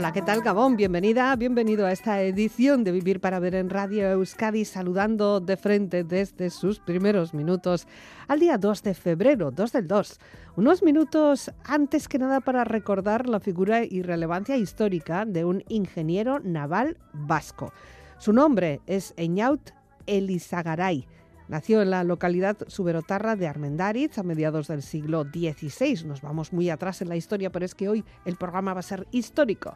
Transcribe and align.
Hola, 0.00 0.12
¿qué 0.12 0.22
tal 0.22 0.40
Gabón? 0.40 0.78
Bienvenida, 0.78 1.36
bienvenido 1.36 1.84
a 1.84 1.92
esta 1.92 2.22
edición 2.22 2.84
de 2.84 2.92
Vivir 2.92 3.20
para 3.20 3.38
Ver 3.38 3.54
en 3.54 3.68
Radio 3.68 4.08
Euskadi, 4.08 4.64
saludando 4.64 5.40
de 5.40 5.58
frente 5.58 6.04
desde 6.04 6.48
sus 6.48 6.80
primeros 6.80 7.34
minutos 7.34 7.86
al 8.26 8.40
día 8.40 8.56
2 8.56 8.82
de 8.82 8.94
febrero, 8.94 9.50
2 9.50 9.72
del 9.72 9.86
2. 9.86 10.18
Unos 10.56 10.82
minutos 10.82 11.52
antes 11.64 12.08
que 12.08 12.18
nada 12.18 12.40
para 12.40 12.64
recordar 12.64 13.28
la 13.28 13.40
figura 13.40 13.84
y 13.84 14.00
relevancia 14.00 14.56
histórica 14.56 15.26
de 15.26 15.44
un 15.44 15.62
ingeniero 15.68 16.40
naval 16.40 16.96
vasco. 17.12 17.70
Su 18.16 18.32
nombre 18.32 18.80
es 18.86 19.12
Eñaut 19.18 19.72
Elizagaray 20.06 21.06
Nació 21.50 21.82
en 21.82 21.90
la 21.90 22.04
localidad 22.04 22.56
suberotarra 22.68 23.34
de 23.34 23.48
Armendáriz 23.48 24.16
a 24.18 24.22
mediados 24.22 24.68
del 24.68 24.82
siglo 24.82 25.24
XVI. 25.24 26.04
Nos 26.06 26.22
vamos 26.22 26.52
muy 26.52 26.70
atrás 26.70 27.02
en 27.02 27.08
la 27.08 27.16
historia, 27.16 27.50
pero 27.50 27.64
es 27.64 27.74
que 27.74 27.88
hoy 27.88 28.04
el 28.24 28.36
programa 28.36 28.72
va 28.72 28.78
a 28.78 28.84
ser 28.84 29.08
histórico. 29.10 29.74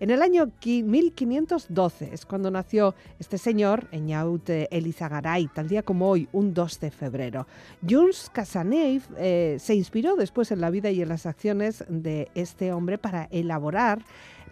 En 0.00 0.10
el 0.10 0.20
año 0.20 0.50
1512 0.64 2.12
es 2.12 2.26
cuando 2.26 2.50
nació 2.50 2.96
este 3.20 3.38
señor, 3.38 3.86
Eñaute 3.92 4.66
Elizagaray, 4.76 5.46
tal 5.46 5.68
día 5.68 5.84
como 5.84 6.10
hoy, 6.10 6.28
un 6.32 6.52
2 6.52 6.80
de 6.80 6.90
febrero. 6.90 7.46
Jules 7.88 8.28
Casanave 8.32 9.02
eh, 9.16 9.58
se 9.60 9.76
inspiró 9.76 10.16
después 10.16 10.50
en 10.50 10.60
la 10.60 10.70
vida 10.70 10.90
y 10.90 11.02
en 11.02 11.08
las 11.08 11.26
acciones 11.26 11.84
de 11.88 12.32
este 12.34 12.72
hombre 12.72 12.98
para 12.98 13.28
elaborar 13.30 14.02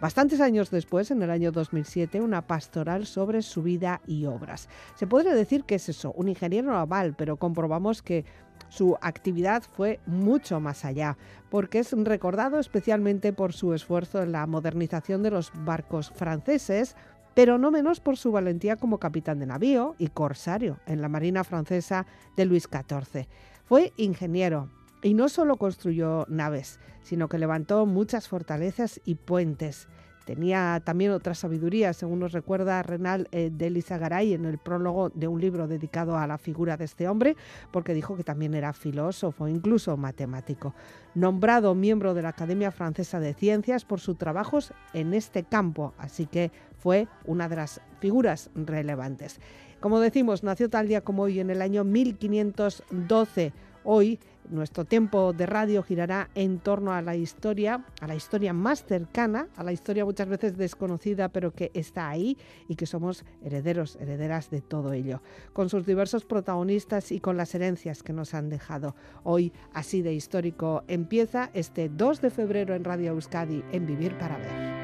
Bastantes 0.01 0.41
años 0.41 0.71
después, 0.71 1.11
en 1.11 1.21
el 1.21 1.29
año 1.29 1.51
2007, 1.51 2.21
una 2.21 2.41
pastoral 2.47 3.05
sobre 3.05 3.43
su 3.43 3.61
vida 3.61 4.01
y 4.07 4.25
obras. 4.25 4.67
Se 4.95 5.05
podría 5.05 5.35
decir 5.35 5.63
que 5.63 5.75
es 5.75 5.89
eso, 5.89 6.11
un 6.13 6.27
ingeniero 6.27 6.71
naval, 6.71 7.13
pero 7.15 7.37
comprobamos 7.37 8.01
que 8.01 8.25
su 8.69 8.97
actividad 8.99 9.61
fue 9.61 9.99
mucho 10.07 10.59
más 10.59 10.85
allá, 10.85 11.19
porque 11.51 11.77
es 11.77 11.91
recordado 11.91 12.59
especialmente 12.59 13.31
por 13.31 13.53
su 13.53 13.75
esfuerzo 13.75 14.23
en 14.23 14.31
la 14.31 14.47
modernización 14.47 15.21
de 15.21 15.29
los 15.29 15.51
barcos 15.53 16.11
franceses, 16.15 16.95
pero 17.35 17.59
no 17.59 17.69
menos 17.69 17.99
por 17.99 18.17
su 18.17 18.31
valentía 18.31 18.77
como 18.77 18.97
capitán 18.97 19.37
de 19.37 19.45
navío 19.45 19.93
y 19.99 20.07
corsario 20.07 20.79
en 20.87 21.03
la 21.03 21.09
Marina 21.09 21.43
francesa 21.43 22.07
de 22.35 22.45
Luis 22.45 22.63
XIV. 22.63 23.27
Fue 23.65 23.93
ingeniero, 23.97 24.67
y 25.01 25.13
no 25.13 25.29
solo 25.29 25.57
construyó 25.57 26.25
naves, 26.29 26.79
sino 27.01 27.27
que 27.27 27.39
levantó 27.39 27.85
muchas 27.85 28.27
fortalezas 28.27 29.01
y 29.05 29.15
puentes. 29.15 29.87
Tenía 30.25 30.81
también 30.85 31.11
otra 31.11 31.33
sabiduría, 31.33 31.93
según 31.93 32.19
nos 32.19 32.31
recuerda 32.31 32.83
Renal 32.83 33.27
eh, 33.31 33.49
de 33.51 33.71
Lizagaray 33.71 34.33
en 34.33 34.45
el 34.45 34.59
prólogo 34.59 35.09
de 35.09 35.27
un 35.27 35.41
libro 35.41 35.67
dedicado 35.67 36.15
a 36.15 36.27
la 36.27 36.37
figura 36.37 36.77
de 36.77 36.85
este 36.85 37.07
hombre, 37.07 37.35
porque 37.71 37.95
dijo 37.95 38.15
que 38.15 38.23
también 38.23 38.53
era 38.53 38.71
filósofo, 38.71 39.47
incluso 39.47 39.97
matemático. 39.97 40.75
Nombrado 41.15 41.73
miembro 41.73 42.13
de 42.13 42.21
la 42.21 42.29
Academia 42.29 42.71
Francesa 42.71 43.19
de 43.19 43.33
Ciencias 43.33 43.83
por 43.83 43.99
sus 43.99 44.17
trabajos 44.17 44.73
en 44.93 45.15
este 45.15 45.43
campo, 45.43 45.93
así 45.97 46.27
que 46.27 46.51
fue 46.77 47.07
una 47.25 47.49
de 47.49 47.55
las 47.55 47.81
figuras 47.99 48.51
relevantes. 48.53 49.39
Como 49.79 49.99
decimos, 49.99 50.43
nació 50.43 50.69
tal 50.69 50.87
día 50.87 51.01
como 51.01 51.23
hoy 51.23 51.39
en 51.39 51.49
el 51.49 51.63
año 51.63 51.83
1512. 51.83 53.51
Hoy 53.83 54.19
nuestro 54.49 54.85
tiempo 54.85 55.33
de 55.33 55.45
radio 55.45 55.81
girará 55.81 56.29
en 56.35 56.59
torno 56.59 56.93
a 56.93 57.01
la 57.01 57.15
historia, 57.15 57.85
a 58.01 58.07
la 58.07 58.15
historia 58.15 58.53
más 58.53 58.83
cercana, 58.83 59.47
a 59.55 59.63
la 59.63 59.71
historia 59.71 60.05
muchas 60.05 60.27
veces 60.27 60.57
desconocida, 60.57 61.29
pero 61.29 61.51
que 61.51 61.71
está 61.73 62.09
ahí 62.09 62.37
y 62.67 62.75
que 62.75 62.85
somos 62.85 63.23
herederos, 63.43 63.95
herederas 63.97 64.49
de 64.49 64.61
todo 64.61 64.93
ello, 64.93 65.21
con 65.53 65.69
sus 65.69 65.85
diversos 65.85 66.25
protagonistas 66.25 67.11
y 67.11 67.19
con 67.19 67.37
las 67.37 67.55
herencias 67.55 68.03
que 68.03 68.13
nos 68.13 68.33
han 68.33 68.49
dejado. 68.49 68.95
Hoy, 69.23 69.53
así 69.73 70.01
de 70.01 70.13
histórico, 70.13 70.83
empieza 70.87 71.49
este 71.53 71.89
2 71.89 72.21
de 72.21 72.29
febrero 72.29 72.75
en 72.75 72.83
Radio 72.83 73.11
Euskadi 73.11 73.63
en 73.71 73.85
Vivir 73.85 74.17
para 74.17 74.37
Ver. 74.37 74.80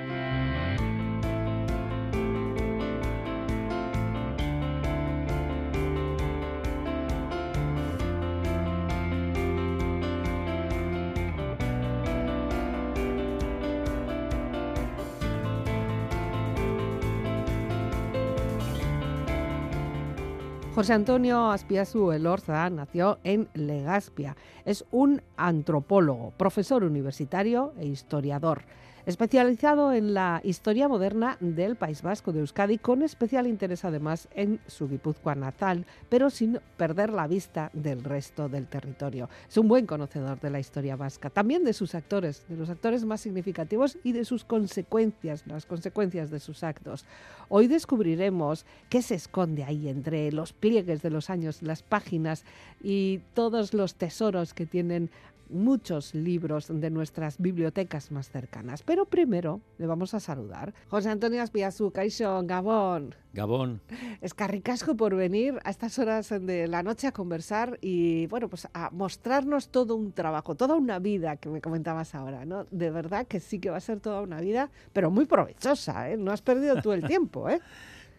José 20.78 20.94
Antonio 20.94 21.50
Aspiazu 21.50 22.12
Elorza 22.12 22.70
nació 22.70 23.18
en 23.24 23.50
Legazpia. 23.56 24.38
Es 24.64 24.86
un 24.92 25.24
antropólogo, 25.36 26.34
profesor 26.38 26.84
universitario 26.84 27.74
e 27.80 27.88
historiador 27.88 28.62
especializado 29.07 29.94
en 29.94 30.13
la 30.13 30.41
historia 30.44 30.90
moderna 30.90 31.38
del 31.40 31.78
País 31.78 32.01
Vasco 32.01 32.34
de 32.34 32.41
Euskadi, 32.41 32.78
con 32.78 33.03
especial 33.03 33.47
interés 33.47 33.85
además 33.85 34.28
en 34.35 34.59
su 34.68 34.90
Guipúzcoa 34.90 35.34
natal, 35.34 35.85
pero 36.09 36.29
sin 36.29 36.59
perder 36.75 37.13
la 37.13 37.25
vista 37.25 37.72
del 37.72 38.03
resto 38.03 38.50
del 38.50 38.67
territorio. 38.67 39.29
Es 39.47 39.57
un 39.57 39.69
buen 39.69 39.85
conocedor 39.85 40.41
de 40.41 40.50
la 40.50 40.59
historia 40.59 40.97
vasca, 40.97 41.29
también 41.29 41.63
de 41.63 41.72
sus 41.72 41.96
actores, 41.96 42.44
de 42.50 42.57
los 42.57 42.69
actores 42.69 43.06
más 43.06 43.22
significativos 43.22 43.97
y 44.03 44.12
de 44.12 44.25
sus 44.25 44.44
consecuencias, 44.44 45.47
las 45.47 45.66
consecuencias 45.66 46.29
de 46.29 46.41
sus 46.41 46.63
actos. 46.63 47.06
Hoy 47.47 47.67
descubriremos 47.67 48.66
qué 48.90 49.01
se 49.01 49.16
esconde 49.16 49.63
ahí 49.63 49.88
entre 49.88 50.34
los 50.34 50.51
pliegues 50.51 51.01
de 51.01 51.12
los 51.12 51.29
años, 51.29 51.62
las 51.62 51.81
páginas 51.81 52.44
y 52.84 53.22
todos 53.34 53.73
los 53.73 53.96
tesoros 53.96 54.53
que 54.53 54.66
tienen 54.66 55.09
muchos 55.50 56.13
libros 56.13 56.68
de 56.69 56.90
nuestras 56.90 57.38
bibliotecas 57.38 58.12
más 58.12 58.30
cercanas. 58.30 58.84
Pero 58.84 59.06
primero 59.06 59.62
le 59.78 59.88
vamos 59.88 60.13
a 60.13 60.19
saludar. 60.19 60.74
José 60.88 61.09
Antonio 61.09 61.41
Aspiazú, 61.41 61.91
Caixo, 61.91 62.41
Gabón. 62.44 63.16
Gabón. 63.34 63.81
Es 64.22 64.34
carricasco 64.34 64.96
por 64.96 65.16
venir 65.16 65.59
a 65.63 65.69
estas 65.69 66.00
horas 66.00 66.30
de 66.30 66.68
la 66.68 66.81
noche 66.81 67.08
a 67.08 67.12
conversar 67.12 67.78
y, 67.81 68.25
bueno, 68.28 68.50
pues 68.50 68.68
a 68.74 68.90
mostrarnos 68.91 69.69
todo 69.69 69.96
un 69.96 70.12
trabajo, 70.12 70.56
toda 70.56 70.75
una 70.75 71.00
vida 71.00 71.38
que 71.38 71.50
me 71.50 71.62
comentabas 71.62 72.16
ahora, 72.16 72.46
¿no? 72.46 72.66
De 72.72 72.90
verdad 72.90 73.28
que 73.28 73.40
sí 73.40 73.59
que 73.59 73.69
va 73.69 73.78
a 73.78 73.81
ser 73.81 74.00
toda 74.00 74.22
una 74.22 74.41
vida, 74.41 74.72
pero 74.91 75.12
muy 75.12 75.25
provechosa, 75.25 76.09
¿eh? 76.09 76.18
No 76.18 76.31
has 76.31 76.41
perdido 76.41 76.81
tú 76.81 76.91
el 76.91 77.03
tiempo, 77.06 77.50
¿eh? 77.50 77.59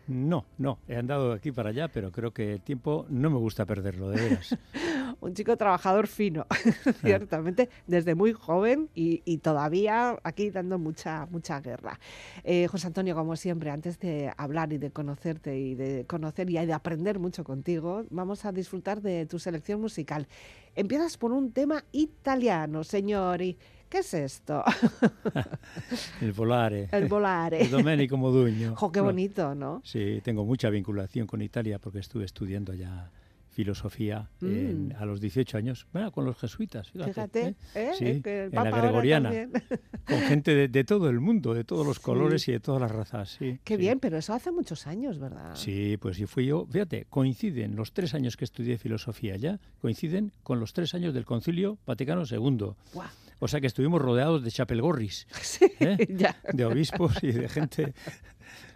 No, 0.08 0.46
no, 0.56 0.78
he 0.88 0.96
andado 0.96 1.28
de 1.28 1.36
aquí 1.36 1.52
para 1.52 1.68
allá, 1.68 1.88
pero 1.88 2.10
creo 2.10 2.32
que 2.32 2.54
el 2.54 2.62
tiempo 2.62 3.04
no 3.10 3.28
me 3.28 3.36
gusta 3.36 3.66
perderlo, 3.66 4.08
de 4.08 4.22
veras. 4.22 4.56
un 5.20 5.34
chico 5.34 5.56
trabajador 5.56 6.06
fino, 6.06 6.46
ciertamente, 7.00 7.68
desde 7.86 8.14
muy 8.14 8.32
joven 8.32 8.88
y, 8.94 9.38
todavía 9.38 10.18
aquí 10.24 10.50
dando 10.50 10.78
mucha, 10.78 11.26
mucha 11.26 11.60
guerra. 11.60 11.98
Eh, 12.44 12.66
José 12.66 12.88
Antonio, 12.88 13.14
como 13.14 13.36
siempre, 13.36 13.70
antes 13.70 13.98
de 13.98 14.32
hablar 14.36 14.72
y 14.72 14.78
de 14.78 14.90
conocerte 14.90 15.58
y 15.58 15.74
de 15.74 16.04
conocer 16.06 16.50
y 16.50 16.54
de 16.54 16.72
aprender 16.72 17.18
mucho 17.18 17.44
contigo, 17.44 18.04
vamos 18.10 18.44
a 18.44 18.52
disfrutar 18.52 19.00
de 19.00 19.26
tu 19.26 19.38
selección 19.38 19.80
musical. 19.80 20.26
Empiezas 20.74 21.16
por 21.16 21.32
un 21.32 21.52
tema 21.52 21.84
italiano, 21.92 22.84
señori. 22.84 23.56
¿Qué 23.88 23.98
es 23.98 24.12
esto? 24.12 24.62
el 26.20 26.32
volare. 26.32 26.88
El 26.92 27.08
volare. 27.08 27.62
El 27.62 27.70
Domenico 27.70 28.18
Modugno. 28.18 28.76
Jo, 28.76 28.92
qué 28.92 29.00
bonito, 29.00 29.54
¿no? 29.54 29.80
Sí, 29.82 30.20
tengo 30.22 30.44
mucha 30.44 30.68
vinculación 30.68 31.26
con 31.26 31.40
Italia 31.40 31.78
porque 31.78 32.00
estuve 32.00 32.26
estudiando 32.26 32.74
ya 32.74 33.10
filosofía 33.58 34.30
mm. 34.40 34.92
a 35.00 35.04
los 35.04 35.20
18 35.20 35.58
años, 35.58 35.88
bueno, 35.92 36.12
con 36.12 36.24
los 36.24 36.38
jesuitas, 36.38 36.92
fíjate. 36.92 37.56
¿eh? 37.74 37.90
Sí, 37.98 38.22
en 38.24 38.50
la 38.52 38.70
gregoriana, 38.70 39.32
con 40.06 40.20
gente 40.20 40.68
de, 40.68 40.84
todo 40.84 41.08
el 41.10 41.18
mundo, 41.18 41.54
de 41.54 41.64
todos 41.64 41.84
los 41.84 41.98
colores 41.98 42.46
y 42.46 42.52
de 42.52 42.60
todas 42.60 42.80
las 42.80 42.92
razas. 42.92 43.30
Sí, 43.30 43.58
Qué 43.64 43.76
bien, 43.76 43.98
pero 43.98 44.16
eso 44.16 44.32
hace 44.32 44.52
muchos 44.52 44.86
años, 44.86 45.18
¿verdad? 45.18 45.56
Sí, 45.56 45.96
pues 45.96 46.18
sí 46.18 46.26
fui 46.26 46.46
yo, 46.46 46.68
fíjate, 46.70 47.06
coinciden 47.10 47.74
los 47.74 47.92
tres 47.92 48.14
años 48.14 48.36
que 48.36 48.44
estudié 48.44 48.78
filosofía 48.78 49.36
ya, 49.36 49.58
coinciden 49.80 50.30
con 50.44 50.60
los 50.60 50.72
tres 50.72 50.94
años 50.94 51.12
del 51.12 51.24
Concilio 51.24 51.78
Vaticano 51.84 52.22
II. 52.30 52.74
O 53.40 53.48
sea 53.48 53.60
que 53.60 53.66
estuvimos 53.66 54.00
rodeados 54.00 54.44
de 54.44 54.52
chapelgorris, 54.52 55.26
¿eh? 55.80 56.06
de 56.52 56.64
obispos 56.64 57.24
y 57.24 57.32
de 57.32 57.48
gente 57.48 57.92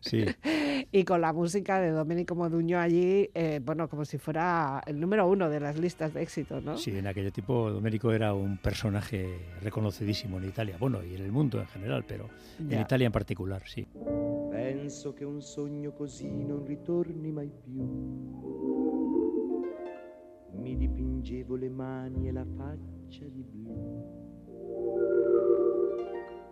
Sí. 0.03 0.25
y 0.93 1.05
con 1.05 1.21
la 1.21 1.33
música 1.33 1.81
de 1.81 1.91
Domenico 1.91 2.35
Moduño 2.35 2.79
allí, 2.79 3.31
eh, 3.35 3.61
bueno, 3.65 3.89
como 3.89 4.05
si 4.05 4.19
fuera 4.19 4.83
el 4.87 5.01
número 5.01 5.27
uno 5.29 5.49
de 5.49 5.61
las 5.61 5.79
listas 5.79 6.13
de 6.13 6.23
éxito, 6.23 6.61
¿no? 6.61 6.77
Sí, 6.77 6.91
en 6.97 7.07
aquel 7.07 7.33
tiempo 7.33 7.71
Domenico 7.71 8.13
era 8.13 8.35
un 8.35 8.59
personaje 8.59 9.39
reconocidísimo 9.63 10.39
en 10.39 10.45
Italia, 10.45 10.77
bueno, 10.79 11.03
y 11.03 11.15
en 11.15 11.23
el 11.23 11.33
mundo 11.33 11.61
en 11.61 11.67
general, 11.69 12.05
pero 12.07 12.29
en 12.59 12.81
Italia 12.81 13.07
en 13.07 13.13
particular, 13.13 13.63
sí. 13.67 13.87
Penso 14.51 15.15
che 15.15 15.25
un 15.25 15.41
sogno 15.41 15.93
così 15.93 16.45
non 16.45 16.65
ritorni 16.65 17.31
mai 17.31 17.51
più. 17.51 17.83
Mi 20.55 20.77
dipingevo 20.77 21.57
le 21.57 21.71
mani 21.71 22.29
e 22.29 22.33
la 22.33 22.45
faccia 22.45 23.25
di 23.25 23.43
blu 23.43 25.32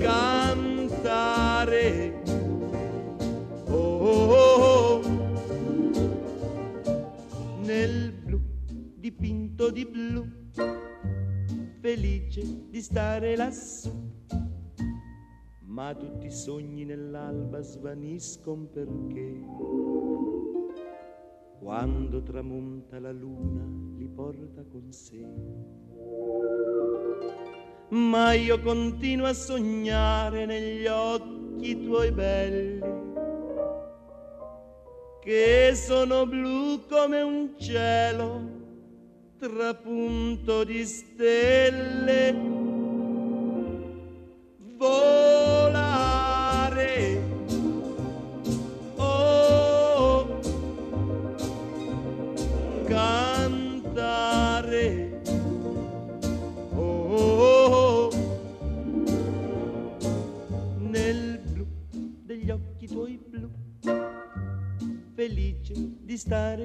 cantare. 0.00 1.88
Oh, 3.68 3.76
oh, 3.76 4.32
oh, 4.64 5.00
nel 7.62 8.12
blu 8.12 8.40
dipinto 8.96 9.70
di 9.70 9.86
blu, 9.86 10.26
felice 11.80 12.68
di 12.70 12.80
stare 12.80 13.36
lassù. 13.36 14.08
Ma 15.66 15.94
tutti 15.94 16.26
i 16.26 16.32
sogni 16.32 16.84
nell'alba 16.84 17.60
svaniscono 17.60 18.64
perché 18.64 19.44
quando 21.60 22.22
tramonta 22.22 22.98
la 22.98 23.12
luna 23.12 23.64
li 23.96 24.08
porta 24.08 24.64
con 24.64 24.90
sé 24.90 25.24
ma 27.90 28.32
io 28.32 28.60
continuo 28.60 29.26
a 29.26 29.32
sognare 29.32 30.46
negli 30.46 30.86
occhi 30.86 31.84
tuoi 31.84 32.10
belli, 32.12 32.80
che 35.20 35.72
sono 35.74 36.26
blu 36.26 36.86
come 36.88 37.20
un 37.20 37.54
cielo 37.58 38.58
trapunto 39.38 40.64
di 40.64 40.84
stelle. 40.84 42.59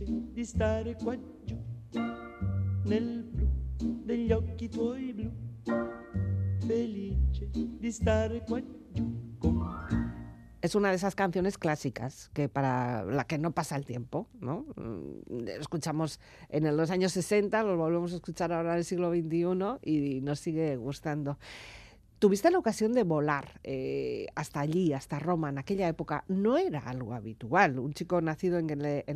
felice 0.00 0.32
di 0.32 0.44
stare 0.44 0.96
qua 0.96 1.16
giù 1.44 1.56
nel 2.84 3.22
blu 3.22 3.48
degli 4.04 4.32
occhi 4.32 4.68
tuoi 4.68 5.12
blu, 5.12 5.30
felice 6.66 7.50
di 7.52 7.92
stare 7.92 8.42
qua 8.46 8.60
giù 8.92 9.36
con 9.38 9.60
es 10.62 10.74
una 10.74 10.90
de 10.90 10.96
esas 10.96 11.14
canciones 11.14 11.56
clásicas 11.56 12.30
que 12.34 12.48
para 12.50 13.02
la 13.04 13.24
que 13.24 13.38
no 13.38 13.52
pasa 13.52 13.76
el 13.76 13.86
tiempo, 13.86 14.28
¿no? 14.40 14.66
Mm, 14.76 15.48
Escuchamos 15.58 16.20
en 16.50 16.76
los 16.76 16.90
años 16.90 17.12
60, 17.12 17.62
lo 17.62 17.78
volvemos 17.78 18.12
a 18.12 18.16
escuchar 18.16 18.52
ahora 18.52 18.72
en 18.72 18.78
el 18.78 18.84
siglo 18.84 19.10
XXI 19.10 19.78
y 19.82 20.20
nos 20.20 20.38
sigue 20.38 20.76
gustando. 20.76 21.38
Tuviste 22.20 22.50
la 22.50 22.58
ocasión 22.58 22.92
de 22.92 23.02
volar 23.02 23.58
eh, 23.64 24.26
hasta 24.34 24.60
allí, 24.60 24.92
hasta 24.92 25.18
Roma, 25.18 25.48
en 25.48 25.56
aquella 25.56 25.88
época. 25.88 26.24
No 26.28 26.58
era 26.58 26.80
algo 26.80 27.14
habitual. 27.14 27.78
Un 27.78 27.94
chico 27.94 28.20
nacido 28.20 28.58
en, 28.58 28.66
Le-. 28.66 29.06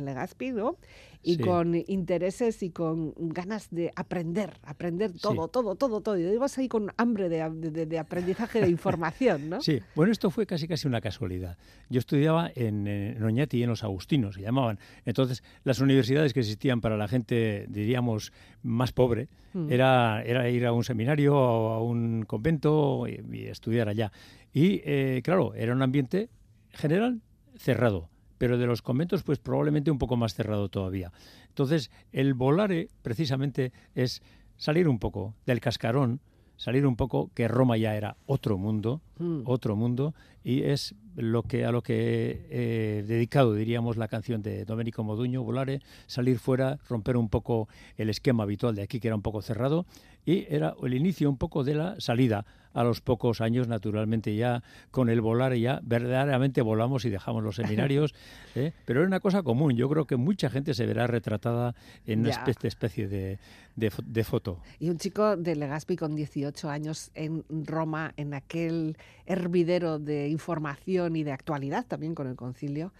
Y 1.27 1.37
Sí. 1.37 1.41
con 1.41 1.73
intereses 1.87 2.61
y 2.61 2.69
con 2.69 3.13
ganas 3.17 3.69
de 3.71 3.91
aprender, 3.95 4.59
aprender 4.61 5.11
todo, 5.11 5.47
todo, 5.47 5.73
todo, 5.75 5.99
todo. 6.01 6.19
Y 6.19 6.23
ibas 6.23 6.55
ahí 6.59 6.67
con 6.67 6.91
hambre 6.97 7.29
de, 7.29 7.49
de- 7.71 7.85
de 7.87 7.97
aprendizaje 7.99 8.61
de 8.61 8.69
información, 8.69 9.49
¿no? 9.49 9.59
Sí, 9.59 9.79
bueno, 9.95 10.11
esto 10.11 10.29
fue 10.29 10.45
casi 10.45 10.67
casi 10.67 10.87
una 10.87 11.01
casualidad. 11.01 11.57
Yo 11.89 11.97
estudiaba 11.97 12.51
en, 12.53 12.85
en 12.87 13.23
Oñati 13.23 13.57
y 13.57 13.63
en 13.63 13.69
los 13.69 13.83
Agustinos, 13.83 14.35
se 14.35 14.41
llamaban. 14.41 14.77
Entonces, 15.03 15.43
las 15.63 15.79
universidades 15.79 16.31
que 16.31 16.41
existían 16.41 16.79
para 16.79 16.95
la 16.95 17.07
gente, 17.07 17.65
diríamos, 17.69 18.31
más 18.61 18.91
pobre, 18.91 19.27
Mm. 19.53 19.71
era, 19.71 20.21
era 20.23 20.49
ir 20.49 20.65
a 20.65 20.73
un 20.73 20.83
seminario 20.83 21.33
o 21.33 21.69
a 21.71 21.81
un 21.81 22.23
convento 22.27 23.07
y, 23.07 23.21
y 23.31 23.45
estudiar 23.45 23.87
allá. 23.87 24.11
Y, 24.53 24.81
eh, 24.83 25.21
claro, 25.23 25.53
era 25.55 25.71
un 25.73 25.81
ambiente 25.81 26.29
general 26.71 27.21
cerrado, 27.55 28.09
pero 28.45 28.59
de 28.59 28.67
los 28.67 28.83
conventos, 28.83 29.23
pues 29.23 29.39
probablemente 29.39 29.89
un 29.89 29.97
poco 29.97 30.17
más 30.17 30.35
cerrado 30.35 30.69
todavía. 30.69 31.11
Entonces, 31.47 31.89
el 32.11 32.35
volare, 32.35 32.89
precisamente, 33.01 33.71
es 33.95 34.21
salir 34.55 34.87
un 34.87 34.99
poco 34.99 35.33
del 35.47 35.59
cascarón, 35.59 36.19
salir 36.55 36.85
un 36.85 36.95
poco, 36.95 37.31
que 37.33 37.47
Roma 37.47 37.75
ya 37.75 37.95
era 37.95 38.17
otro 38.27 38.59
mundo, 38.59 39.01
Mm. 39.17 39.41
otro 39.45 39.75
mundo, 39.75 40.13
y 40.43 40.61
es 40.61 40.93
lo 41.15 41.41
que 41.41 41.65
a 41.65 41.71
lo 41.71 41.81
que 41.81 42.45
he 42.51 43.03
dedicado, 43.07 43.55
diríamos, 43.55 43.97
la 43.97 44.07
canción 44.09 44.43
de 44.43 44.63
Domenico 44.63 45.03
Moduño, 45.03 45.41
Volare, 45.41 45.79
salir 46.05 46.37
fuera, 46.37 46.77
romper 46.87 47.17
un 47.17 47.29
poco 47.29 47.67
el 47.97 48.11
esquema 48.11 48.43
habitual 48.43 48.75
de 48.75 48.83
aquí, 48.83 48.99
que 48.99 49.07
era 49.07 49.15
un 49.15 49.23
poco 49.23 49.41
cerrado, 49.41 49.87
y 50.23 50.45
era 50.53 50.75
el 50.83 50.93
inicio 50.93 51.31
un 51.31 51.37
poco 51.37 51.63
de 51.63 51.73
la 51.73 51.99
salida. 51.99 52.45
A 52.75 52.83
los 52.83 53.01
pocos 53.01 53.41
años, 53.41 53.67
naturalmente, 53.67 54.35
ya 54.35 54.61
con 54.91 55.09
el 55.09 55.21
Volare 55.21 55.59
ya 55.59 55.79
verdaderamente 55.81 56.61
volamos 56.61 57.05
y 57.05 57.09
dejamos 57.09 57.43
los 57.43 57.55
seminarios, 57.55 58.13
¿eh? 58.55 58.73
pero 58.85 58.99
era 58.99 59.07
una 59.07 59.19
cosa 59.19 59.41
común. 59.41 59.75
Yo 59.75 59.89
creo 59.89 60.05
que 60.05 60.17
mucha 60.17 60.51
gente 60.51 60.75
se 60.75 60.85
verá 60.85 61.07
retratada 61.07 61.73
en 62.05 62.19
una 62.19 62.29
especie, 62.29 62.67
especie 62.67 63.07
de, 63.07 63.39
de 63.75 64.23
foto. 64.23 64.59
Y 64.79 64.89
un 64.89 64.97
chico 64.97 65.35
de 65.35 65.55
Legazpi 65.55 65.95
con 65.95 66.15
18 66.15 66.69
años 66.69 67.09
en 67.15 67.43
Roma, 67.49 68.13
en 68.17 68.33
aquel 68.33 68.97
hervidero 69.25 69.97
de 69.97 70.29
información 70.29 71.15
y 71.15 71.23
de 71.23 71.31
actualidad 71.31 71.85
también 71.87 72.13
con 72.13 72.27
el 72.27 72.35
concilio, 72.35 72.91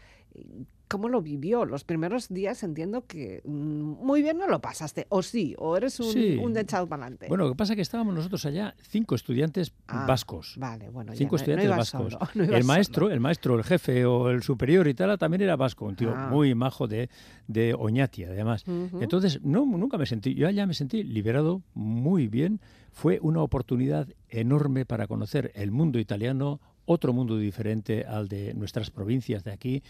¿Cómo 0.88 1.10
lo 1.10 1.22
vivió? 1.22 1.66
Los 1.66 1.84
primeros 1.84 2.30
días 2.30 2.62
entiendo 2.64 3.06
que 3.08 3.42
mm, 3.44 3.50
muy 4.06 4.22
bien 4.22 4.38
no 4.38 4.48
lo 4.48 4.62
pasaste, 4.62 5.08
o 5.10 5.22
sí, 5.24 5.56
o 5.58 5.78
eres 5.78 6.00
un, 6.00 6.12
sí. 6.12 6.38
un 6.42 6.56
echado 6.58 6.88
para 6.88 7.04
adelante. 7.04 7.28
Bueno, 7.28 7.46
lo 7.46 7.52
que 7.52 7.56
pasa 7.56 7.74
es 7.74 7.76
que 7.78 7.82
estábamos 7.82 8.14
nosotros 8.14 8.46
allá 8.46 8.76
cinco 8.82 9.16
estudiantes 9.16 9.74
ah, 9.88 10.06
vascos. 10.08 10.56
Vale, 10.58 10.90
bueno, 10.90 11.14
cinco 11.16 11.38
ya, 11.38 11.42
estudiantes 11.42 11.70
vascos. 11.70 12.18
el 12.36 12.64
maestro, 12.64 13.10
el 13.10 13.20
maestro, 13.20 13.56
el 13.56 13.64
jefe 13.64 14.06
o 14.06 14.30
el 14.30 14.44
superior 14.44 14.88
y 14.88 14.94
tal, 14.94 15.18
también 15.18 15.42
era 15.42 15.56
vasco, 15.56 15.86
un 15.86 15.96
tío 15.96 16.14
ah. 16.16 16.30
muy 16.30 16.54
majo 16.56 16.88
de, 16.88 17.10
de 17.48 17.74
Oñati, 17.74 18.24
además. 18.24 18.64
Entonces, 18.68 19.42
no, 19.42 19.66
nunca 19.66 19.98
me 19.98 20.06
sentí, 20.06 20.36
yo 20.36 20.48
allá 20.48 20.68
me 20.68 20.74
sentí 20.74 21.04
liberado 21.04 21.62
muy 21.74 22.28
bien. 22.28 22.60
Fue 22.92 23.20
una 23.22 23.42
oportunidad 23.42 24.08
enorme 24.30 24.86
para 24.86 25.08
conocer 25.08 25.52
el 25.56 25.72
mundo 25.72 26.00
italiano, 26.00 26.62
otro 26.86 27.14
mundo 27.14 27.38
diferente 27.38 28.06
al 28.06 28.28
de 28.28 28.54
nuestras 28.54 28.92
provincias 28.92 29.44
de 29.44 29.52
aquí 29.52 29.84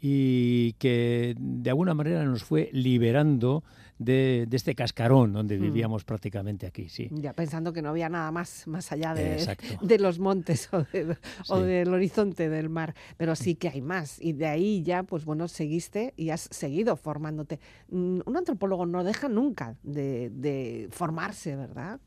y 0.00 0.72
que 0.74 1.34
de 1.38 1.70
alguna 1.70 1.94
manera 1.94 2.24
nos 2.24 2.42
fue 2.42 2.70
liberando 2.72 3.62
de, 3.98 4.48
este 4.50 4.74
cascarón 4.74 5.32
donde 5.32 5.58
hmm. 5.58 5.62
vivíamos 5.62 6.04
prácticamente 6.04 6.66
aquí, 6.66 6.88
sí. 6.88 7.08
Ya 7.12 7.32
pensando 7.32 7.72
que 7.72 7.82
no 7.82 7.90
había 7.90 8.08
nada 8.08 8.32
más 8.32 8.66
más 8.66 8.90
allá 8.90 9.14
de, 9.14 9.56
de 9.80 9.98
los 9.98 10.18
montes 10.18 10.68
o, 10.72 10.84
o, 11.48 11.60
del 11.60 11.94
horizonte 11.94 12.48
del 12.48 12.68
mar, 12.68 12.94
pero 13.16 13.36
sí 13.36 13.54
que 13.54 13.68
hay 13.68 13.80
más 13.80 14.20
y 14.20 14.32
de 14.32 14.46
ahí 14.46 14.82
ya, 14.82 15.04
pues 15.04 15.24
bueno, 15.24 15.46
seguiste 15.46 16.14
y 16.16 16.30
has 16.30 16.48
seguido 16.50 16.96
formándote. 16.96 17.60
Mm, 17.88 18.20
un 18.26 18.36
antropólogo 18.36 18.86
no 18.86 19.04
deja 19.04 19.28
nunca 19.28 19.76
de 19.84 20.88
formarse, 20.90 21.54
¿verdad? 21.54 22.00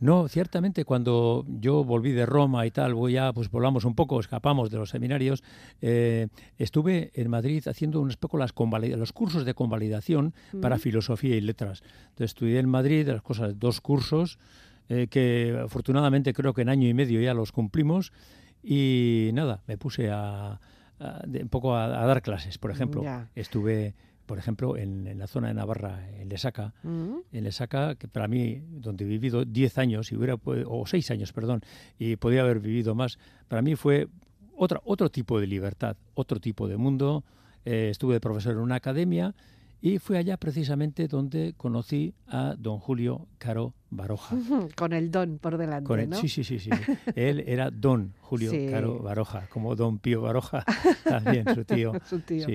No, 0.00 0.28
ciertamente 0.28 0.86
cuando 0.86 1.44
yo 1.46 1.84
volví 1.84 2.12
de 2.12 2.24
Roma 2.24 2.66
y 2.66 2.70
tal, 2.70 2.94
voy 2.94 3.12
ya, 3.12 3.32
pues 3.34 3.50
volvamos 3.50 3.84
un 3.84 3.94
poco, 3.94 4.18
escapamos 4.18 4.70
de 4.70 4.78
los 4.78 4.90
seminarios, 4.90 5.44
eh, 5.82 6.28
estuve 6.56 7.10
en 7.14 7.28
Madrid 7.28 7.68
haciendo 7.68 8.00
unos 8.00 8.16
poco 8.16 8.38
las 8.38 8.54
los 8.56 9.12
cursos 9.12 9.44
de 9.44 9.54
convalidación 9.54 10.34
para 10.62 10.78
filosofía 10.78 11.36
y 11.36 11.42
letras. 11.42 11.82
Entonces 12.10 12.30
estudié 12.30 12.58
en 12.58 12.68
Madrid 12.68 13.06
las 13.08 13.22
cosas, 13.22 13.58
dos 13.58 13.82
cursos, 13.82 14.38
eh, 14.88 15.06
que 15.08 15.58
afortunadamente 15.62 16.32
creo 16.32 16.54
que 16.54 16.62
en 16.62 16.70
año 16.70 16.88
y 16.88 16.94
medio 16.94 17.20
ya 17.20 17.34
los 17.34 17.52
cumplimos, 17.52 18.12
y 18.62 19.30
nada, 19.34 19.62
me 19.66 19.76
puse 19.76 20.10
a, 20.10 20.60
un 20.98 21.48
poco 21.48 21.76
a, 21.76 21.88
dar 21.88 22.22
clases, 22.22 22.58
por 22.58 22.70
ejemplo. 22.70 23.02
Estuve 23.34 23.94
por 24.30 24.38
ejemplo, 24.38 24.76
en, 24.76 25.18
la 25.18 25.26
zona 25.26 25.48
de 25.48 25.54
Navarra, 25.54 26.08
en 26.16 26.28
Lesaca, 26.28 26.72
mm. 26.84 27.16
en 27.32 27.42
Lesaca, 27.42 27.96
que 27.96 28.06
para 28.06 28.28
mí, 28.28 28.62
donde 28.70 29.04
he 29.04 29.08
vivido 29.08 29.44
10 29.44 29.78
años, 29.78 30.12
y 30.12 30.14
hubiera, 30.14 30.36
o 30.44 30.86
6 30.86 31.10
años, 31.10 31.32
perdón, 31.32 31.62
y 31.98 32.14
podía 32.14 32.42
haber 32.42 32.60
vivido 32.60 32.94
más, 32.94 33.18
para 33.48 33.60
mí 33.60 33.74
fue 33.74 34.06
otra, 34.56 34.80
otro 34.84 35.10
tipo 35.10 35.40
de 35.40 35.48
libertad, 35.48 35.96
otro 36.14 36.38
tipo 36.38 36.68
de 36.68 36.76
mundo. 36.76 37.24
Eh, 37.64 37.88
estuve 37.90 38.14
de 38.14 38.20
profesor 38.20 38.52
en 38.52 38.60
una 38.60 38.76
academia 38.76 39.34
y 39.82 39.98
fue 39.98 40.18
allá 40.18 40.36
precisamente 40.36 41.08
donde 41.08 41.54
conocí 41.56 42.14
a 42.26 42.54
don 42.58 42.78
Julio 42.78 43.26
Caro 43.38 43.74
Baroja. 43.88 44.36
Con 44.76 44.92
el 44.92 45.10
don 45.10 45.38
por 45.38 45.56
delante, 45.56 46.06
¿no? 46.06 46.16
Sí, 46.16 46.28
sí, 46.28 46.44
sí, 46.44 46.58
sí. 46.58 46.70
Él 47.14 47.42
era 47.46 47.70
don 47.70 48.12
Julio 48.20 48.52
Caro 48.70 49.00
Baroja, 49.00 49.48
como 49.48 49.74
don 49.74 49.98
Pío 49.98 50.20
Baroja, 50.20 50.64
también 51.04 51.44
su 51.54 51.64
tío. 51.64 51.92
su 52.04 52.20
tío. 52.20 52.46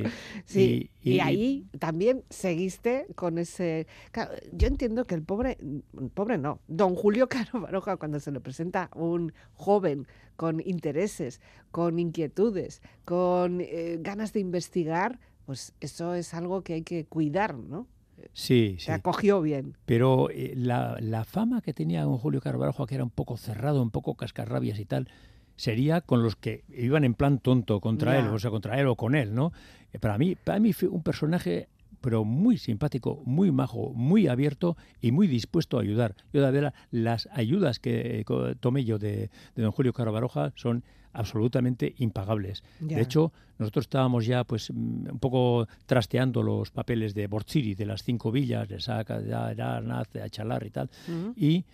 Sí. 0.46 0.91
Y, 1.01 1.20
ahí 1.20 1.67
también 1.79 2.24
seguiste 2.29 3.08
con 3.15 3.38
ese... 3.38 3.88
yo 4.53 4.67
entiendo 4.67 5.05
que 5.05 5.15
el 5.15 5.24
pobre, 5.24 5.58
pobre 6.13 6.38
no, 6.38 6.60
don 6.67 6.96
Julio 6.96 7.27
Caro 7.27 7.62
Baroja, 7.62 7.98
cuando 7.98 8.20
se 8.20 8.32
le 8.32 8.39
presenta 8.39 8.89
un 8.94 9.34
joven 9.55 10.08
con 10.36 10.62
intereses, 10.62 11.41
con 11.72 12.00
inquietudes, 12.00 12.82
con 13.03 13.62
eh, 13.62 13.98
ganas 14.00 14.32
de 14.34 14.41
investigar, 14.41 15.20
pues 15.45 15.73
eso 15.79 16.13
es 16.13 16.33
algo 16.33 16.63
que 16.63 16.73
hay 16.73 16.81
que 16.83 17.05
cuidar, 17.05 17.55
¿no? 17.55 17.87
Sí, 18.33 18.77
Se 18.79 18.91
acogió 18.91 19.41
bien. 19.41 19.77
Pero 19.85 20.29
eh, 20.29 20.53
la, 20.55 20.97
la, 20.99 21.25
fama 21.25 21.61
que 21.61 21.73
tenía 21.73 22.03
don 22.03 22.17
Julio 22.17 22.41
Carvalho, 22.41 22.73
que 22.85 22.95
era 22.95 23.03
un 23.03 23.09
poco 23.09 23.37
cerrado, 23.37 23.81
un 23.81 23.91
poco 23.91 24.15
cascarrabias 24.15 24.79
y 24.79 24.85
tal, 24.85 25.09
sería 25.55 26.01
con 26.01 26.23
los 26.23 26.35
que 26.35 26.63
iban 26.69 27.03
en 27.03 27.13
plan 27.13 27.39
tonto 27.39 27.79
contra 27.79 28.17
él, 28.17 28.27
o 28.27 28.39
sea, 28.39 28.51
contra 28.51 28.79
él 28.79 28.87
o 28.87 28.95
con 28.95 29.15
él, 29.15 29.33
¿no? 29.35 29.51
Eh, 29.93 29.99
para 29.99 30.17
mí, 30.17 30.35
para 30.35 30.59
mí 30.59 30.73
fue 30.73 30.89
un 30.89 31.03
personaje 31.03 31.69
pero 32.01 32.23
muy 32.23 32.59
simpático, 32.59 33.23
muy 33.25 33.51
majo, 33.51 33.91
muy 33.95 34.27
abierto 34.27 34.77
y 35.01 35.11
muy 35.11 35.27
dispuesto 35.27 35.79
a 35.79 35.81
ayudar. 35.81 36.15
Yo 36.33 36.43
de 36.43 36.51
verdad, 36.51 36.73
las 36.91 37.27
ayudas 37.31 37.79
que 37.79 38.19
eh, 38.19 38.55
tomé 38.59 38.85
yo 38.85 38.99
de, 38.99 39.31
de 39.55 39.63
don 39.63 39.71
Julio 39.71 39.91
Carvaroja 39.91 40.53
son 40.55 40.83
absolutamente 41.15 41.95
impagables. 41.98 42.63
De 42.79 43.01
hecho, 43.01 43.31
nosotros 43.57 43.86
estábamos 43.86 44.25
ya 44.25 44.43
pues 44.43 44.72
mm, 44.72 45.12
un 45.12 45.19
poco 45.19 45.67
trasteando 45.86 46.43
los 46.43 46.72
papeles 46.72 47.13
de 47.13 47.27
Bortziri, 47.27 47.75
de 47.75 47.86
las 47.86 48.03
cinco 48.03 48.31
villas, 48.31 48.67
de 48.67 48.79
Saca, 48.79 49.19
de 49.19 49.34
Aranaz, 49.34 50.10
de 50.12 50.22
Achalar 50.22 50.65
y 50.65 50.69
tal, 50.69 50.89
y 51.36 51.65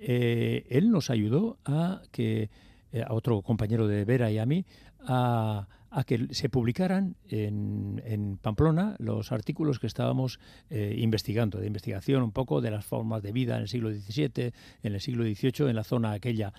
eh, 0.00 0.66
él 0.70 0.90
nos 0.90 1.10
ayudó 1.10 1.58
a 1.64 2.02
que, 2.12 2.50
eh, 2.92 3.02
a 3.06 3.12
otro 3.14 3.42
compañero 3.42 3.86
de 3.88 4.04
Vera 4.04 4.30
y 4.30 4.38
a 4.38 4.46
mí, 4.46 4.64
a 5.00 5.66
a 5.90 6.04
que 6.04 6.28
se 6.30 6.48
publicaran 6.48 7.16
en, 7.28 8.38
Pamplona 8.40 8.94
los 8.98 9.32
artículos 9.32 9.78
que 9.78 9.86
estábamos 9.86 10.38
eh, 10.70 10.94
investigando, 10.98 11.58
de 11.58 11.66
investigación 11.66 12.22
un 12.22 12.32
poco 12.32 12.60
de 12.60 12.70
las 12.70 12.84
formas 12.84 13.22
de 13.22 13.32
vida 13.32 13.56
en 13.56 13.62
el 13.62 13.68
siglo 13.68 13.90
XVII, 13.92 14.52
en 14.82 14.94
el 14.94 15.00
siglo 15.00 15.24
XVIII, 15.24 15.68
en 15.68 15.76
la 15.76 15.84
zona 15.84 16.12
aquella. 16.12 16.52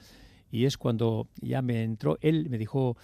Y 0.52 0.66
es 0.66 0.78
cuando 0.78 1.28
ya 1.42 1.62
me 1.62 1.84
entró, 1.84 2.18
él 2.22 2.50
me 2.50 2.58
dijo, 2.58 2.98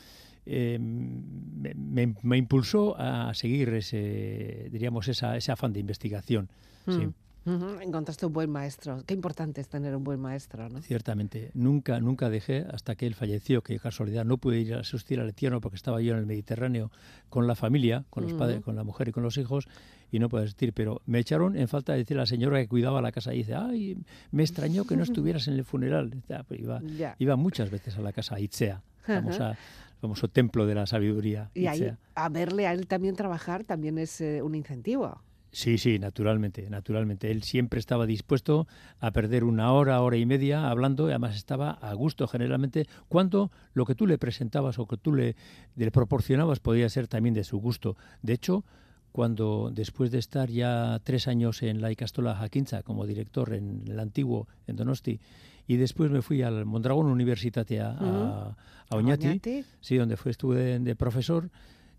eh, 0.45 0.77
me, 0.79 2.37
impulsó 2.37 2.95
a 2.97 3.33
seguir 3.33 3.69
ese, 3.69 4.69
diríamos, 4.71 5.07
esa, 5.07 5.37
ese 5.37 5.51
afán 5.51 5.73
de 5.73 5.79
investigación. 5.79 6.49
Sí. 6.87 7.09
Mm. 7.47 7.81
Encontraste 7.81 8.25
un 8.25 8.33
buen 8.33 8.49
maestro. 8.49 9.01
Qué 9.05 9.13
importante 9.13 9.61
es 9.61 9.69
tener 9.69 9.95
un 9.95 10.03
buen 10.03 10.19
maestro, 10.19 10.67
¿no? 10.67 10.81
Ciertamente. 10.81 11.51
Nunca, 11.53 12.01
nunca 12.01 12.29
dejé 12.29 12.65
hasta 12.69 12.95
que 12.95 13.07
él 13.07 13.15
falleció, 13.15 13.61
que 13.61 13.79
casualidad 13.79 14.25
no 14.25 14.37
pude 14.37 14.59
ir 14.59 14.73
a 14.73 14.81
asistir 14.81 15.21
al 15.21 15.29
Etiano 15.29 15.61
porque 15.61 15.77
estaba 15.77 16.01
yo 16.01 16.13
en 16.13 16.19
el 16.19 16.25
Mediterráneo 16.25 16.91
con 17.29 17.47
la 17.47 17.55
familia, 17.55 18.03
con 18.09 18.23
los 18.23 18.33
padres, 18.33 18.61
con 18.61 18.75
la 18.75 18.83
mujer 18.83 19.07
y 19.07 19.11
con 19.13 19.23
los 19.23 19.37
hijos 19.37 19.65
y 20.11 20.19
no 20.19 20.27
pude 20.27 20.43
asistir. 20.43 20.73
Pero 20.73 21.01
me 21.05 21.19
echaron 21.19 21.55
en 21.55 21.69
falta 21.69 21.93
de 21.93 21.99
decir 21.99 22.17
a 22.17 22.21
la 22.21 22.25
señora 22.25 22.59
que 22.59 22.67
cuidaba 22.67 23.01
la 23.01 23.13
casa 23.13 23.33
y 23.33 23.37
dice, 23.37 23.55
ay, 23.55 23.97
me 24.31 24.43
extrañó 24.43 24.85
que 24.85 24.97
no 24.97 25.03
estuvieras 25.03 25.47
en 25.47 25.53
el 25.53 25.63
funeral. 25.63 26.21
Pues 26.49 26.59
iba, 26.59 26.81
iba 27.17 27.35
muchas 27.37 27.71
veces 27.71 27.97
a 27.97 28.01
la 28.01 28.11
casa 28.11 28.37
Itzea, 28.39 28.83
famosa 29.05 29.57
famoso 29.99 30.27
templo 30.27 30.65
de 30.65 30.75
la 30.75 30.85
sabiduría. 30.85 31.49
Y 31.53 31.67
ahí, 31.67 31.91
a 32.13 32.29
verle 32.29 32.67
a 32.67 32.73
él 32.73 32.87
también 32.87 33.15
trabajar 33.15 33.63
también 33.63 33.97
es 33.97 34.21
eh, 34.21 34.41
un 34.41 34.53
incentivo. 34.53 35.21
Sí, 35.57 35.79
sí, 35.79 35.97
naturalmente, 35.97 36.69
naturalmente. 36.69 37.31
Él 37.31 37.41
siempre 37.41 37.79
estaba 37.79 38.05
dispuesto 38.05 38.67
a 38.99 39.09
perder 39.09 39.43
una 39.43 39.73
hora, 39.73 39.99
hora 40.03 40.15
y 40.15 40.23
media 40.23 40.69
hablando 40.69 41.07
y 41.07 41.09
además 41.09 41.35
estaba 41.35 41.71
a 41.71 41.95
gusto 41.95 42.27
generalmente 42.27 42.85
cuando 43.09 43.49
lo 43.73 43.83
que 43.87 43.95
tú 43.95 44.05
le 44.05 44.19
presentabas 44.19 44.77
o 44.77 44.85
que 44.85 44.97
tú 44.97 45.15
le, 45.15 45.35
le 45.75 45.89
proporcionabas 45.89 46.59
podía 46.59 46.87
ser 46.89 47.07
también 47.07 47.33
de 47.33 47.43
su 47.43 47.57
gusto. 47.57 47.97
De 48.21 48.33
hecho, 48.33 48.65
cuando 49.11 49.71
después 49.73 50.11
de 50.11 50.19
estar 50.19 50.47
ya 50.47 51.01
tres 51.03 51.27
años 51.27 51.63
en 51.63 51.81
la 51.81 51.91
Icastola 51.91 52.35
Jaquinza 52.35 52.83
como 52.83 53.07
director 53.07 53.51
en 53.55 53.81
el 53.87 53.99
antiguo, 53.99 54.47
en 54.67 54.75
Donosti, 54.75 55.19
y 55.65 55.77
después 55.77 56.11
me 56.11 56.21
fui 56.21 56.43
al 56.43 56.65
Mondragón 56.65 57.07
Universitate 57.07 57.81
a, 57.81 58.55
Oñati, 58.91 59.41
sí, 59.81 59.97
donde 59.97 60.17
fue, 60.17 60.29
estuve 60.29 60.77
de 60.77 60.95
profesor, 60.95 61.49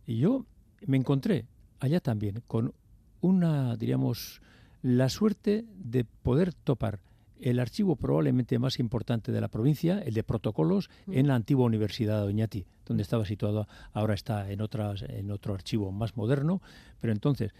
y 0.06 0.18
yo 0.18 0.46
me 0.86 0.96
encontré 0.96 1.46
allá 1.80 1.98
también 1.98 2.44
con 2.46 2.72
una, 3.20 3.76
diríamos, 3.76 4.40
la 4.82 5.08
suerte 5.08 5.64
de 5.76 6.04
poder 6.04 6.54
topar 6.54 7.00
el 7.40 7.60
archivo 7.60 7.96
probablemente 7.96 8.58
más 8.58 8.78
importante 8.78 9.32
de 9.32 9.40
la 9.40 9.48
provincia, 9.48 10.00
el 10.00 10.14
de 10.14 10.24
protocolos, 10.24 10.90
mm. 11.06 11.12
en 11.14 11.28
la 11.28 11.34
antigua 11.34 11.66
Universidad 11.66 12.22
de 12.22 12.28
Oñati, 12.28 12.66
donde 12.86 13.02
estaba 13.02 13.24
situado, 13.24 13.68
ahora 13.92 14.14
está 14.14 14.50
en, 14.50 14.60
otras, 14.60 15.02
en 15.02 15.30
otro 15.30 15.54
archivo 15.54 15.92
más 15.92 16.16
moderno, 16.16 16.60
pero 17.00 17.12
entonces, 17.12 17.52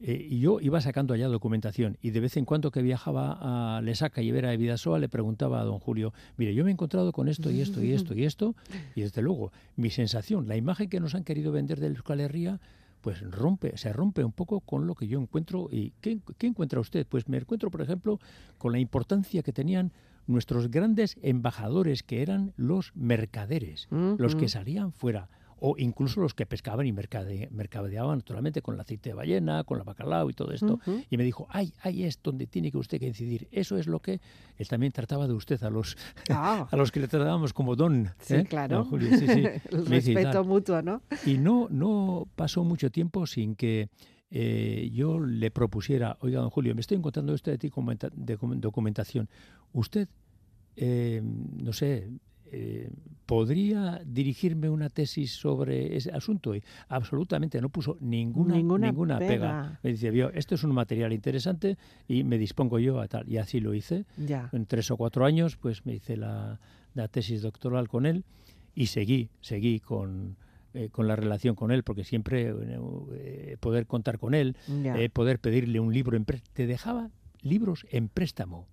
eh, 0.00 0.26
y 0.30 0.40
yo 0.40 0.60
iba 0.60 0.80
sacando 0.80 1.14
allá 1.14 1.28
documentación 1.28 1.96
y 2.02 2.10
de 2.10 2.20
vez 2.20 2.36
en 2.36 2.44
cuando 2.44 2.70
que 2.70 2.82
viajaba 2.82 3.78
a 3.78 3.80
Lesaca 3.80 4.20
y 4.20 4.30
Vera 4.30 4.50
de 4.50 4.58
Vidasoa 4.58 4.98
le 4.98 5.08
preguntaba 5.08 5.60
a 5.60 5.64
don 5.64 5.78
Julio, 5.78 6.12
mire, 6.36 6.54
yo 6.54 6.64
me 6.64 6.70
he 6.70 6.72
encontrado 6.72 7.12
con 7.12 7.28
esto 7.28 7.50
y 7.50 7.60
esto 7.60 7.82
y 7.82 7.92
esto 7.92 8.14
y 8.14 8.24
esto, 8.24 8.54
y 8.94 9.00
desde 9.00 9.22
luego, 9.22 9.52
mi 9.76 9.90
sensación, 9.90 10.48
la 10.48 10.56
imagen 10.56 10.88
que 10.88 11.00
nos 11.00 11.14
han 11.14 11.24
querido 11.24 11.50
vender 11.50 11.80
de 11.80 11.88
Euskal 11.88 12.20
Herria, 12.20 12.60
pues 13.06 13.20
rompe, 13.20 13.76
se 13.76 13.92
rompe 13.92 14.24
un 14.24 14.32
poco 14.32 14.58
con 14.58 14.88
lo 14.88 14.96
que 14.96 15.06
yo 15.06 15.20
encuentro. 15.20 15.68
¿Y 15.70 15.92
qué, 16.00 16.18
encuentra 16.40 16.80
usted? 16.80 17.06
Pues 17.06 17.28
me 17.28 17.36
encuentro, 17.36 17.70
por 17.70 17.80
ejemplo, 17.80 18.18
con 18.58 18.72
la 18.72 18.80
importancia 18.80 19.44
que 19.44 19.52
tenían 19.52 19.92
nuestros 20.26 20.72
grandes 20.72 21.16
embajadores, 21.22 22.02
que 22.02 22.20
eran 22.20 22.52
los 22.56 22.90
mercaderes, 22.96 23.86
los 23.92 24.34
que 24.34 24.48
salían 24.48 24.90
fuera. 24.90 25.28
O 25.58 25.74
incluso 25.78 26.20
los 26.20 26.34
que 26.34 26.44
pescaban 26.44 26.86
y 26.86 26.92
mercadeaban 26.92 28.18
naturalmente 28.18 28.60
con 28.60 28.74
el 28.74 28.80
aceite 28.80 29.10
de 29.10 29.14
ballena, 29.14 29.64
con 29.64 29.78
la 29.78 29.84
bacalao 29.84 30.28
y 30.28 30.34
todo 30.34 30.52
esto. 30.52 30.80
Y 31.08 31.16
me 31.16 31.24
dijo, 31.24 31.46
ay, 31.50 31.72
ahí 31.80 32.04
es 32.04 32.20
donde 32.22 32.46
tiene 32.46 32.70
que 32.70 32.78
usted 32.78 32.98
que 32.98 33.06
incidir. 33.06 33.48
Eso 33.50 33.78
es 33.78 33.86
lo 33.86 34.00
que 34.00 34.20
él 34.56 34.68
también 34.68 34.92
trataba 34.92 35.26
de 35.26 35.32
usted 35.32 35.62
a 35.62 35.70
los, 35.70 35.96
ah. 36.30 36.68
a 36.70 36.76
los 36.76 36.92
que 36.92 37.00
le 37.00 37.08
tratábamos 37.08 37.52
como 37.52 37.74
don. 37.74 38.10
Sí, 38.20 38.34
¿eh? 38.34 38.44
claro. 38.44 38.86
el 38.92 39.86
respeto 39.86 40.44
mutuo, 40.44 40.82
¿no? 40.82 41.02
Y 41.24 41.38
no, 41.38 41.68
no 41.70 42.28
pasó 42.36 42.62
mucho 42.62 42.90
tiempo 42.90 43.26
sin 43.26 43.56
que 43.56 43.88
eh, 44.30 44.90
yo 44.92 45.20
le 45.20 45.50
propusiera, 45.50 46.18
oiga, 46.20 46.40
don 46.40 46.50
Julio, 46.50 46.74
me 46.74 46.80
estoy 46.80 46.98
encontrando 46.98 47.34
esto 47.34 47.50
de, 47.50 47.58
ti 47.58 47.70
de 48.14 48.38
documentación. 48.56 49.28
Usted, 49.72 50.08
eh, 50.76 51.22
no 51.22 51.72
sé, 51.72 52.10
eh, 52.52 52.90
¿podría 53.26 54.00
dirigirme 54.04 54.68
una 54.68 54.88
tesis 54.88 55.32
sobre 55.32 55.96
ese 55.96 56.12
asunto? 56.12 56.54
Y 56.54 56.62
absolutamente 56.88 57.60
no 57.60 57.68
puso 57.68 57.96
ninguna, 58.00 58.54
ninguna, 58.54 59.18
pega. 59.18 59.80
Me 59.82 59.90
dice, 59.90 60.10
vio, 60.10 60.30
esto 60.32 60.54
es 60.54 60.64
un 60.64 60.72
material 60.72 61.12
interesante 61.12 61.76
y 62.06 62.24
me 62.24 62.38
dispongo 62.38 62.78
yo 62.78 63.00
a 63.00 63.08
tal. 63.08 63.28
Y 63.28 63.38
así 63.38 63.60
lo 63.60 63.74
hice. 63.74 64.04
En 64.52 64.66
tres 64.66 64.90
o 64.90 64.96
cuatro 64.96 65.24
años, 65.24 65.56
pues 65.56 65.84
me 65.86 65.94
hice 65.94 66.16
la, 66.16 66.60
tesis 67.10 67.42
doctoral 67.42 67.88
con 67.88 68.06
él 68.06 68.24
y 68.74 68.86
seguí, 68.86 69.30
seguí 69.40 69.80
con, 69.80 70.36
eh, 70.74 70.88
con 70.90 71.08
la 71.08 71.16
relación 71.16 71.54
con 71.54 71.70
él, 71.70 71.82
porque 71.82 72.04
siempre 72.04 72.54
eh, 72.54 73.56
poder 73.60 73.86
contar 73.86 74.18
con 74.18 74.34
él, 74.34 74.56
poder 75.12 75.40
pedirle 75.40 75.80
un 75.80 75.92
libro, 75.92 76.16
en 76.16 76.24
te 76.24 76.66
dejaba 76.66 77.10
libros 77.42 77.86
en 77.90 78.08
préstamo 78.08 78.66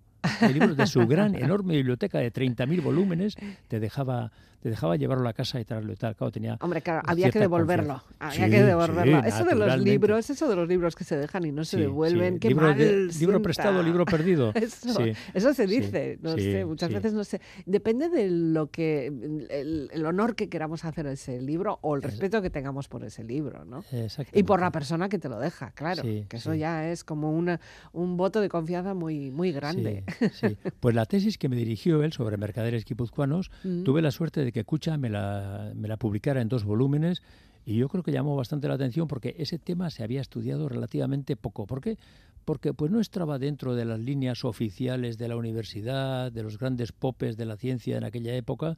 libros 0.52 0.76
de 0.76 0.86
su 0.86 1.06
gran, 1.06 1.34
enorme 1.34 1.76
biblioteca 1.76 2.18
de 2.18 2.32
30.000 2.32 2.82
volúmenes, 2.82 3.36
te 3.68 3.80
dejaba 3.80 4.32
te 4.64 4.70
dejaba 4.70 4.96
llevarlo 4.96 5.28
a 5.28 5.34
casa 5.34 5.60
y 5.60 5.66
traerlo 5.66 5.92
y 5.92 5.96
tal. 5.96 6.16
Claro, 6.16 6.30
tenía 6.32 6.56
Hombre, 6.62 6.80
claro, 6.80 7.02
había 7.04 7.30
que 7.30 7.38
devolverlo. 7.38 8.02
Había 8.18 8.48
que 8.48 8.62
devolverlo. 8.62 9.18
eso 9.22 9.44
de 9.44 9.54
los 9.54 9.78
libros, 9.78 10.30
eso 10.30 10.48
de 10.48 10.56
los 10.56 10.66
libros 10.66 10.96
que 10.96 11.04
se 11.04 11.18
dejan 11.18 11.44
y 11.44 11.52
no 11.52 11.66
se 11.66 11.76
devuelven, 11.76 12.38
qué 12.38 12.48
libro, 12.48 12.68
mal 12.68 13.08
libro 13.08 13.42
prestado, 13.42 13.82
libro 13.82 14.06
perdido. 14.06 14.52
eso, 14.54 15.04
eso 15.34 15.52
se 15.52 15.66
dice, 15.66 16.18
no 16.22 16.38
sé, 16.38 16.64
muchas 16.64 16.90
veces 16.90 17.12
no 17.12 17.24
sé. 17.24 17.42
Depende 17.66 18.08
de 18.08 18.30
lo 18.30 18.70
que, 18.70 19.12
el, 19.50 20.06
honor 20.06 20.34
que 20.34 20.48
queramos 20.48 20.86
hacer 20.86 21.08
a 21.08 21.12
ese 21.12 21.42
libro 21.42 21.78
o 21.82 21.94
el 21.94 22.00
respeto 22.00 22.40
que 22.40 22.48
tengamos 22.48 22.88
por 22.88 23.04
ese 23.04 23.22
libro, 23.22 23.66
¿no? 23.66 23.84
Y 24.32 24.44
por 24.44 24.62
la 24.62 24.70
persona 24.72 25.10
que 25.10 25.18
te 25.18 25.28
lo 25.28 25.38
deja, 25.38 25.72
claro. 25.72 26.02
que 26.02 26.26
eso 26.38 26.54
ya 26.54 26.88
es 26.88 27.04
como 27.04 27.32
una, 27.32 27.60
un 27.92 28.16
voto 28.16 28.40
de 28.40 28.48
confianza 28.48 28.94
muy, 28.94 29.30
muy 29.30 29.52
grande. 29.52 30.04
Sí, 30.32 30.56
Pues 30.80 30.94
la 30.94 31.06
tesis 31.06 31.38
que 31.38 31.48
me 31.48 31.56
dirigió 31.56 32.02
él 32.02 32.12
sobre 32.12 32.36
mercaderes 32.36 32.84
guipuzcoanos, 32.84 33.50
mm. 33.62 33.84
tuve 33.84 34.02
la 34.02 34.10
suerte 34.10 34.44
de 34.44 34.52
que 34.52 34.64
Cucha 34.64 34.96
me 34.96 35.10
la, 35.10 35.72
me 35.74 35.88
la 35.88 35.96
publicara 35.96 36.40
en 36.40 36.48
dos 36.48 36.64
volúmenes 36.64 37.22
y 37.66 37.76
yo 37.76 37.88
creo 37.88 38.02
que 38.02 38.12
llamó 38.12 38.36
bastante 38.36 38.68
la 38.68 38.74
atención 38.74 39.08
porque 39.08 39.34
ese 39.38 39.58
tema 39.58 39.90
se 39.90 40.02
había 40.02 40.20
estudiado 40.20 40.68
relativamente 40.68 41.36
poco. 41.36 41.66
¿Por 41.66 41.80
qué? 41.80 41.96
Porque 42.44 42.74
pues 42.74 42.90
no 42.90 43.00
estaba 43.00 43.38
dentro 43.38 43.74
de 43.74 43.86
las 43.86 43.98
líneas 43.98 44.44
oficiales 44.44 45.16
de 45.16 45.28
la 45.28 45.36
universidad, 45.36 46.30
de 46.30 46.42
los 46.42 46.58
grandes 46.58 46.92
popes 46.92 47.36
de 47.36 47.46
la 47.46 47.56
ciencia 47.56 47.96
en 47.96 48.04
aquella 48.04 48.34
época 48.34 48.76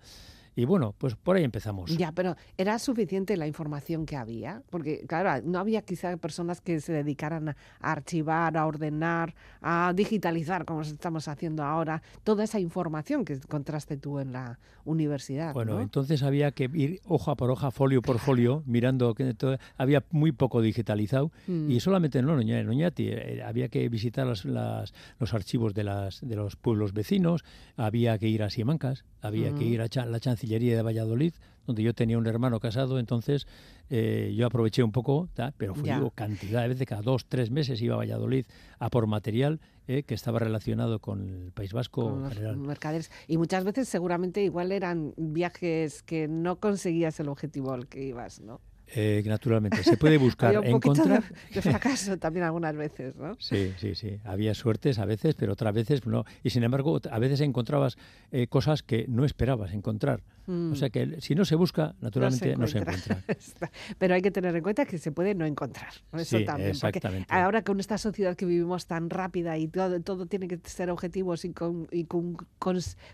y 0.57 0.65
bueno, 0.65 0.95
pues 0.97 1.15
por 1.15 1.37
ahí 1.37 1.45
empezamos. 1.45 1.95
Ya, 1.97 2.13
pero 2.13 2.35
¿era 2.57 2.79
suficiente 2.79 3.37
la 3.37 3.47
información 3.47 4.07
que 4.07 4.17
había? 4.17 4.63
Porque, 4.71 5.05
claro, 5.07 5.47
no 5.47 5.59
había 5.59 5.83
quizá 5.83 6.17
personas 6.17 6.63
que 6.63 6.81
se 6.81 6.95
dedicaran 6.95 7.51
a 7.51 7.57
archivar, 7.81 8.57
a 8.57 8.67
ordenar, 8.67 9.35
a 9.61 9.93
digitalizar, 9.95 10.65
como 10.65 10.81
estamos 10.81 11.29
haciendo 11.29 11.63
ahora, 11.63 12.03
toda 12.25 12.43
esa 12.43 12.59
información 12.59 13.27
que 13.27 13.35
encontraste 13.35 13.99
tú 13.99 14.19
en 14.19 14.33
la 14.33 14.59
universidad. 14.87 15.53
Bueno, 15.53 15.81
entonces 15.81 16.23
había 16.23 16.53
que 16.53 16.71
ir 16.73 17.01
hoja 17.07 17.35
por 17.35 17.51
hoja, 17.51 17.71
folio 17.71 18.01
por 18.01 18.19
folio, 18.19 18.63
mirando 18.67 19.15
que 19.15 19.35
todo, 19.35 19.59
había 19.77 20.05
muy 20.11 20.33
poco 20.33 20.63
digitalizado 20.63 21.33
mm. 21.47 21.71
y 21.71 21.81
solamente 21.81 22.19
en 22.19 22.29
Oñati, 22.29 23.09
eh, 23.09 23.43
había 23.45 23.69
que 23.69 23.87
visitar 23.89 24.27
las, 24.27 24.95
los 25.19 25.35
archivos 25.35 25.75
de, 25.75 25.85
las, 25.85 26.21
de 26.27 26.37
los 26.37 26.57
pueblos 26.57 26.93
vecinos, 26.93 27.45
había 27.77 28.17
que 28.19 28.29
ir 28.29 28.43
a 28.43 28.51
Siemancas, 28.51 29.05
había 29.21 29.55
que 29.55 29.65
mm. 29.65 29.73
ir 29.73 29.83
a 29.83 30.07
la 30.07 30.21
chancillería 30.47 30.77
de 30.77 30.83
Valladolid, 30.83 31.35
donde 31.67 31.83
yo 31.83 31.93
tenía 31.93 32.19
un 32.19 32.27
hermano 32.27 32.61
casado, 32.61 32.99
entonces 32.99 33.47
eh, 33.91 34.33
yo 34.37 34.47
aproveché 34.47 34.83
un 34.83 34.93
poco, 34.93 35.29
pero 35.57 35.75
fui 35.75 35.91
cantidad 36.15 36.63
de 36.63 36.69
veces, 36.69 36.87
cada 36.87 37.03
dos, 37.03 37.27
tres 37.27 37.51
meses 37.51 37.83
iba 37.83 37.95
a 37.95 37.99
Valladolid 37.99 38.47
a 38.79 38.89
por 38.89 39.07
material 39.07 39.61
eh, 39.89 40.05
que 40.05 40.15
estaba 40.15 40.39
relacionado 40.39 41.01
con 41.01 41.29
el 41.29 41.53
País 41.53 41.73
Vasco. 41.73 42.11
Con 42.11 42.23
los 42.23 42.57
mercaderes. 42.57 43.11
Y 43.27 43.39
muchas 43.39 43.65
veces 43.65 43.89
seguramente 43.89 44.43
igual 44.43 44.71
eran 44.71 45.15
viajes 45.17 46.03
que 46.03 46.29
no 46.29 46.57
conseguías 46.57 47.19
el 47.19 47.29
objetivo 47.29 47.73
al 47.73 47.89
que 47.89 48.05
ibas, 48.05 48.41
¿no? 48.41 48.61
Eh, 48.95 49.23
naturalmente, 49.27 49.83
se 49.83 49.97
puede 49.97 50.17
buscar, 50.17 50.57
Había 50.57 50.71
encontrar. 50.71 51.25
De, 51.53 51.63
fracaso 51.63 52.17
también 52.19 52.45
algunas 52.45 52.77
veces, 52.77 53.17
¿no? 53.17 53.37
Sí, 53.41 53.73
sí, 53.79 53.95
sí. 53.95 54.21
Había 54.25 54.55
suertes 54.55 54.99
a 54.99 55.05
veces, 55.05 55.35
pero 55.35 55.53
otras 55.53 55.75
veces 55.75 56.07
no. 56.07 56.25
Y 56.43 56.51
sin 56.51 56.63
embargo, 56.63 57.01
a 57.11 57.19
veces 57.19 57.41
encontrabas 57.41 57.97
eh, 58.31 58.47
cosas 58.47 58.83
que 58.83 59.07
no 59.09 59.25
esperabas 59.25 59.73
encontrar. 59.73 60.23
O 60.49 60.53
mm. 60.53 60.77
sea 60.77 60.91
que 60.91 61.21
si 61.21 61.35
no 61.35 61.45
se 61.45 61.57
busca, 61.57 61.97
naturalmente 62.01 62.57
no 62.57 62.69
se, 62.69 62.79
encuentra. 62.79 63.21
Pero 63.99 64.15
hay 64.15 64.23
que 64.23 64.31
tener 64.31 64.55
en 64.55 64.63
cuenta 64.63 64.85
que 64.85 64.99
se 64.99 65.11
puede 65.11 65.35
no 65.35 65.45
encontrar. 65.45 65.93
Eso 66.13 66.39
también. 66.45 66.71
Exactamente. 66.71 67.27
ahora 67.35 67.63
con 67.63 67.81
esta 67.81 67.99
sociedad 67.99 68.37
que 68.37 68.47
vivimos 68.47 68.87
tan 68.87 69.11
rápida 69.11 69.59
y 69.59 69.67
todo, 69.67 70.01
todo 70.03 70.27
tiene 70.27 70.47
que 70.47 70.61
ser 70.63 70.91
objetivos 70.91 71.45
y, 71.45 71.53
con, 71.53 71.89
y 71.91 72.05
con, 72.05 72.37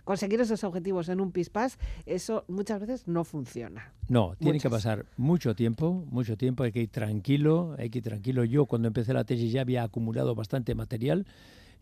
conseguir 0.04 0.42
esos 0.42 0.62
objetivos 0.62 1.08
en 1.08 1.20
un 1.20 1.32
pispás, 1.32 1.78
eso 2.04 2.44
muchas 2.48 2.80
veces 2.80 3.08
no 3.08 3.24
funciona. 3.24 3.92
No, 4.08 4.34
tiene 4.38 4.60
que 4.60 4.68
pasar 4.68 5.06
mucho 5.16 5.54
tiempo, 5.54 5.61
mucho 5.70 6.36
tiempo, 6.36 6.64
hay 6.64 6.72
que 6.72 6.82
ir 6.82 6.88
tranquilo, 6.88 7.74
hay 7.78 7.90
que 7.90 7.98
ir 7.98 8.04
tranquilo. 8.04 8.44
Yo 8.44 8.66
cuando 8.66 8.88
empecé 8.88 9.12
la 9.12 9.24
tesis 9.24 9.52
ya 9.52 9.60
había 9.60 9.82
acumulado 9.82 10.34
bastante 10.34 10.74
material 10.74 11.26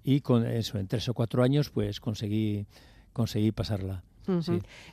y 0.02 0.20
con 0.20 0.46
eso, 0.46 0.78
en 0.78 0.86
tres 0.86 1.08
o 1.08 1.14
cuatro 1.14 1.42
años, 1.42 1.70
pues 1.70 2.00
conseguí, 2.00 2.66
conseguí 3.12 3.52
pasarla. 3.52 4.02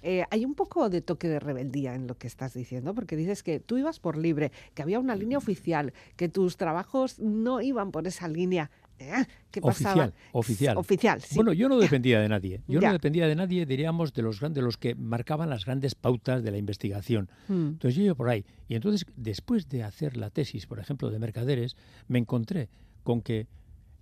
Eh, 0.01 0.23
hay 0.31 0.45
un 0.45 0.55
poco 0.55 0.89
de 0.89 1.01
toque 1.01 1.27
de 1.27 1.39
rebeldía 1.39 1.93
en 1.93 2.07
lo 2.07 2.15
que 2.15 2.27
estás 2.27 2.53
diciendo, 2.53 2.93
porque 2.95 3.15
dices 3.15 3.43
que 3.43 3.59
tú 3.59 3.77
ibas 3.77 3.99
por 3.99 4.17
libre, 4.17 4.51
que 4.73 4.81
había 4.81 4.99
una 4.99 5.15
línea 5.15 5.37
oficial, 5.37 5.93
que 6.15 6.29
tus 6.29 6.57
trabajos 6.57 7.19
no 7.19 7.61
iban 7.61 7.91
por 7.91 8.07
esa 8.07 8.27
línea. 8.27 8.71
¿Eh? 8.99 9.25
¿Qué 9.51 9.61
pasaba? 9.61 10.11
Oficial, 10.31 10.77
oficial. 10.77 11.21
Bueno, 11.35 11.53
yo 11.53 11.69
no 11.69 11.77
dependía 11.77 12.19
de 12.19 12.29
nadie. 12.29 12.61
Yo 12.67 12.79
no 12.81 12.91
dependía 12.91 13.27
de 13.27 13.35
nadie, 13.35 13.65
diríamos, 13.65 14.13
de 14.13 14.21
los 14.21 14.39
grandes, 14.39 14.63
los 14.63 14.77
que 14.77 14.95
marcaban 14.95 15.49
las 15.49 15.65
grandes 15.65 15.95
pautas 15.95 16.43
de 16.43 16.51
la 16.51 16.57
investigación. 16.57 17.29
Mm. 17.47 17.67
Entonces 17.67 17.95
yo 17.95 18.03
iba 18.03 18.15
por 18.15 18.29
ahí. 18.29 18.45
Y 18.67 18.75
entonces, 18.75 19.05
después 19.15 19.69
de 19.69 19.83
hacer 19.83 20.17
la 20.17 20.29
tesis, 20.29 20.65
por 20.65 20.79
ejemplo, 20.79 21.09
de 21.09 21.19
mercaderes, 21.19 21.75
me 22.07 22.19
encontré 22.19 22.69
con 23.03 23.21
que 23.21 23.47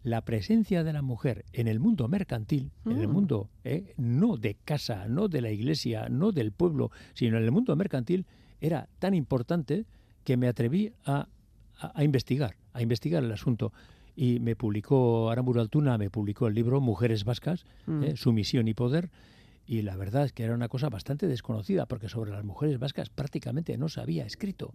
la 0.05 0.21
presencia 0.21 0.83
de 0.83 0.93
la 0.93 1.01
mujer 1.01 1.45
en 1.51 1.67
el 1.67 1.79
mundo 1.79 2.07
mercantil, 2.07 2.71
en 2.85 2.99
el 2.99 3.07
mm. 3.07 3.11
mundo 3.11 3.49
eh, 3.63 3.95
no 3.97 4.37
de 4.37 4.55
casa, 4.63 5.07
no 5.07 5.27
de 5.27 5.41
la 5.41 5.49
iglesia, 5.49 6.07
no 6.09 6.31
del 6.31 6.51
pueblo, 6.51 6.91
sino 7.15 7.37
en 7.37 7.43
el 7.43 7.51
mundo 7.51 7.75
mercantil, 7.75 8.27
era 8.61 8.87
tan 8.99 9.15
importante 9.15 9.85
que 10.23 10.37
me 10.37 10.47
atreví 10.47 10.93
a, 11.05 11.27
investigar, 11.99 12.55
a 12.73 12.81
investigar 12.83 13.23
el 13.23 13.31
asunto. 13.31 13.73
Y 14.15 14.39
me 14.39 14.55
publicó, 14.55 15.29
Aramburu 15.29 15.59
Altuna 15.59 15.97
me 15.97 16.09
publicó 16.09 16.47
el 16.47 16.55
libro 16.55 16.79
Mujeres 16.79 17.25
Vascas, 17.25 17.65
mm. 17.85 18.03
eh, 18.03 18.15
Su 18.15 18.31
misión 18.31 18.67
y 18.67 18.73
poder, 18.73 19.09
y 19.67 19.81
la 19.81 19.95
verdad 19.97 20.25
es 20.25 20.31
que 20.31 20.43
era 20.43 20.53
una 20.53 20.69
cosa 20.69 20.89
bastante 20.89 21.27
desconocida, 21.27 21.85
porque 21.85 22.07
sobre 22.07 22.31
las 22.31 22.43
mujeres 22.43 22.77
vascas 22.77 23.09
prácticamente 23.09 23.77
no 23.77 23.89
se 23.89 23.99
había 23.99 24.25
escrito 24.25 24.73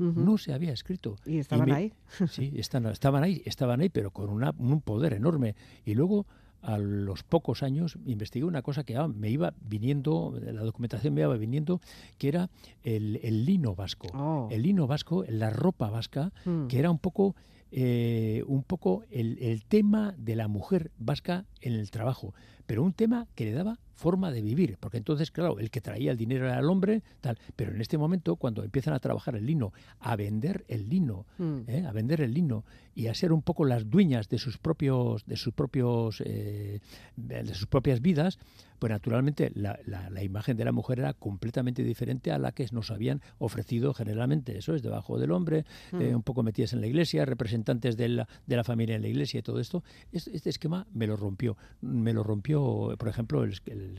no 0.00 0.38
se 0.38 0.52
había 0.52 0.72
escrito. 0.72 1.16
¿Y 1.26 1.38
estaban 1.38 1.70
ahí? 1.70 1.92
Sí, 2.30 2.52
estaban 2.56 3.22
ahí, 3.22 3.42
estaban 3.44 3.80
ahí, 3.80 3.88
pero 3.88 4.10
con 4.10 4.30
un 4.30 4.80
poder 4.80 5.12
enorme. 5.12 5.54
Y 5.84 5.94
luego, 5.94 6.26
a 6.62 6.78
los 6.78 7.22
pocos 7.22 7.62
años, 7.62 7.98
investigué 8.06 8.44
una 8.44 8.62
cosa 8.62 8.84
que 8.84 8.98
me 9.14 9.30
iba 9.30 9.54
viniendo, 9.60 10.38
la 10.40 10.62
documentación 10.62 11.14
me 11.14 11.22
iba 11.22 11.36
viniendo, 11.36 11.80
que 12.18 12.28
era 12.28 12.50
el, 12.82 13.44
lino 13.44 13.74
vasco. 13.74 14.08
Oh. 14.14 14.48
El 14.50 14.62
lino 14.62 14.86
vasco, 14.86 15.24
la 15.28 15.50
ropa 15.50 15.90
vasca, 15.90 16.32
mm. 16.44 16.66
que 16.66 16.78
era 16.78 16.90
un 16.90 16.98
poco... 16.98 17.34
Eh, 17.72 18.42
un 18.46 18.64
poco 18.64 19.04
el, 19.10 19.38
el 19.40 19.64
tema 19.64 20.14
de 20.18 20.34
la 20.34 20.48
mujer 20.48 20.90
vasca 20.98 21.46
en 21.60 21.74
el 21.74 21.90
trabajo, 21.90 22.34
pero 22.66 22.82
un 22.82 22.92
tema 22.92 23.28
que 23.34 23.44
le 23.44 23.52
daba 23.52 23.78
forma 24.00 24.32
de 24.32 24.40
vivir, 24.40 24.78
porque 24.80 24.96
entonces, 24.96 25.30
claro, 25.30 25.58
el 25.58 25.70
que 25.70 25.82
traía 25.82 26.10
el 26.10 26.16
dinero 26.16 26.46
era 26.46 26.58
el 26.58 26.70
hombre, 26.70 27.02
tal, 27.20 27.38
pero 27.54 27.74
en 27.74 27.82
este 27.82 27.98
momento, 27.98 28.36
cuando 28.36 28.64
empiezan 28.64 28.94
a 28.94 28.98
trabajar 28.98 29.36
el 29.36 29.44
lino, 29.44 29.74
a 30.00 30.16
vender 30.16 30.64
el 30.68 30.88
lino, 30.88 31.26
mm. 31.36 31.58
¿eh? 31.66 31.84
a 31.86 31.92
vender 31.92 32.22
el 32.22 32.32
lino 32.32 32.64
y 32.94 33.08
a 33.08 33.14
ser 33.14 33.30
un 33.30 33.42
poco 33.42 33.66
las 33.66 33.90
dueñas 33.90 34.30
de 34.30 34.38
sus 34.38 34.56
propios, 34.56 35.26
de 35.26 35.36
sus 35.36 35.52
propios, 35.52 36.22
eh, 36.24 36.80
de 37.16 37.54
sus 37.54 37.66
propias 37.66 38.00
vidas, 38.00 38.38
pues 38.78 38.90
naturalmente 38.90 39.52
la, 39.54 39.78
la, 39.84 40.24
imagen 40.24 40.56
de 40.56 40.64
la 40.64 40.72
mujer 40.72 41.00
era 41.00 41.12
completamente 41.12 41.84
diferente 41.84 42.32
a 42.32 42.38
la 42.38 42.52
que 42.52 42.66
nos 42.72 42.90
habían 42.90 43.20
ofrecido 43.38 43.92
generalmente. 43.92 44.56
Eso 44.56 44.74
es 44.74 44.82
debajo 44.82 45.18
del 45.18 45.32
hombre, 45.32 45.66
eh, 45.92 46.12
mm. 46.12 46.16
un 46.16 46.22
poco 46.22 46.42
metidas 46.42 46.72
en 46.72 46.80
la 46.80 46.86
iglesia, 46.86 47.26
representantes 47.26 47.98
de 47.98 48.08
la, 48.08 48.28
de 48.46 48.56
la 48.56 48.64
familia 48.64 48.96
en 48.96 49.02
la 49.02 49.08
iglesia 49.08 49.40
y 49.40 49.42
todo 49.42 49.60
esto. 49.60 49.84
Este, 50.10 50.34
este 50.34 50.48
esquema 50.48 50.86
me 50.94 51.06
lo 51.06 51.16
rompió, 51.16 51.58
me 51.82 52.14
lo 52.14 52.22
rompió, 52.22 52.94
por 52.98 53.08
ejemplo, 53.08 53.44
el 53.44 53.89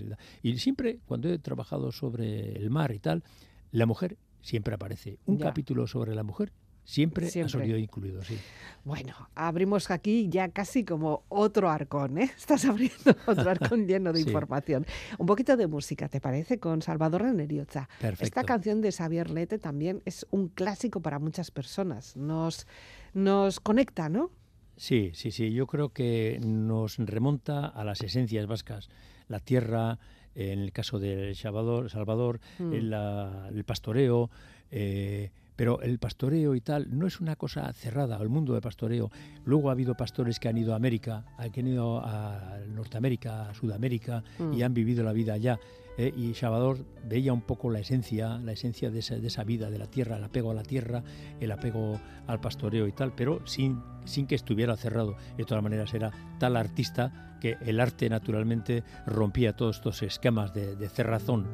y 0.41 0.57
siempre, 0.57 0.99
cuando 1.05 1.29
he 1.29 1.37
trabajado 1.39 1.91
sobre 1.91 2.53
el 2.53 2.69
mar 2.69 2.91
y 2.91 2.99
tal, 2.99 3.23
la 3.71 3.85
mujer 3.85 4.17
siempre 4.41 4.75
aparece. 4.75 5.19
Un 5.25 5.37
capítulo 5.37 5.87
sobre 5.87 6.15
la 6.15 6.23
mujer 6.23 6.51
Siempre, 6.83 7.27
ha 7.27 7.47
salido 7.47 7.77
incluido, 7.77 8.23
sí. 8.23 8.37
Bueno, 8.83 9.13
abrimos 9.35 9.91
aquí 9.91 10.27
ya 10.29 10.49
casi 10.49 10.83
como 10.83 11.23
otro 11.29 11.69
arcón, 11.69 12.17
¿eh? 12.17 12.31
Estás 12.37 12.65
abriendo 12.65 13.15
otro 13.27 13.49
arcón 13.49 13.87
lleno 13.87 14.11
de 14.11 14.21
información. 14.27 14.85
Un 15.17 15.27
poquito 15.27 15.55
de 15.55 15.67
música, 15.67 16.09
¿te 16.09 16.19
parece? 16.19 16.59
Con 16.59 16.81
Salvador 16.81 17.21
Reneriotza. 17.21 17.87
Perfecto. 17.99 18.25
Esta 18.25 18.43
canción 18.43 18.81
de 18.81 18.91
Xavier 18.91 19.29
Lete 19.29 19.59
también 19.59 20.01
es 20.05 20.25
un 20.31 20.49
clásico 20.49 21.01
para 21.01 21.19
muchas 21.19 21.51
personas. 21.51 22.17
Nos, 22.17 22.67
nos 23.13 23.59
conecta, 23.59 24.09
¿no? 24.09 24.31
Sí, 24.75 25.11
sí, 25.13 25.31
sí. 25.31 25.53
Yo 25.53 25.67
creo 25.67 25.89
que 25.89 26.39
nos 26.43 26.97
remonta 26.97 27.67
a 27.67 27.83
las 27.83 28.01
esencias 28.01 28.47
vascas. 28.47 28.89
La 29.31 29.39
tierra, 29.39 29.97
en 30.35 30.59
el 30.59 30.71
caso 30.71 30.99
del 30.99 31.35
Salvador, 31.35 31.89
Salvador 31.89 32.39
mm. 32.59 32.73
el, 32.73 33.63
pastoreo, 33.65 34.29
eh, 34.69 35.31
pero 35.55 35.81
el 35.81 35.99
pastoreo 35.99 36.53
y 36.53 36.61
tal 36.61 36.87
no 36.97 37.07
es 37.07 37.19
una 37.21 37.35
cosa 37.35 37.71
cerrada 37.73 38.17
al 38.17 38.29
mundo 38.29 38.53
de 38.53 38.61
pastoreo. 38.61 39.09
Luego 39.45 39.69
ha 39.69 39.71
habido 39.71 39.95
pastores 39.95 40.39
que 40.39 40.49
han 40.49 40.57
ido 40.57 40.73
a 40.73 40.75
América, 40.75 41.23
han 41.37 41.67
ido 41.67 41.99
a 42.03 42.59
Norteamérica, 42.67 43.49
a 43.49 43.53
Sudamérica 43.53 44.23
y 44.37 44.43
mm. 44.43 44.63
han 44.63 44.73
vivido 44.73 45.03
la 45.03 45.13
vida 45.13 45.33
allá. 45.33 45.59
Eh, 45.97 46.13
y 46.15 46.33
Salvador 46.33 46.85
veía 47.05 47.33
un 47.33 47.41
poco 47.41 47.69
la 47.69 47.79
esencia, 47.79 48.37
la 48.37 48.53
esencia 48.53 48.89
de 48.89 48.99
esa, 48.99 49.43
vida, 49.43 49.69
de 49.69 49.77
la 49.77 49.87
tierra, 49.87 50.17
el 50.17 50.23
apego 50.23 50.51
a 50.51 50.53
la 50.53 50.63
tierra, 50.63 51.03
el 51.39 51.51
apego 51.51 51.99
al 52.27 52.39
pastoreo 52.39 52.87
y 52.87 52.91
tal, 52.91 53.13
pero 53.13 53.45
sin, 53.45 53.81
sin 54.05 54.27
que 54.27 54.35
estuviera 54.35 54.75
cerrado. 54.77 55.15
De 55.37 55.43
todas 55.43 55.63
maneras, 55.63 55.93
era 55.93 56.11
tal 56.39 56.55
artista 56.55 57.37
que 57.41 57.57
el 57.61 57.79
arte 57.79 58.09
naturalmente 58.09 58.83
rompía 59.05 59.55
todos 59.55 59.77
estos 59.77 60.01
esquemas 60.03 60.53
de, 60.53 60.75
de 60.75 60.89
cerrazón. 60.89 61.47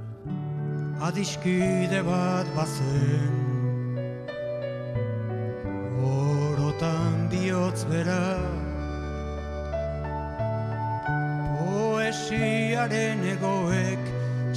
Poesiaren 12.08 13.20
egoek, 13.26 14.00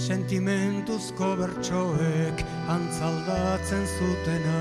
sentimentuzko 0.00 1.34
bertsoek 1.36 2.40
antzaldatzen 2.72 3.84
zutena. 3.98 4.60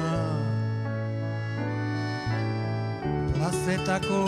Plazetako 3.36 4.24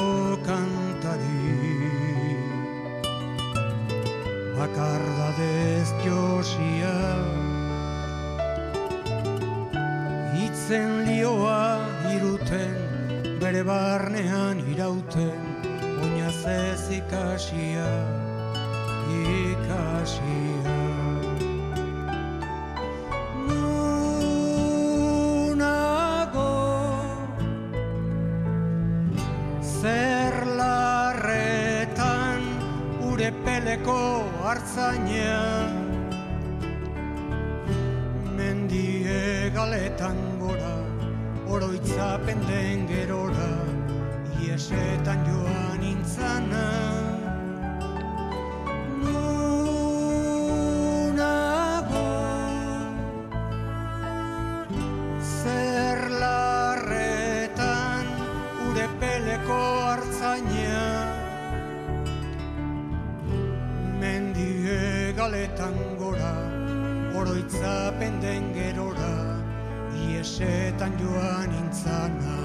kantari. 0.45 1.57
Bakardadez 4.55 5.91
josia. 6.05 6.95
Itzen 10.45 10.95
lioa 11.09 11.65
iruten, 12.13 12.79
bere 13.43 13.65
barnean 13.67 14.63
irauten, 14.71 15.43
oinaz 16.05 16.39
ez 16.55 16.87
ikasia, 17.01 17.91
ikasia. 19.19 21.00
Hartzainean, 34.71 35.73
mendie 38.37 39.51
galetan 39.53 40.17
gora, 40.39 40.75
oroitzapen 41.47 42.39
den 42.47 42.87
gerora, 42.87 43.51
iesetan 44.39 45.25
joan 45.27 45.83
intzana. 45.83 46.60
Joan 70.99 71.51
intzana. 71.61 72.39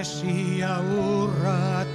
Esia 0.00 0.80
urraturik 0.80 1.89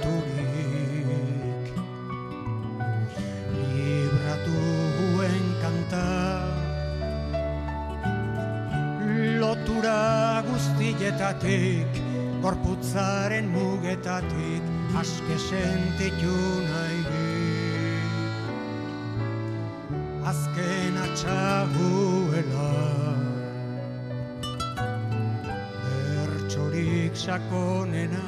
Gorputzaren 12.46 13.48
mugetatik 13.50 14.62
Aske 14.94 15.36
sentitu 15.48 16.36
nahi 16.68 17.00
Azken 20.30 20.94
atxaguela. 21.06 22.70
Sakonena. 27.16 28.22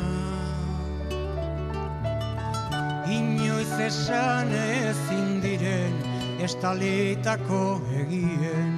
Inoiz 3.07 3.75
esan 3.87 4.51
ezin 4.59 5.39
diren 5.45 5.95
estalitako 6.43 7.63
egien 8.03 8.75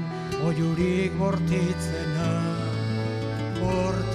oiurik 0.50 1.16
bortitzena. 1.22 2.30
Bortitzena 3.62 4.09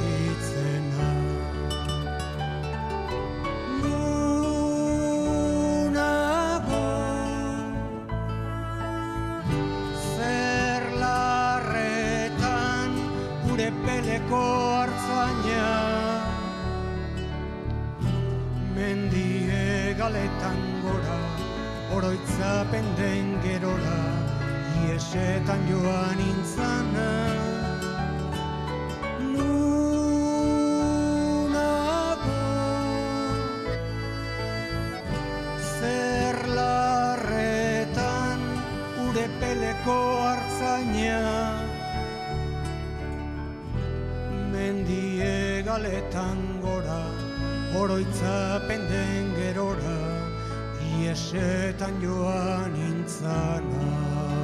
gora, 46.61 47.01
oroitzapen 47.81 48.87
den 48.91 49.33
gerora, 49.39 49.97
iesetan 50.99 52.01
joan 52.01 52.75
intzana. 52.89 54.34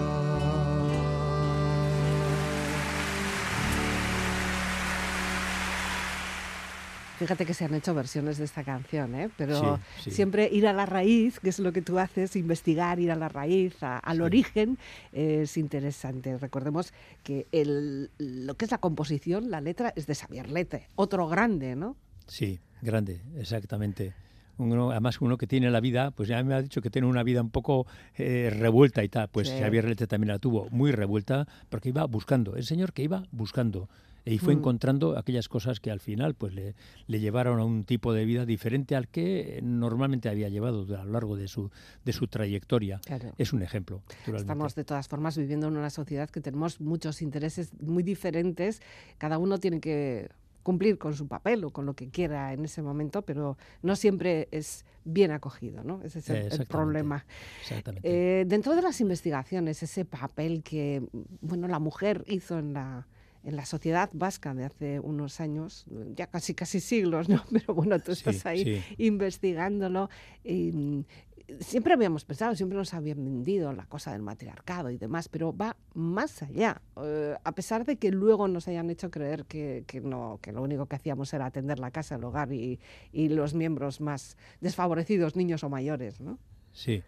Fíjate 7.22 7.46
que 7.46 7.54
se 7.54 7.66
han 7.66 7.76
hecho 7.76 7.94
versiones 7.94 8.40
de 8.40 8.46
esta 8.46 8.64
canción, 8.64 9.14
¿eh? 9.14 9.30
pero 9.38 9.80
siempre 10.00 10.50
ir 10.52 10.66
a 10.66 10.74
la 10.74 10.88
raíz, 10.88 11.40
que 11.40 11.50
es 11.50 11.60
lo 11.60 11.72
que 11.72 11.84
tú 11.84 12.00
haces, 12.00 12.36
investigar, 12.36 13.00
ir 13.00 13.12
a 13.12 13.16
la 13.16 13.30
raíz, 13.30 13.76
al 13.82 14.22
origen, 14.24 14.80
es 15.14 15.56
interesante. 15.56 16.36
Recordemos 16.40 16.94
que 17.24 17.46
el, 17.52 18.10
lo 18.18 18.56
que 18.56 18.66
es 18.66 18.72
la 18.72 18.80
composición, 18.80 19.52
la 19.52 19.62
letra, 19.62 19.94
es 19.96 20.08
de 20.08 20.16
Xavier 20.16 20.50
Lete, 20.50 20.88
otro 20.96 21.28
grande, 21.28 21.76
¿no? 21.76 21.96
Sí, 22.26 22.60
grande, 22.82 23.22
exactamente. 23.38 24.16
Uno, 24.58 24.90
además 24.90 25.22
uno 25.22 25.38
que 25.38 25.46
tiene 25.46 25.70
la 25.70 25.80
vida, 25.80 26.10
pues 26.10 26.28
ya 26.28 26.42
me 26.44 26.56
ha 26.56 26.62
dicho 26.64 26.82
que 26.82 26.90
tiene 26.90 27.08
una 27.08 27.22
vida 27.22 27.44
un 27.44 27.52
poco 27.52 27.86
eh, 28.18 28.50
revuelta 28.52 29.04
y 29.04 29.10
tal, 29.10 29.28
pues 29.28 29.48
Xavier 29.48 29.86
Lete 29.86 30.08
también 30.08 30.30
la 30.30 30.40
tuvo 30.40 30.70
muy 30.72 30.92
revuelta 30.92 31.48
porque 31.70 31.90
iba 31.90 32.04
buscando, 32.06 32.56
el 32.56 32.66
señor 32.66 32.94
que 32.94 33.04
iba 33.04 33.26
buscando 33.32 33.90
y 34.26 34.38
fue 34.38 34.56
mm. 34.56 34.60
encontrando 34.60 35.18
aquellas 35.18 35.48
cosas 35.50 35.80
que 35.80 35.92
al 35.92 36.00
final 36.00 36.36
pues 36.36 36.54
le, 36.54 36.76
le, 37.08 37.20
llevaron 37.20 37.60
a 37.60 37.66
un 37.66 37.84
tipo 37.84 38.14
de 38.14 38.26
vida 38.26 38.46
diferente 38.46 38.96
al 38.96 39.08
que 39.08 39.60
normalmente 39.64 40.30
había 40.30 40.50
llevado 40.50 40.86
a 40.96 41.04
lo 41.04 41.12
largo 41.12 41.36
de 41.36 41.48
su, 41.48 41.72
de 42.06 42.14
su 42.14 42.28
trayectoria. 42.28 43.02
Es 43.38 43.54
un 43.54 43.64
ejemplo. 43.64 44.02
Estamos 44.34 44.76
de 44.76 44.84
todas 44.84 45.08
formas 45.08 45.38
viviendo 45.38 45.68
en 45.68 45.78
una 45.78 45.90
sociedad 45.90 46.30
que 46.30 46.42
tenemos 46.42 46.80
muchos 46.80 47.22
intereses 47.22 47.72
muy 47.82 48.04
diferentes. 48.04 48.82
Cada 49.18 49.38
uno 49.38 49.60
tiene 49.60 49.80
que 49.80 50.30
cumplir 50.64 50.98
con 50.98 51.16
su 51.16 51.28
papel 51.28 51.64
o 51.64 51.72
con 51.72 51.86
lo 51.86 51.96
que 51.96 52.10
quiera 52.10 52.54
en 52.54 52.66
ese 52.66 52.82
momento, 52.82 53.24
pero 53.24 53.58
no 53.82 53.96
siempre 53.96 54.48
es 54.52 54.86
bien 55.04 55.32
acogido, 55.32 55.84
¿no? 55.84 56.02
Ese 56.04 56.20
es 56.20 56.30
el, 56.30 56.68
problema. 56.68 57.26
Eh, 58.04 58.46
dentro 58.48 58.76
de 58.76 58.84
las 58.84 59.02
investigaciones, 59.02 59.82
ese 59.82 60.06
papel 60.06 60.62
que 60.62 61.02
bueno 61.42 61.68
la 61.68 61.80
mujer 61.80 62.24
hizo 62.28 62.60
en 62.60 62.74
la 62.74 63.08
en 63.44 63.56
la 63.56 63.66
sociedad 63.66 64.10
vasca 64.14 64.54
de 64.54 64.66
hace 64.66 65.00
unos 65.00 65.40
años, 65.40 65.86
ya 66.16 66.28
casi 66.28 66.54
casi 66.54 66.80
siglos, 66.80 67.30
¿no? 67.30 67.44
Pero 67.52 67.74
bueno, 67.74 68.00
tú 68.00 68.12
estás 68.12 68.46
ahí 68.46 68.84
investigándolo. 68.98 70.10
Y, 70.44 71.06
siempre 71.60 71.94
habíamos 71.94 72.26
pensado, 72.26 72.56
siempre 72.56 72.78
nos 72.78 72.94
habían 72.94 73.24
vendido 73.24 73.74
la 73.74 73.86
cosa 73.86 74.12
del 74.14 74.22
matriarcado 74.22 74.90
y 74.90 74.98
demás, 74.98 75.28
pero 75.28 75.56
va 75.56 75.76
más 75.94 76.42
allá. 76.44 76.82
Eh, 77.04 77.36
a 77.44 77.52
pesar 77.54 77.86
de 77.86 77.98
que 77.98 78.12
luego 78.12 78.48
nos 78.48 78.68
hayan 78.68 78.90
hecho 78.90 79.12
creer 79.12 79.46
que, 79.46 79.84
no, 80.04 80.40
que 80.42 80.52
lo 80.52 80.62
único 80.62 80.86
que 80.86 80.96
hacíamos 80.96 81.34
era 81.34 81.46
atender 81.46 81.80
la 81.80 81.92
casa, 81.92 82.16
el 82.16 82.24
hogar 82.24 82.54
y, 82.54 82.80
y 83.12 83.30
los 83.30 83.54
miembros 83.54 84.02
más 84.02 84.38
desfavorecidos, 84.62 85.36
niños 85.36 85.64
o 85.64 85.70
mayores, 85.70 86.22
¿no? 86.22 86.38
Sí. 86.72 87.04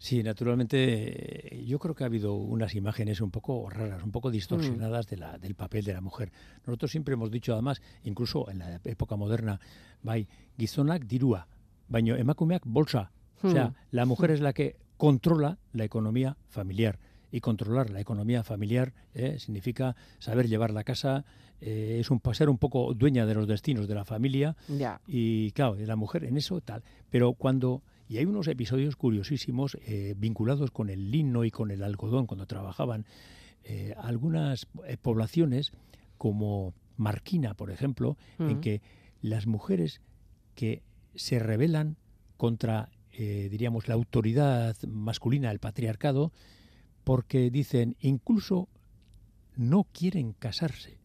Sí, 0.00 0.22
naturalmente 0.22 1.62
yo 1.66 1.78
creo 1.78 1.94
que 1.94 2.04
ha 2.04 2.06
habido 2.06 2.32
unas 2.32 2.74
imágenes 2.74 3.20
un 3.20 3.30
poco 3.30 3.68
raras, 3.68 4.02
un 4.02 4.10
poco 4.10 4.30
distorsionadas 4.30 5.06
de 5.08 5.18
la, 5.18 5.36
del 5.36 5.54
papel 5.54 5.84
de 5.84 5.92
la 5.92 6.00
mujer. 6.00 6.32
Nosotros 6.66 6.90
siempre 6.90 7.12
hemos 7.12 7.30
dicho 7.30 7.52
además, 7.52 7.82
incluso 8.02 8.50
en 8.50 8.60
la 8.60 8.80
época 8.84 9.16
moderna, 9.16 9.60
bai, 10.02 10.26
gizonak 10.56 11.04
dirua, 11.04 11.46
baino 11.86 12.16
emakumeak 12.16 12.62
bolsa. 12.64 13.12
O 13.42 13.50
sea, 13.50 13.68
hmm. 13.68 13.74
la 13.90 14.06
mujer 14.06 14.30
es 14.30 14.40
la 14.40 14.54
que 14.54 14.76
controla 14.96 15.58
la 15.74 15.84
economía 15.84 16.38
familiar. 16.48 16.98
Y 17.30 17.40
controlar 17.40 17.90
la 17.90 18.00
economía 18.00 18.42
familiar 18.42 18.94
eh, 19.12 19.38
significa 19.38 19.96
saber 20.18 20.48
llevar 20.48 20.70
la 20.70 20.82
casa, 20.82 21.26
eh, 21.60 21.98
es 22.00 22.10
un 22.10 22.22
ser 22.32 22.48
un 22.48 22.56
poco 22.56 22.94
dueña 22.94 23.26
de 23.26 23.34
los 23.34 23.46
destinos 23.46 23.86
de 23.86 23.94
la 23.94 24.06
familia. 24.06 24.56
Y 25.06 25.50
claro, 25.52 25.76
la 25.76 25.96
mujer 25.96 26.24
en 26.24 26.38
eso 26.38 26.62
tal. 26.62 26.82
Pero 27.10 27.34
cuando 27.34 27.82
y 28.10 28.18
hay 28.18 28.24
unos 28.24 28.48
episodios 28.48 28.96
curiosísimos 28.96 29.78
eh, 29.82 30.14
vinculados 30.16 30.72
con 30.72 30.90
el 30.90 31.12
lino 31.12 31.44
y 31.44 31.52
con 31.52 31.70
el 31.70 31.84
algodón 31.84 32.26
cuando 32.26 32.44
trabajaban. 32.44 33.06
Eh, 33.62 33.94
algunas 33.96 34.66
eh, 34.84 34.96
poblaciones, 34.96 35.70
como 36.18 36.74
Marquina, 36.96 37.54
por 37.54 37.70
ejemplo, 37.70 38.16
en 38.40 38.60
que 38.60 38.82
las 39.22 39.46
mujeres 39.46 40.00
que 40.56 40.82
se 41.14 41.38
rebelan 41.38 41.96
contra, 42.36 42.90
diríamos, 43.16 43.86
la 43.86 43.94
autoridad 43.94 44.76
masculina, 44.88 45.52
el 45.52 45.60
patriarcado, 45.60 46.32
porque 47.04 47.48
dicen, 47.50 47.96
incluso 48.00 48.68
no 49.56 49.84
quieren 49.84 50.32
casarse, 50.32 50.98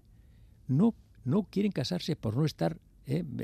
no, 0.68 0.96
no 1.24 1.44
quieren 1.44 1.72
casarse 1.72 2.16
por 2.16 2.36
no 2.36 2.46
estar 2.46 2.78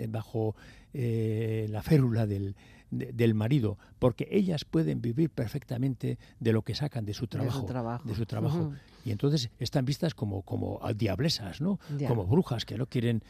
bajo 0.09 0.55
la 0.93 1.83
férula 1.83 2.25
del, 2.25 2.55
del 2.91 3.33
marido, 3.33 3.77
porque 3.99 4.27
ellas 4.31 4.65
pueden 4.65 5.01
vivir 5.01 5.29
perfectamente 5.29 6.19
de 6.39 6.53
lo 6.53 6.61
que 6.61 6.75
sacan 6.75 7.05
de 7.05 7.13
su 7.13 7.27
trabajo. 7.27 7.59
De 8.05 8.15
su 8.15 8.25
trabajo. 8.25 8.73
Y 9.03 9.11
entonces 9.11 9.49
están 9.59 9.85
vistas 9.85 10.13
como, 10.13 10.43
como 10.43 10.79
diablesas, 10.95 11.61
¿no? 11.61 11.79
Como 12.07 12.25
brujas 12.25 12.65
que 12.65 12.77
no 12.77 12.85
quieren... 12.85 13.23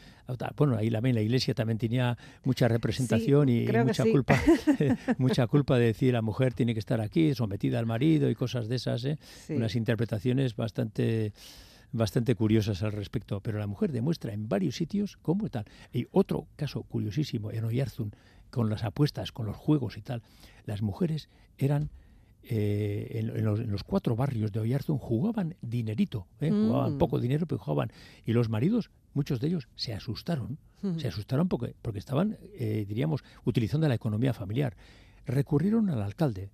Bueno, 0.56 0.76
ahí 0.76 0.90
la, 0.90 1.00
la 1.00 1.20
iglesia 1.20 1.54
también 1.54 1.78
tenía 1.78 2.18
mucha 2.44 2.68
representación 2.68 3.48
y, 3.48 3.66
mucha 3.66 4.04
culpa 4.04 4.40
mucha 5.18 5.46
culpa 5.46 5.78
de 5.78 5.86
decir 5.86 6.12
la 6.12 6.22
mujer 6.22 6.54
tiene 6.54 6.74
que 6.74 6.80
estar 6.80 7.00
aquí, 7.00 7.34
sometida 7.34 7.78
al 7.78 7.86
marido 7.86 8.28
y 8.28 8.34
cosas 8.34 8.68
de 8.68 8.76
esas, 8.76 9.04
¿eh? 9.04 9.18
Unas 9.48 9.76
interpretaciones 9.76 10.56
bastante 10.56 11.32
bastante 11.92 12.34
curiosas 12.34 12.82
al 12.82 12.92
respecto, 12.92 13.40
pero 13.40 13.58
la 13.58 13.66
mujer 13.66 13.92
demuestra 13.92 14.32
en 14.32 14.48
varios 14.48 14.76
sitios 14.76 15.18
cómo 15.20 15.48
tal. 15.50 15.66
Y 15.92 16.06
otro 16.10 16.48
caso 16.56 16.82
curiosísimo 16.82 17.50
en 17.52 17.64
Oyarzun, 17.64 18.12
con 18.52 18.68
las 18.68 18.84
apuestas, 18.84 19.32
con 19.32 19.46
los 19.46 19.56
juegos 19.56 19.96
y 19.96 20.02
tal, 20.02 20.22
las 20.66 20.82
mujeres 20.82 21.28
eran 21.56 21.90
eh, 22.44 23.08
en, 23.14 23.44
los, 23.44 23.82
cuatro 23.82 24.14
barrios 24.14 24.52
de 24.52 24.60
Oyarzun 24.60 24.98
jugaban 24.98 25.56
dinerito, 25.62 26.26
¿eh? 26.40 26.50
jugaban 26.50 26.94
mm. 26.96 26.98
poco 26.98 27.18
dinero, 27.18 27.46
pero 27.46 27.58
jugaban. 27.58 27.92
Y 28.26 28.32
los 28.32 28.50
maridos, 28.50 28.90
muchos 29.14 29.40
de 29.40 29.48
ellos, 29.48 29.68
se 29.74 29.94
asustaron, 29.94 30.58
se 30.98 31.08
asustaron 31.08 31.48
porque, 31.48 31.74
porque 31.80 32.00
estaban, 32.00 32.36
eh, 32.58 32.84
diríamos, 32.86 33.24
utilizando 33.44 33.88
la 33.88 33.94
economía 33.94 34.34
familiar. 34.34 34.76
Recurrieron 35.24 35.88
al 35.88 36.02
alcalde, 36.02 36.50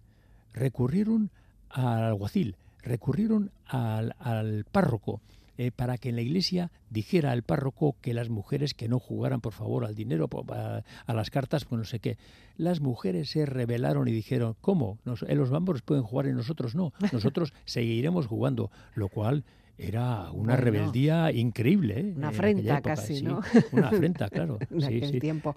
recurrieron 0.52 1.30
al 1.70 2.04
alguacil, 2.04 2.56
recurrieron 2.82 3.50
al, 3.66 4.14
al 4.18 4.64
párroco, 4.70 5.20
eh, 5.58 5.72
para 5.72 5.98
que 5.98 6.10
en 6.10 6.14
la 6.14 6.22
iglesia 6.22 6.70
dijera 6.88 7.32
al 7.32 7.42
párroco 7.42 7.96
que 8.00 8.14
las 8.14 8.28
mujeres 8.28 8.74
que 8.74 8.88
no 8.88 9.00
jugaran 9.00 9.40
por 9.40 9.52
favor 9.52 9.84
al 9.84 9.96
dinero, 9.96 10.28
a, 10.48 11.12
las 11.12 11.30
cartas, 11.30 11.64
pues 11.64 11.78
no 11.78 11.84
sé 11.84 11.98
qué. 11.98 12.16
Las 12.56 12.80
mujeres 12.80 13.30
se 13.30 13.44
rebelaron 13.44 14.06
y 14.06 14.12
dijeron, 14.12 14.54
¿cómo? 14.60 14.98
Nos, 15.04 15.24
en 15.24 15.36
los 15.36 15.50
bambos 15.50 15.82
pueden 15.82 16.04
jugar 16.04 16.26
y 16.26 16.32
nosotros 16.32 16.76
no. 16.76 16.92
Nosotros 17.12 17.52
seguiremos 17.64 18.26
jugando, 18.26 18.70
lo 18.94 19.08
cual 19.08 19.44
era 19.78 20.30
una 20.32 20.56
rebeldía 20.56 21.30
increíble. 21.30 22.00
¿eh? 22.00 22.12
Una 22.16 22.28
afrenta 22.28 22.82
casi, 22.82 23.22
¿no? 23.22 23.40
una 23.72 23.88
afrenta, 23.88 24.28
claro. 24.28 24.58
en 24.70 24.84
aquel 24.84 25.20
tiempo. 25.20 25.56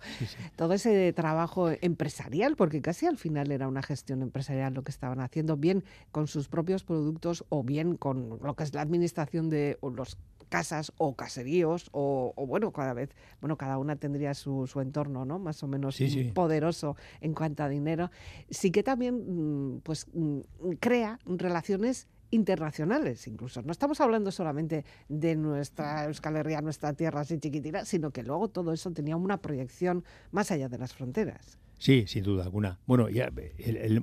Todo 0.55 0.73
ese 0.73 1.11
trabajo 1.13 1.71
empresarial, 1.81 2.55
porque 2.55 2.81
casi 2.81 3.07
al 3.07 3.17
final 3.17 3.51
era 3.51 3.67
una 3.67 3.81
gestión 3.81 4.21
empresarial 4.21 4.73
lo 4.73 4.83
que 4.83 4.91
estaban 4.91 5.19
haciendo, 5.19 5.57
bien 5.57 5.83
con 6.11 6.27
sus 6.27 6.47
propios 6.47 6.83
productos 6.83 7.45
o 7.49 7.63
bien 7.63 7.97
con 7.97 8.39
lo 8.41 8.55
que 8.55 8.63
es 8.63 8.73
la 8.75 8.81
administración 8.81 9.49
de 9.49 9.79
los 9.81 10.17
casas 10.49 10.91
o 10.97 11.15
caseríos 11.15 11.87
o, 11.93 12.33
bueno 12.45 12.73
cada 12.73 12.93
vez 12.93 13.09
bueno 13.39 13.57
cada 13.57 13.77
una 13.77 13.95
tendría 13.95 14.33
su, 14.33 14.67
su 14.67 14.81
entorno 14.81 15.23
no 15.23 15.39
más 15.39 15.63
o 15.63 15.67
menos 15.67 15.97
poderoso 16.33 16.97
en 17.21 17.33
cuanto 17.33 17.63
a 17.63 17.69
dinero 17.69 18.11
sí 18.49 18.69
que 18.69 18.83
también 18.83 19.75
mm, 19.75 19.79
pues 19.79 20.07
mm, 20.13 20.39
crea 20.81 21.19
relaciones 21.25 22.09
internacionales 22.31 23.27
incluso. 23.27 23.61
No 23.61 23.71
estamos 23.71 24.01
hablando 24.01 24.31
solamente 24.31 24.85
de 25.07 25.35
nuestra 25.35 26.05
Euskal 26.05 26.37
Herria, 26.37 26.61
nuestra 26.61 26.93
tierra 26.93 27.21
así 27.21 27.37
chiquitina, 27.37 27.85
sino 27.85 28.11
que 28.11 28.23
luego 28.23 28.47
todo 28.47 28.73
eso 28.73 28.91
tenía 28.91 29.15
una 29.15 29.37
proyección 29.37 30.03
más 30.31 30.51
allá 30.51 30.69
de 30.69 30.77
las 30.77 30.93
fronteras. 30.93 31.59
Sí, 31.81 32.03
sin 32.05 32.23
duda 32.23 32.43
alguna. 32.43 32.77
Bueno, 32.85 33.09
ya, 33.09 33.31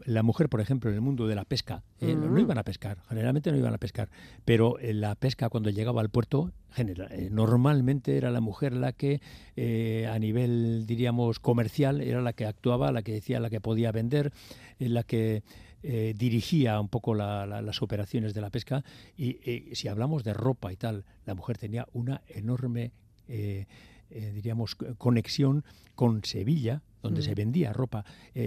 la 0.05 0.25
mujer, 0.25 0.49
por 0.49 0.61
ejemplo, 0.61 0.91
en 0.91 0.97
el 0.97 1.01
mundo 1.01 1.29
de 1.29 1.37
la 1.37 1.45
pesca, 1.45 1.85
eh, 2.01 2.13
no, 2.13 2.27
mm. 2.27 2.39
iban 2.39 2.59
a 2.59 2.65
pescar, 2.65 2.99
generalmente 3.09 3.53
no 3.53 3.57
iban 3.57 3.73
a 3.73 3.79
pescar, 3.79 4.11
pero 4.45 4.81
en 4.81 5.01
la 5.01 5.15
pesca 5.15 5.49
cuando 5.49 5.71
llegaba 5.71 6.01
al 6.01 6.11
puerto, 6.11 6.51
general, 6.73 7.07
eh, 7.13 7.29
normalmente 7.31 8.17
era 8.17 8.33
la 8.33 8.41
mujer 8.41 8.73
la 8.73 8.93
que 8.93 9.21
eh, 9.55 10.11
a 10.13 10.19
nivel, 10.19 10.87
diríamos, 10.89 11.39
comercial, 11.39 12.01
era 12.01 12.21
la 12.21 12.33
que 12.33 12.47
actuaba, 12.47 12.91
la 12.91 13.03
que 13.03 13.13
decía, 13.13 13.39
la 13.39 13.49
que 13.49 13.61
podía 13.61 13.93
vender, 13.93 14.33
la 14.81 15.05
que 15.05 15.45
eh, 15.83 16.13
dirigía 16.17 16.81
un 16.81 16.89
poco 16.89 17.15
las 17.15 17.83
operaciones 17.83 18.35
de 18.35 18.41
la 18.41 18.51
pesca 18.51 18.83
y 19.17 19.39
eh, 19.45 19.71
si 19.75 19.87
hablamos 19.87 20.25
de 20.25 20.35
ropa 20.35 20.73
y 20.73 20.77
tal, 20.77 21.05
la 21.25 21.35
mujer 21.35 21.57
tenía 21.57 21.87
una 21.93 22.23
enorme, 22.27 22.93
eh, 23.29 23.67
diríamos, 24.11 24.75
conexión 24.75 25.65
con 25.95 26.25
Sevilla, 26.25 26.83
donde 27.01 27.23
se 27.23 27.33
mm. 27.33 27.35
vendía 27.35 27.73
ropa. 27.73 28.05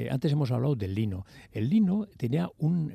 antes 0.09 0.31
hemos 0.33 0.51
hablado 0.51 0.75
del 0.75 0.93
lino. 0.93 1.25
El 1.53 1.69
lino 1.69 2.05
tenía 2.17 2.49
un, 2.57 2.91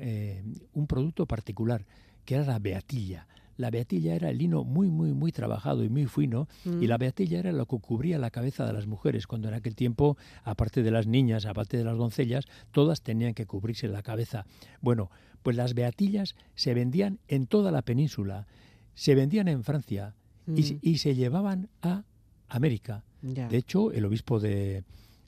un 0.73 0.87
producto 0.87 1.25
particular, 1.25 1.85
que 2.25 2.35
era 2.35 2.45
la 2.45 2.59
beatilla 2.59 3.27
la 3.57 3.71
beatilla 3.71 4.15
era 4.15 4.29
el 4.29 4.37
lino 4.37 4.63
muy, 4.63 4.89
muy, 4.89 5.13
muy 5.13 5.31
trabajado 5.31 5.83
y 5.83 5.89
muy 5.89 6.05
fino, 6.05 6.47
y 6.65 6.69
mm. 6.69 6.83
la 6.83 6.97
beatilla 6.97 7.39
era 7.39 7.51
lo 7.51 7.65
que 7.65 7.79
cubría 7.79 8.17
la 8.19 8.31
cabeza 8.31 8.65
de 8.65 8.73
las 8.73 8.87
mujeres, 8.87 9.27
cuando 9.27 9.47
en 9.47 9.55
aquel 9.55 9.75
tiempo, 9.75 10.17
aparte 10.43 10.83
de 10.83 10.91
las 10.91 11.07
niñas, 11.07 11.45
aparte 11.45 11.77
de 11.77 11.83
las 11.83 11.97
doncellas, 11.97 12.45
todas 12.71 13.01
tenían 13.01 13.33
que 13.33 13.45
cubrirse 13.45 13.87
la 13.87 14.03
cabeza. 14.03 14.45
Bueno, 14.81 15.09
pues 15.43 15.55
las 15.55 15.73
beatillas 15.73 16.35
se 16.55 16.73
vendían 16.73 17.19
en 17.27 17.47
toda 17.47 17.71
la 17.71 17.81
península, 17.81 18.47
se 18.93 19.15
vendían 19.15 19.47
en 19.47 19.63
Francia 19.63 20.15
y, 20.47 20.79
mm. 20.91 20.95
se 20.95 21.15
llevaban 21.15 21.69
a 21.81 22.03
América. 22.47 23.03
De 23.21 23.57
hecho, 23.57 23.91
el 23.91 24.05
obispo 24.05 24.39
de, 24.39 24.83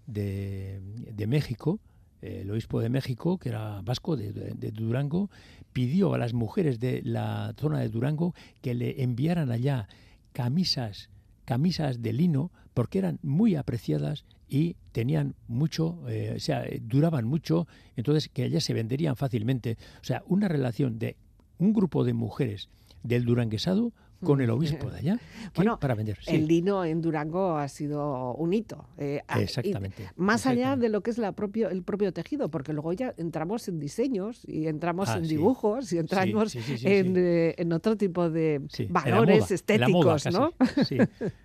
de, 0.05 0.79
de 1.11 1.27
México, 1.27 1.79
el 2.21 2.49
obispo 2.51 2.81
de 2.81 2.89
México, 2.89 3.37
que 3.37 3.49
era 3.49 3.81
vasco 3.81 4.15
de, 4.15 4.31
Durango, 4.71 5.29
pidió 5.73 6.13
a 6.13 6.17
las 6.17 6.33
mujeres 6.33 6.79
de 6.79 7.01
la 7.03 7.53
zona 7.57 7.79
de 7.79 7.89
Durango 7.89 8.33
que 8.61 8.73
le 8.73 9.03
enviaran 9.03 9.51
allá 9.51 9.87
camisas 10.33 11.09
camisas 11.49 12.03
de 12.03 12.13
lino 12.13 12.51
porque 12.75 12.99
eran 12.99 13.17
muy 13.23 13.55
apreciadas 13.55 14.23
y 14.47 14.75
tenían 14.91 15.33
mucho, 15.47 16.07
eh, 16.07 16.33
o 16.35 16.39
sea, 16.39 16.63
duraban 16.81 17.25
mucho, 17.25 17.67
entonces 17.95 18.29
que 18.29 18.45
ellas 18.45 18.63
se 18.63 18.75
venderían 18.75 19.15
fácilmente. 19.15 19.77
O 19.99 20.03
sea, 20.03 20.21
una 20.27 20.47
relación 20.47 20.99
de 20.99 21.15
un 21.57 21.73
grupo 21.73 22.03
de 22.03 22.13
mujeres 22.13 22.69
del 23.01 23.25
Duranguesado 23.25 23.93
con 24.23 24.41
el 24.41 24.49
obispo 24.49 24.89
de 24.89 24.97
allá 24.99 25.19
bueno, 25.55 25.79
para 25.79 25.95
vender. 25.95 26.17
El 26.27 26.47
lino 26.47 26.83
en 26.85 27.01
Durango 27.01 27.57
ha 27.57 27.67
sido 27.67 28.33
un 28.33 28.53
hito. 28.53 28.85
Eh, 28.97 29.21
exactamente. 29.37 30.09
más 30.15 30.45
allá 30.45 30.75
de 30.75 30.89
lo 30.89 31.01
que 31.01 31.11
es 31.11 31.17
la 31.17 31.31
propio, 31.31 31.69
el 31.69 31.83
propio 31.83 32.11
tejido, 32.13 32.49
porque 32.49 32.73
luego 32.73 32.93
ya 32.93 33.13
entramos 33.17 33.67
en 33.67 33.79
diseños 33.79 34.41
y 34.45 34.67
entramos 34.67 35.09
ah, 35.09 35.17
en 35.17 35.27
dibujos 35.27 35.91
y 35.93 35.97
entramos 35.97 36.55
eh, 36.55 37.55
en, 37.57 37.73
otro 37.73 37.97
tipo 37.97 38.29
de 38.29 38.61
valores 38.89 39.51
estéticos, 39.51 40.25
¿no? 40.27 40.53
Sí, 40.85 40.97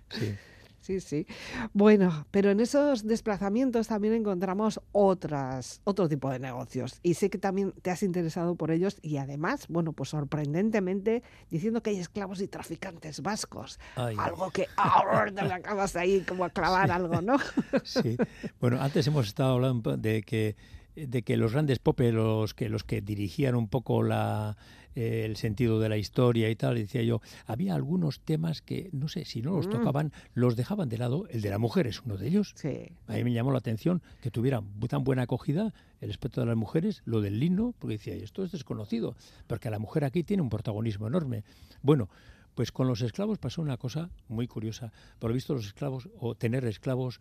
sí. 0.09 0.35
sí, 0.85 0.99
sí. 0.99 1.27
Bueno, 1.73 2.27
pero 2.31 2.51
en 2.51 2.59
esos 2.59 3.05
desplazamientos 3.05 3.87
también 3.87 4.13
encontramos 4.13 4.79
otras, 4.91 5.81
otro 5.83 6.07
tipo 6.07 6.29
de 6.29 6.39
negocios. 6.39 6.99
Y 7.01 7.15
sé 7.15 7.29
que 7.29 7.39
también 7.39 7.73
te 7.81 7.89
has 7.89 8.03
interesado 8.03 8.55
por 8.55 8.69
ellos 8.69 8.97
y 9.01 9.17
además, 9.17 9.65
bueno, 9.67 9.93
pues 9.93 10.09
sorprendentemente 10.09 11.23
diciendo 11.49 11.81
que 11.81 11.89
hay 11.89 11.97
esclavos 11.97 12.39
y 12.41 12.47
traficantes 12.47 13.21
vascos. 13.21 13.79
Algo 13.95 14.51
que 14.51 14.67
ahora 14.77 15.31
te 15.31 15.41
acabas 15.41 15.95
ahí 15.95 16.21
como 16.21 16.45
a 16.45 16.49
clavar 16.51 16.91
algo, 16.91 17.21
¿no? 17.21 17.37
sí. 17.83 18.15
Bueno, 18.59 18.79
antes 18.81 19.07
hemos 19.07 19.27
estado 19.27 19.53
hablando 19.53 19.97
de 19.97 20.21
que 20.21 20.55
de 20.95 21.23
que 21.23 21.35
los 21.35 21.51
grandes 21.51 21.79
popes, 21.79 22.13
los 22.13 22.53
que 22.53 22.69
los 22.69 22.85
que 22.85 23.01
dirigían 23.01 23.55
un 23.55 23.67
poco 23.67 24.01
la 24.01 24.55
el 24.95 25.35
sentido 25.35 25.79
de 25.79 25.89
la 25.89 25.97
historia 25.97 26.49
y 26.49 26.55
tal, 26.55 26.75
decía 26.75 27.03
yo, 27.03 27.21
había 27.45 27.75
algunos 27.75 28.21
temas 28.21 28.61
que, 28.61 28.89
no 28.93 29.07
sé, 29.07 29.25
si 29.25 29.41
no 29.41 29.51
los 29.51 29.67
mm. 29.67 29.71
tocaban, 29.71 30.13
los 30.33 30.55
dejaban 30.55 30.89
de 30.89 30.97
lado. 30.97 31.27
El 31.29 31.41
de 31.41 31.49
la 31.49 31.57
mujer 31.57 31.87
es 31.87 32.01
uno 32.01 32.17
de 32.17 32.27
ellos. 32.27 32.53
Sí. 32.55 32.89
A 33.07 33.13
mí 33.13 33.23
me 33.23 33.33
llamó 33.33 33.51
la 33.51 33.59
atención 33.59 34.01
que 34.21 34.31
tuvieran 34.31 34.65
tan 34.87 35.03
buena 35.03 35.23
acogida 35.23 35.73
el 36.01 36.09
aspecto 36.09 36.41
de 36.41 36.47
las 36.47 36.55
mujeres, 36.55 37.01
lo 37.05 37.21
del 37.21 37.39
lino, 37.39 37.73
porque 37.77 37.97
decía, 37.97 38.15
esto 38.15 38.43
es 38.43 38.51
desconocido, 38.51 39.15
porque 39.47 39.69
la 39.69 39.79
mujer 39.79 40.05
aquí 40.05 40.23
tiene 40.23 40.43
un 40.43 40.49
protagonismo 40.49 41.07
enorme. 41.07 41.43
Bueno, 41.81 42.09
pues 42.53 42.71
con 42.71 42.87
los 42.87 43.01
esclavos 43.01 43.37
pasó 43.37 43.61
una 43.61 43.77
cosa 43.77 44.09
muy 44.29 44.47
curiosa. 44.47 44.91
Por 45.19 45.29
lo 45.29 45.35
visto, 45.35 45.53
los 45.53 45.67
esclavos, 45.67 46.09
o 46.19 46.35
tener 46.35 46.65
esclavos, 46.65 47.19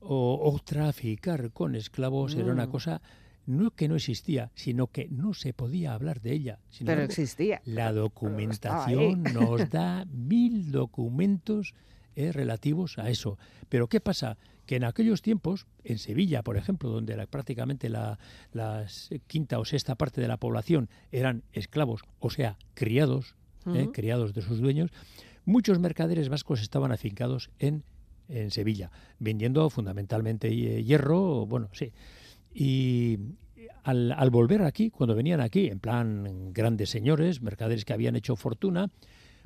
o, 0.00 0.60
traficar 0.64 1.50
con 1.50 1.74
esclavos, 1.74 2.34
era 2.36 2.52
una 2.52 2.66
mm. 2.66 2.70
cosa 2.70 3.02
no 3.48 3.70
que 3.70 3.88
no 3.88 3.96
existía, 3.96 4.50
sino 4.54 4.88
que 4.88 5.08
no 5.10 5.32
se 5.32 5.54
podía 5.54 5.94
hablar 5.94 6.20
de 6.20 6.32
ella. 6.32 6.58
Pero 6.84 7.02
existía. 7.02 7.62
La 7.64 7.92
documentación 7.92 9.22
nos 9.22 9.70
da 9.70 10.04
mil 10.04 10.70
documentos 10.70 11.72
eh, 12.14 12.30
relativos 12.30 12.98
a 12.98 13.08
eso. 13.08 13.38
Pero 13.70 13.88
¿qué 13.88 14.00
pasa? 14.00 14.36
Que 14.66 14.76
en 14.76 14.84
aquellos 14.84 15.22
tiempos, 15.22 15.66
en 15.82 15.98
Sevilla, 15.98 16.42
por 16.42 16.58
ejemplo, 16.58 16.90
donde 16.90 17.26
prácticamente 17.26 17.88
la, 17.88 18.18
quinta 19.26 19.58
o 19.58 19.64
sexta 19.64 19.94
parte 19.94 20.20
de 20.20 20.28
la 20.28 20.36
población 20.36 20.90
eran 21.10 21.42
esclavos, 21.54 22.02
o 22.20 22.28
sea, 22.28 22.58
criados, 22.74 23.34
eh, 23.72 23.88
criados 23.94 24.34
de 24.34 24.42
sus 24.42 24.60
dueños, 24.60 24.90
muchos 25.46 25.78
mercaderes 25.78 26.28
vascos 26.28 26.60
estaban 26.60 26.92
afincados 26.92 27.48
en, 27.58 27.82
en 28.28 28.50
Sevilla, 28.50 28.90
vendiendo 29.18 29.70
fundamentalmente 29.70 30.48
eh, 30.48 30.84
hierro, 30.84 31.46
bueno, 31.46 31.70
sí, 31.72 31.92
y 32.52 33.18
al, 33.84 34.30
volver 34.30 34.62
aquí, 34.62 34.90
cuando 34.90 35.14
venían 35.14 35.40
aquí, 35.40 35.68
en 35.68 35.80
plan 35.80 36.52
grandes 36.52 36.90
señores, 36.90 37.40
mercaderes 37.40 37.84
que 37.84 37.92
habían 37.92 38.16
hecho 38.16 38.36
fortuna, 38.36 38.90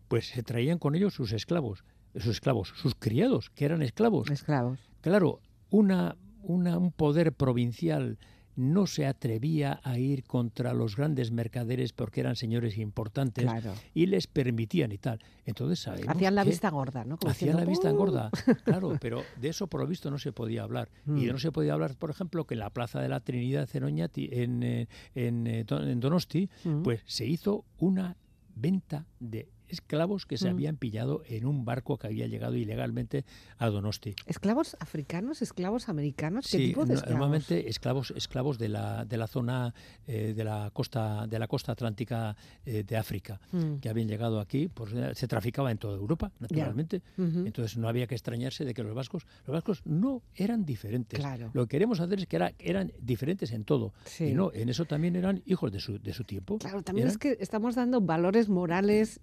pues 0.08 0.28
se 0.28 0.42
traían 0.42 0.78
con 0.78 0.94
ellos 0.94 1.14
sus 1.14 1.32
esclavos, 1.32 1.84
sus 2.14 2.26
esclavos, 2.26 2.72
sus 2.76 2.94
criados, 2.94 3.50
que 3.50 3.64
eran 3.64 3.82
esclavos. 3.82 4.30
Esclavos. 4.30 4.80
Claro, 5.00 5.40
una, 5.70 6.16
una, 6.42 6.76
un 6.78 6.92
poder 6.92 7.32
provincial 7.32 8.18
no 8.56 8.86
se 8.86 9.06
atrevía 9.06 9.80
a 9.82 9.98
ir 9.98 10.24
contra 10.24 10.74
los 10.74 10.96
grandes 10.96 11.30
mercaderes 11.30 11.92
porque 11.92 12.20
eran 12.20 12.36
señores 12.36 12.78
importantes 12.78 13.48
y 13.94 14.06
les 14.06 14.26
permitían 14.26 14.92
y 14.92 14.98
tal. 14.98 15.20
Entonces 15.44 15.80
sabemos 15.80 16.14
Hacían 16.14 16.34
la 16.34 16.44
vista 16.44 16.70
gorda, 16.70 17.04
¿no? 17.04 17.18
hacían 17.26 17.56
la 17.56 17.64
vista 17.64 17.90
gorda, 17.90 18.30
claro, 18.64 18.96
pero 19.00 19.22
de 19.40 19.48
eso 19.48 19.66
por 19.66 19.80
lo 19.80 19.86
visto 19.86 20.10
no 20.10 20.18
se 20.18 20.32
podía 20.32 20.62
hablar. 20.62 20.90
Y 21.06 21.10
mm. 21.10 21.26
no 21.28 21.38
se 21.38 21.52
podía 21.52 21.74
hablar, 21.74 21.96
por 21.96 22.10
ejemplo, 22.10 22.46
que 22.46 22.54
en 22.54 22.60
la 22.60 22.70
Plaza 22.70 23.00
de 23.00 23.08
la 23.08 23.20
Trinidad 23.20 23.68
en, 23.72 23.84
Oñati, 23.84 24.28
en, 24.32 24.62
eh, 24.62 24.88
eh, 25.14 25.64
en, 25.68 26.00
Donosti, 26.00 26.48
mm. 26.64 26.82
pues 26.82 27.00
se 27.06 27.26
hizo 27.26 27.64
una 27.78 28.16
venta 28.54 29.06
de 29.18 29.48
esclavos 29.72 30.26
que 30.26 30.37
se 30.37 30.48
mm. 30.48 30.52
habían 30.52 30.76
pillado 30.76 31.22
en 31.26 31.46
un 31.46 31.64
barco 31.64 31.98
que 31.98 32.06
había 32.06 32.26
llegado 32.26 32.54
ilegalmente 32.56 33.24
a 33.58 33.68
Donosti. 33.68 34.14
¿Esclavos 34.26 34.76
africanos? 34.80 35.42
¿Esclavos 35.42 35.88
americanos? 35.88 36.46
¿Qué 36.50 36.58
tipo 36.58 36.85
de 36.85 36.94
esclavos? 36.94 37.18
normalmente 37.18 37.68
esclavos, 37.68 38.12
esclavos 38.16 38.58
de 38.58 38.68
la, 38.68 39.04
de 39.04 39.16
la 39.16 39.26
zona 39.26 39.74
eh, 40.06 40.35
de 40.37 40.44
la 40.44 40.70
costa 40.72 41.26
de 41.26 41.38
la 41.38 41.48
costa 41.48 41.72
atlántica 41.72 42.37
eh, 42.64 42.85
de 42.85 42.96
África, 42.96 43.40
mm. 43.52 43.76
que 43.76 43.88
habían 43.88 44.08
llegado 44.08 44.40
aquí, 44.40 44.68
pues 44.68 44.92
eh, 44.92 45.12
se 45.14 45.26
traficaba 45.26 45.70
en 45.70 45.78
toda 45.78 45.96
Europa, 45.96 46.30
naturalmente. 46.38 47.02
Entonces 47.16 47.76
no 47.78 47.88
había 47.88 48.06
que 48.06 48.14
extrañarse 48.14 48.64
de 48.64 48.74
que 48.74 48.82
los 48.82 48.94
vascos, 48.94 49.26
los 49.46 49.54
vascos 49.54 49.82
no 49.85 50.22
eran 50.35 50.64
diferentes. 50.64 51.22
Lo 51.52 51.66
que 51.66 51.68
queremos 51.68 52.00
hacer 52.00 52.20
es 52.20 52.26
que 52.26 52.37
era, 52.37 52.52
eran 52.58 52.92
diferentes 53.00 53.52
en 53.52 53.64
todo. 53.64 53.94
Y 54.18 54.35
no, 54.35 54.52
en 54.52 54.68
eso 54.68 54.85
también 54.85 55.16
eran 55.16 55.42
hijos 55.46 55.72
de 55.72 55.80
su, 55.80 55.98
de 55.98 56.12
su 56.12 56.24
tiempo. 56.24 56.58
Claro, 56.58 56.82
también 56.82 57.08
es 57.08 57.18
que 57.18 57.38
estamos 57.40 57.74
dando 57.74 58.00
valores 58.00 58.48
morales 58.48 59.20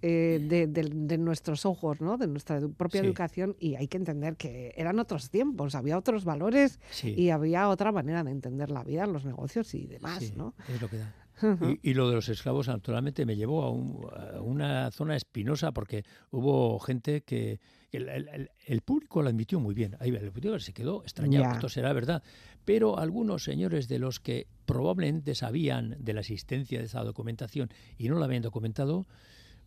de, 0.48 1.18
nuestros 1.18 1.66
ojos, 1.66 2.02
¿no? 2.02 2.18
de 2.18 2.28
nuestra 2.28 2.60
propia 2.70 3.02
educación 3.02 3.56
y 3.60 3.76
hay 3.76 3.88
que 3.88 3.98
entender 3.98 4.38
que 4.38 4.74
eran 4.78 5.00
otros 5.00 5.30
tiempos, 5.30 5.76
había 5.76 5.98
otros 5.98 6.26
valores 6.26 6.80
y 7.04 7.30
había 7.30 7.70
otra 7.70 7.92
manera 7.92 8.24
de 8.24 8.32
entender 8.32 8.70
la 8.70 8.84
vida, 8.84 9.06
los 9.06 9.26
negocios 9.26 9.74
y 9.74 9.88
demás. 9.88 10.36
¿no? 10.36 10.54
Es 10.68 10.82
lo 10.82 10.90
que 10.90 10.98
da. 10.98 11.14
Y, 11.82 11.94
lo 11.94 12.10
de 12.10 12.16
los 12.16 12.30
esclavos, 12.30 12.68
naturalmente, 12.68 13.26
me 13.26 13.36
llevó 13.36 13.64
a, 13.64 14.42
una 14.42 14.92
zona 14.92 15.16
espinosa 15.16 15.72
porque 15.72 16.04
hubo 16.32 16.80
gente 16.80 17.22
que. 17.22 17.60
El, 17.92 18.82
público 18.82 19.24
lo 19.24 19.30
admitió 19.30 19.60
muy 19.60 19.74
bien. 19.74 19.96
Ahí 20.00 20.10
el 20.10 20.32
público 20.32 20.60
se 20.60 20.74
quedó 20.74 21.02
extrañado, 21.02 21.54
esto 21.54 21.70
será 21.70 21.92
verdad. 21.92 22.22
Pero 22.66 23.00
algunos 23.00 23.44
señores 23.44 23.88
de 23.88 23.98
los 23.98 24.20
que 24.20 24.46
probablemente 24.66 25.34
sabían 25.34 25.96
de 25.98 26.14
la 26.14 26.20
existencia 26.20 26.78
de 26.78 26.86
esa 26.86 27.04
documentación 27.04 27.70
y 27.98 28.10
no 28.10 28.20
la 28.20 28.26
habían 28.26 28.44
documentado, 28.44 29.08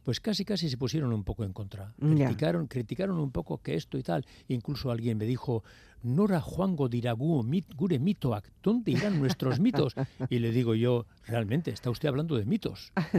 pues 0.02 0.20
casi 0.20 0.44
casi 0.44 0.68
se 0.68 0.76
pusieron 0.76 1.12
un 1.12 1.24
poco 1.24 1.44
en 1.44 1.52
contra. 1.52 1.94
Criticaron, 1.98 2.66
criticaron 2.66 3.18
un 3.18 3.30
poco 3.30 3.58
que 3.58 3.74
esto 3.74 3.98
y 3.98 4.02
tal. 4.02 4.26
Incluso 4.48 4.90
alguien 4.90 5.18
me 5.18 5.24
dijo, 5.24 5.62
Nora 6.02 6.40
Juango 6.40 6.88
diragu 6.88 7.44
gure 7.76 7.98
mitoak, 7.98 8.48
¿dónde 8.62 8.92
irán 8.92 9.20
nuestros 9.20 9.60
mitos? 9.60 9.94
Y 10.30 10.38
le 10.38 10.50
digo 10.50 10.74
yo, 10.74 11.06
realmente, 11.26 11.70
está 11.70 11.90
usted 11.90 12.08
hablando 12.08 12.36
de 12.36 12.44
mitos. 12.44 12.92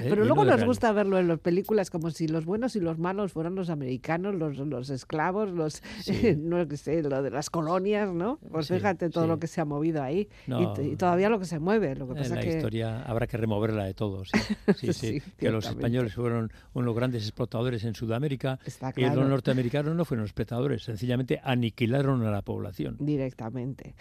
¿Eh? 0.00 0.06
Pero 0.08 0.24
luego 0.24 0.44
nos 0.44 0.64
gusta 0.64 0.92
verlo 0.92 1.18
en 1.18 1.28
las 1.28 1.40
películas 1.40 1.90
como 1.90 2.10
si 2.10 2.28
los 2.28 2.44
buenos 2.44 2.76
y 2.76 2.80
los 2.80 2.98
malos 2.98 3.32
fueran 3.32 3.54
los 3.54 3.70
americanos, 3.70 4.34
los, 4.34 4.56
los 4.58 4.88
esclavos, 4.90 5.50
los, 5.50 5.82
no 6.38 6.64
sé, 6.76 7.02
lo 7.02 7.22
de 7.22 7.30
las 7.30 7.50
colonias, 7.50 8.12
¿no? 8.12 8.38
Pues 8.50 8.68
fíjate 8.68 9.10
todo 9.10 9.26
lo 9.26 9.38
que 9.38 9.46
se 9.46 9.60
ha 9.60 9.64
movido 9.64 10.02
ahí 10.02 10.28
y, 10.46 10.96
todavía 10.96 11.28
lo 11.28 11.38
que 11.38 11.44
se 11.44 11.58
mueve. 11.58 11.94
Lo 11.96 12.06
que 12.08 12.14
pasa 12.14 12.36
la 12.36 12.46
historia 12.46 13.02
habrá 13.02 13.26
que 13.26 13.36
removerla 13.36 13.84
de 13.84 13.94
todo, 13.94 14.24
sí, 14.24 14.32
sí, 14.92 15.22
que 15.36 15.50
los 15.50 15.66
españoles 15.66 16.14
fueron 16.14 16.52
unos 16.72 16.94
grandes 16.94 17.24
explotadores 17.24 17.84
en 17.84 17.94
Sudamérica 17.94 18.58
y 18.96 19.02
los 19.02 19.28
norteamericanos 19.28 19.94
no 19.94 20.04
fueron 20.04 20.24
explotadores, 20.24 20.84
sencillamente 20.84 21.40
aniquilaron 21.74 22.22
a 22.22 22.30
la 22.30 22.42
población. 22.42 22.96
Directamente. 23.00 23.94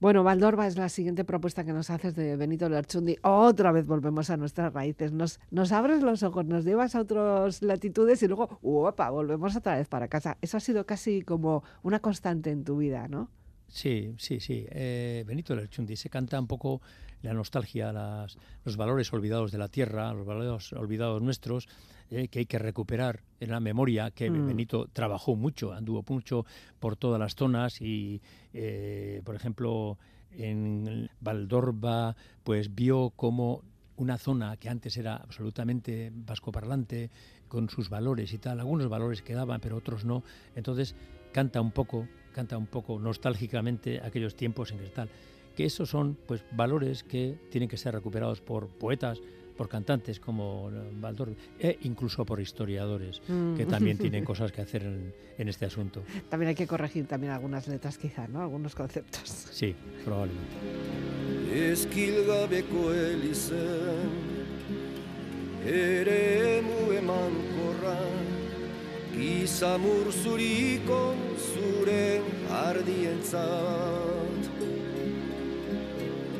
Bueno, 0.00 0.24
Valdorba 0.24 0.66
es 0.66 0.76
la 0.76 0.88
siguiente 0.88 1.24
propuesta 1.24 1.64
que 1.64 1.72
nos 1.72 1.90
haces 1.90 2.14
de 2.16 2.36
Benito 2.36 2.68
Lerchundi. 2.68 3.16
Otra 3.22 3.72
vez 3.72 3.86
volvemos 3.86 4.30
a 4.30 4.36
nuestras 4.36 4.72
raíces. 4.72 5.12
Nos, 5.12 5.38
nos 5.50 5.70
abres 5.72 6.02
los 6.02 6.22
ojos, 6.22 6.44
nos 6.46 6.64
llevas 6.64 6.94
a 6.94 7.00
otras 7.00 7.62
latitudes 7.62 8.22
y 8.22 8.26
luego, 8.26 8.58
¡uopa! 8.62 9.10
volvemos 9.10 9.54
otra 9.56 9.76
vez 9.76 9.88
para 9.88 10.08
casa. 10.08 10.38
Eso 10.40 10.56
ha 10.56 10.60
sido 10.60 10.84
casi 10.86 11.22
como 11.22 11.62
una 11.82 12.00
constante 12.00 12.50
en 12.50 12.64
tu 12.64 12.78
vida, 12.78 13.06
¿no? 13.08 13.30
Sí, 13.70 14.12
sí, 14.18 14.40
sí. 14.40 14.66
Eh, 14.70 15.24
Benito 15.26 15.54
Lerchundi 15.54 15.96
se 15.96 16.10
canta 16.10 16.38
un 16.38 16.46
poco 16.46 16.80
la 17.22 17.32
nostalgia, 17.32 17.92
las, 17.92 18.36
los 18.64 18.76
valores 18.76 19.12
olvidados 19.12 19.52
de 19.52 19.58
la 19.58 19.68
tierra, 19.68 20.12
los 20.12 20.26
valores 20.26 20.72
olvidados 20.72 21.22
nuestros, 21.22 21.68
eh, 22.10 22.28
que 22.28 22.40
hay 22.40 22.46
que 22.46 22.58
recuperar 22.58 23.22
en 23.38 23.50
la 23.50 23.60
memoria, 23.60 24.10
que 24.10 24.30
mm. 24.30 24.46
Benito 24.46 24.88
trabajó 24.92 25.36
mucho, 25.36 25.72
anduvo 25.72 26.04
mucho 26.08 26.44
por 26.80 26.96
todas 26.96 27.20
las 27.20 27.34
zonas 27.36 27.80
y, 27.80 28.20
eh, 28.52 29.22
por 29.24 29.36
ejemplo, 29.36 29.98
en 30.32 31.08
Valdorba, 31.20 32.16
pues 32.42 32.74
vio 32.74 33.10
como 33.10 33.62
una 33.96 34.18
zona 34.18 34.56
que 34.56 34.68
antes 34.68 34.96
era 34.96 35.16
absolutamente 35.16 36.10
vascoparlante, 36.12 37.10
con 37.50 37.68
sus 37.68 37.90
valores 37.90 38.32
y 38.32 38.38
tal, 38.38 38.60
algunos 38.60 38.88
valores 38.88 39.22
quedaban, 39.22 39.60
pero 39.60 39.76
otros 39.76 40.04
no, 40.04 40.22
entonces 40.54 40.94
canta 41.32 41.60
un 41.60 41.72
poco, 41.72 42.06
canta 42.34 42.56
un 42.56 42.66
poco 42.66 42.98
nostálgicamente 42.98 44.00
aquellos 44.02 44.34
tiempos 44.34 44.72
en 44.72 44.78
que 44.78 44.86
tal 44.86 45.08
que 45.56 45.64
esos 45.64 45.90
son 45.90 46.16
pues 46.26 46.42
valores 46.52 47.02
que 47.02 47.36
tienen 47.50 47.68
que 47.68 47.76
ser 47.76 47.94
recuperados 47.94 48.40
por 48.40 48.68
poetas 48.68 49.20
por 49.56 49.68
cantantes 49.68 50.18
como 50.18 50.70
Baldor 51.00 51.34
e 51.58 51.78
incluso 51.82 52.24
por 52.24 52.40
historiadores 52.40 53.20
mm. 53.28 53.56
que 53.56 53.66
también 53.66 53.98
tienen 54.04 54.24
cosas 54.24 54.52
que 54.52 54.62
hacer 54.62 54.84
en, 55.36 55.48
este 55.48 55.66
asunto. 55.66 56.02
También 56.30 56.48
hay 56.48 56.54
que 56.54 56.66
corregir 56.66 57.06
también 57.06 57.34
algunas 57.34 57.68
letras 57.68 57.98
quizá, 57.98 58.26
¿no? 58.26 58.40
Algunos 58.40 58.74
conceptos. 58.74 59.28
Sí, 59.50 59.74
probablemente. 60.02 60.56
Izamur 69.20 70.08
zuriko 70.10 71.14
zure 71.36 72.22
ardientzat 72.58 74.46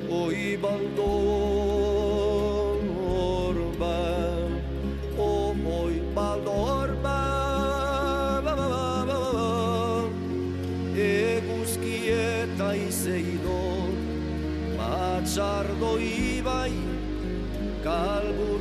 Oi 0.08 0.56
baldo 0.62 1.08
orba 3.16 3.98
O 5.18 5.52
oi 5.80 5.96
baldo 6.14 6.54
orba 6.80 7.18
ba, 8.46 8.54
ba, 8.56 8.56
ba, 8.56 8.68
ba, 8.72 9.04
ba. 9.10 9.20
Eguzki 10.96 11.98
eta 12.16 12.70
izeido 12.88 13.60
Matxardo 14.80 15.92
ibai 16.00 16.72
kalburua 17.84 18.59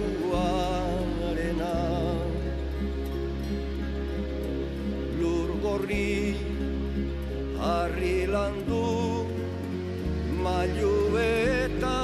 gorri 5.89 6.37
harri 7.57 8.17
landu 8.33 8.85
mailu 10.43 11.17
eta 11.17 11.97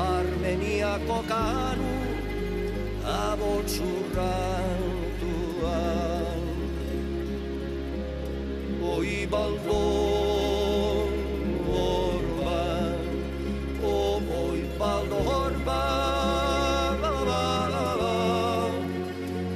armeniako 0.08 1.20
kanu 1.32 1.94
abotsurran 3.18 4.51
baldo 9.32 9.78
horba 11.70 12.60
o 13.82 14.20
moy 14.20 14.60
baldo 14.78 15.16
horba 15.30 15.82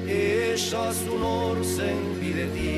e 0.07 0.55
so 0.57 0.93
sonor 0.93 1.57
senti 1.65 2.29
de 2.37 2.45
ti 2.55 2.75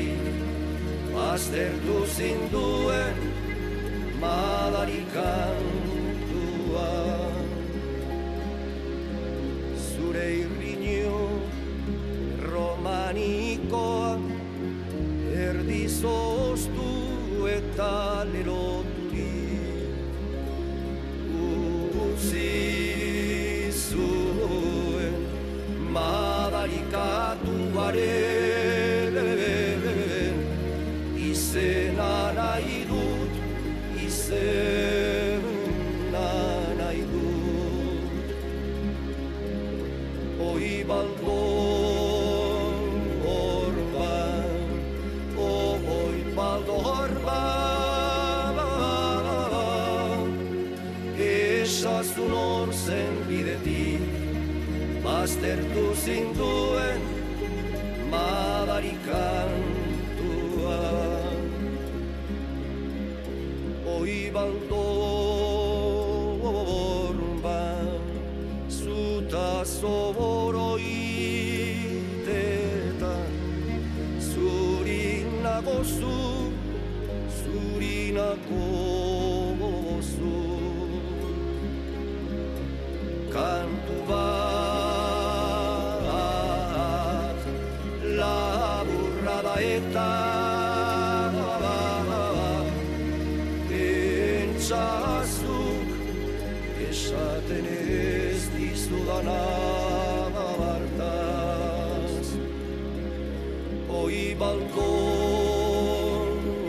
coi 104.08 104.34
balcón 104.40 104.78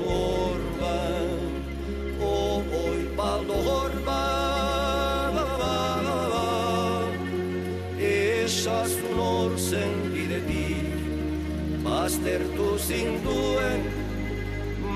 orba 0.05 0.99
o 2.19 2.59
oi 2.83 3.01
baldo 3.15 3.55
orba 3.83 4.21
ba 5.35 5.45
ba 5.59 5.71
ba 6.05 6.17
ba 6.33 6.47
esa 7.95 8.79
sunor 8.95 9.51
sentide 9.69 10.39
ti 10.49 10.67
master 11.85 12.41
tu 12.57 12.67
sin 12.87 13.09
duen 13.23 13.81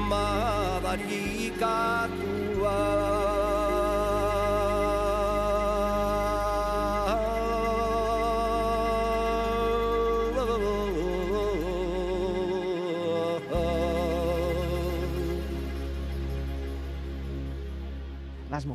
ma 0.10 0.28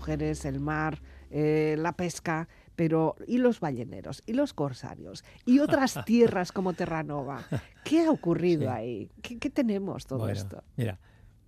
mujeres, 0.08 0.44
el 0.46 0.60
mar, 0.60 1.00
eh, 1.30 1.76
la 1.78 1.92
pesca, 1.92 2.48
pero 2.76 3.16
¿y 3.26 3.38
los 3.38 3.60
balleneros? 3.60 4.22
¿Y 4.26 4.32
los 4.32 4.54
corsarios? 4.54 5.22
¿Y 5.44 5.58
otras 5.58 5.98
tierras 6.06 6.50
como 6.52 6.72
Terranova? 6.72 7.42
¿Qué 7.84 8.06
ha 8.06 8.10
ocurrido 8.10 8.62
Sí. 8.62 8.68
ahí? 8.68 9.10
¿Qué, 9.22 9.38
qué 9.38 9.50
tenemos 9.50 10.06
todo 10.06 10.20
Bueno, 10.20 10.32
esto? 10.32 10.62
Mira, 10.76 10.98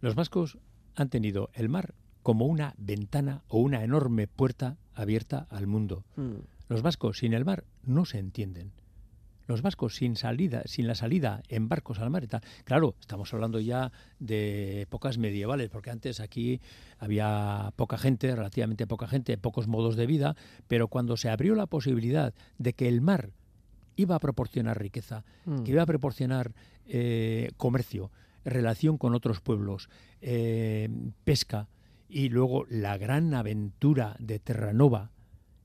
los 0.01 0.15
vascos 0.15 0.59
han 0.97 1.09
tenido 1.09 1.49
el 1.55 1.69
mar 1.71 1.95
como 2.23 2.45
una 2.47 2.75
ventana 2.77 3.43
o 3.49 3.61
una 3.61 3.83
enorme 3.83 4.27
puerta 4.27 4.77
abierta 4.95 5.47
al 5.49 5.67
mundo. 5.67 6.05
Mm. 6.17 6.35
Los 6.69 6.83
vascos 6.83 7.19
sin 7.19 7.33
el 7.33 7.45
mar 7.47 7.65
no 7.83 8.05
se 8.05 8.19
entienden. 8.19 8.73
Los 9.51 9.63
vascos 9.63 9.97
sin 9.97 10.15
salida, 10.15 10.63
sin 10.67 10.87
la 10.87 10.95
salida 10.95 11.43
en 11.49 11.69
barcos 11.69 11.99
al 11.99 12.09
mar 12.09 12.23
y 12.23 12.29
tal. 12.29 12.41
Claro, 12.63 12.95
estamos 13.01 13.35
hablando 13.35 13.59
ya 13.59 13.91
de 14.21 14.83
épocas 14.83 15.19
medievales, 15.19 15.71
porque 15.71 15.91
antes 15.91 16.21
aquí 16.21 16.61
había 17.01 17.73
poca 17.75 17.99
gente, 17.99 18.33
relativamente 18.37 18.87
poca 18.87 19.09
gente, 19.09 19.37
pocos 19.39 19.67
modos 19.67 19.97
de 19.97 20.07
vida, 20.07 20.37
pero 20.69 20.87
cuando 20.87 21.17
se 21.17 21.31
abrió 21.31 21.57
la 21.57 21.67
posibilidad 21.67 22.33
de 22.59 22.75
que 22.75 22.87
el 22.87 23.01
mar 23.01 23.31
iba 23.97 24.15
a 24.15 24.21
proporcionar 24.21 24.81
riqueza, 24.81 25.25
Mm. 25.47 25.65
que 25.65 25.73
iba 25.73 25.83
a 25.83 25.87
proporcionar 25.87 26.53
eh, 26.87 27.51
comercio, 27.57 28.13
relación 28.45 28.99
con 28.99 29.17
otros 29.17 29.41
pueblos, 29.41 29.91
eh, 30.21 30.89
pesca 31.25 31.67
y 32.09 32.29
luego 32.29 32.67
la 32.69 32.97
gran 32.99 33.35
aventura 33.35 34.15
de 34.21 34.39
Terranova, 34.39 35.11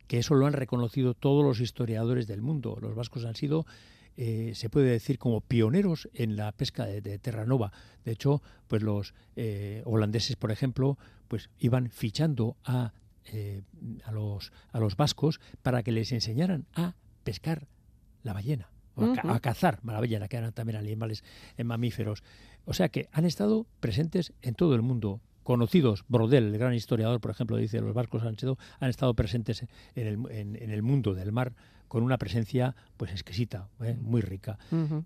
que 0.07 0.19
eso 0.19 0.35
lo 0.35 0.45
han 0.45 0.53
reconocido 0.53 1.13
todos 1.13 1.43
los 1.43 1.59
historiadores 1.59 2.27
del 2.27 2.41
mundo. 2.41 2.77
Los 2.81 2.95
vascos 2.95 3.25
han 3.25 3.35
sido, 3.35 3.65
eh, 4.17 4.51
se 4.55 4.69
puede 4.69 4.89
decir, 4.89 5.17
como 5.17 5.41
pioneros 5.41 6.09
en 6.13 6.35
la 6.35 6.51
pesca 6.51 6.85
de, 6.85 7.01
de 7.01 7.19
Terranova. 7.19 7.71
De 8.03 8.11
hecho, 8.11 8.41
pues 8.67 8.81
los 8.81 9.13
eh, 9.35 9.81
holandeses, 9.85 10.35
por 10.35 10.51
ejemplo, 10.51 10.97
pues 11.27 11.49
iban 11.59 11.89
fichando 11.89 12.57
a, 12.63 12.93
eh, 13.25 13.63
a, 14.03 14.11
los, 14.11 14.51
a 14.71 14.79
los 14.79 14.95
vascos 14.95 15.39
para 15.61 15.83
que 15.83 15.91
les 15.91 16.11
enseñaran 16.11 16.65
a 16.73 16.95
pescar 17.23 17.67
la 18.23 18.33
ballena. 18.33 18.69
a, 18.95 19.39
cazar 19.39 19.79
a 19.85 19.91
la 19.91 19.99
ballena, 19.99 20.27
que 20.27 20.37
eran 20.37 20.53
también 20.53 20.77
animales 20.77 21.23
en 21.57 21.67
mamíferos. 21.67 22.23
O 22.65 22.73
sea 22.73 22.89
que 22.89 23.09
han 23.11 23.25
estado 23.25 23.65
presentes 23.79 24.33
en 24.41 24.55
todo 24.55 24.75
el 24.75 24.81
mundo 24.81 25.21
conocidos, 25.45 26.03
Brodel, 26.09 26.45
el 26.45 26.57
gran 26.57 26.73
historiador, 26.73 27.21
por 27.21 27.29
ejemplo, 27.29 27.55
dice 27.55 27.79
los 27.79 27.93
barcos 27.93 28.23
han, 28.23 28.35
han 28.79 28.89
estado 28.89 29.13
presentes 29.13 29.63
en 29.93 30.07
el, 30.07 30.31
en, 30.31 30.71
el, 30.71 30.81
mundo 30.81 31.13
del 31.13 31.31
mar 31.31 31.53
con 31.87 32.01
una 32.01 32.17
presencia 32.17 32.75
pues 32.97 33.11
exquisita, 33.11 33.69
¿eh? 33.79 33.95
muy 34.01 34.21
rica. 34.21 34.57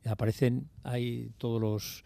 Aparecen 0.05 0.69
ahí 0.83 1.29
todos 1.37 1.61
los 1.61 2.03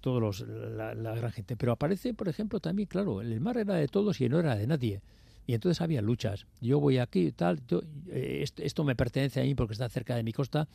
todos 0.00 0.20
los 0.20 0.40
la, 0.40 0.94
gran 0.94 1.30
gente, 1.30 1.56
pero 1.56 1.72
aparece, 1.72 2.12
por 2.12 2.28
ejemplo, 2.28 2.58
también, 2.58 2.88
claro, 2.88 3.20
el 3.20 3.40
mar 3.40 3.56
era 3.56 3.74
de 3.74 3.86
todos 3.86 4.20
y 4.20 4.28
no 4.28 4.40
era 4.40 4.56
de 4.56 4.66
nadie. 4.66 5.00
Y 5.46 5.54
entonces 5.54 5.80
había 5.80 6.02
luchas. 6.02 6.46
Yo 6.60 6.80
voy 6.80 6.98
aquí, 6.98 7.30
tal, 7.30 7.62
eh, 8.08 8.44
esto, 8.56 8.82
me 8.82 8.96
pertenece 8.96 9.40
a 9.40 9.44
mí 9.44 9.54
porque 9.54 9.74
está 9.74 9.88
cerca 9.88 10.16
de 10.16 10.24
mi 10.24 10.32
costa. 10.32 10.66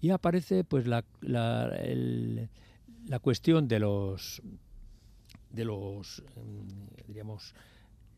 Y 0.00 0.10
aparece 0.10 0.62
pues 0.62 0.86
la, 0.86 1.04
la, 1.20 1.76
la 3.08 3.18
cuestión 3.18 3.66
de 3.66 3.80
los 3.80 4.40
de 5.54 5.64
los, 5.64 6.22
mm, 6.36 7.06
diríamos... 7.06 7.54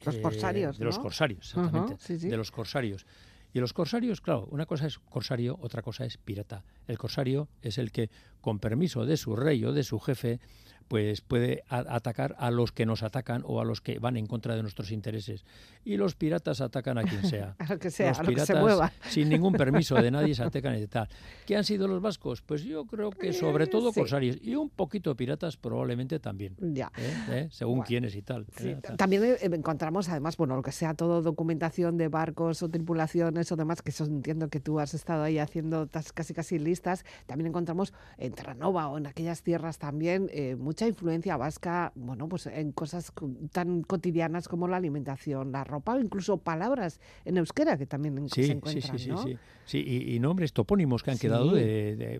Los 0.05 0.14
eh, 0.16 0.22
corsarios, 0.22 0.78
De 0.78 0.84
los 0.84 0.99
corsarios, 0.99 1.55
exactamente. 1.55 2.18
De 2.18 2.37
los 2.37 2.51
corsarios. 2.51 3.07
Y 3.53 3.61
los 3.61 3.72
corsarios, 3.72 4.20
claro, 4.20 4.47
una 4.51 4.66
cosa 4.66 4.87
es 4.87 4.99
corsario, 4.99 5.59
otra 5.62 5.80
cosa 5.80 6.05
es 6.05 6.18
pirata. 6.18 6.62
El 6.87 6.99
corsario 6.99 7.49
es 7.62 7.78
el 7.78 7.91
que, 7.91 8.11
con 8.43 8.59
permiso 8.59 9.07
de 9.07 9.16
su 9.16 9.34
rey 9.34 9.64
o 9.64 9.72
de 9.72 9.82
su 9.82 9.99
jefe, 9.99 10.41
pues 10.89 11.20
puede 11.20 11.64
atacar 11.68 12.37
a 12.39 12.51
los 12.51 12.72
que 12.72 12.87
nos 12.87 13.03
atacan 13.03 13.43
o 13.45 13.61
a 13.61 13.64
los 13.64 13.80
que 13.80 13.99
van 13.99 14.16
en 14.16 14.26
contra 14.26 14.55
de 14.55 14.62
nuestros 14.62 14.93
intereses. 14.93 15.45
Y 15.84 15.97
los 15.97 16.14
piratas 16.14 16.61
atacan 16.61 16.99
a 16.99 17.03
quien 17.03 17.24
sea. 17.28 17.57
a 17.59 17.66
lo 17.66 17.78
que 17.78 17.91
sea, 17.91 18.11
los 18.11 18.20
a 18.20 18.22
piratas, 18.22 18.49
que 18.49 18.55
se 18.55 18.61
mueva. 18.61 18.93
sin 19.09 19.28
ningún 19.28 19.53
permiso 19.55 19.97
de 19.97 20.11
nadie, 20.11 20.34
se 20.34 20.43
atacan 20.45 20.78
y 20.78 20.87
tal. 20.87 21.09
¿Qué 21.47 21.57
han 21.57 21.64
sido 21.64 21.89
los 21.89 22.01
vascos? 22.01 22.43
Pues 22.43 22.62
yo 22.62 22.84
creo 22.87 23.11
que 23.11 23.32
sobre 23.32 23.64
eh, 23.64 23.68
todo 23.68 23.93
corsarios 23.93 24.39
y 24.41 24.55
un 24.55 24.70
poquito 24.70 25.14
piratas 25.16 25.57
probablemente 25.57 26.18
también. 26.18 26.57
Ya. 26.59 26.93
¿Eh? 26.97 27.14
¿Eh? 27.30 27.49
Según 27.51 27.82
quiénes 27.82 28.14
y 28.14 28.22
tal. 28.22 28.47
También 28.97 29.37
encontramos 29.41 30.09
además, 30.09 30.37
bueno, 30.37 30.57
lo 30.57 30.62
que 30.62 30.72
sea 30.72 30.95
todo 30.95 31.22
documentación 31.22 31.97
de 31.97 32.09
barcos 32.09 32.62
o 32.62 32.68
tripulaciones 32.68 33.51
o 33.51 33.57
demás, 33.57 33.82
que 33.82 33.91
eso 33.91 34.05
entiendo 34.05 34.49
que 34.49 34.61
tú 34.61 34.78
has 34.80 34.95
estado 34.95 35.22
ahí 35.22 35.39
haciendo 35.39 35.89
casi 36.14 36.34
casi 36.34 36.59
listas, 36.59 37.05
también 37.26 37.49
encontramos 37.49 37.93
en 38.18 38.32
Terranova 38.32 38.89
o 38.89 38.99
en 38.99 39.07
aquellas 39.07 39.43
tierras 39.43 39.78
también 39.78 40.28
mucha 40.77 40.89
influencia 40.89 41.39
vasca, 41.39 41.91
bueno, 41.95 42.29
pues 42.29 42.49
en 42.49 42.70
cosas 42.72 43.11
tan 43.51 43.81
cotidianas 43.81 44.47
como 44.47 44.68
la 44.68 44.77
alimentación, 44.77 45.51
la 45.51 45.64
ropa 45.64 45.95
o 45.95 45.99
incluso 45.99 46.37
palabras 46.37 47.01
en 47.24 47.39
euskera 47.39 47.79
que 47.79 47.87
también 47.87 48.29
se 48.29 48.53
encuentran, 48.53 48.99
sí, 48.99 49.09
sí, 49.09 49.14
sí, 49.16 49.39
sí, 49.64 49.79
y, 50.14 50.20
nombres 50.20 50.53
topónimos 50.53 51.03
que 51.03 51.12
han 51.12 51.18
quedado 51.18 51.53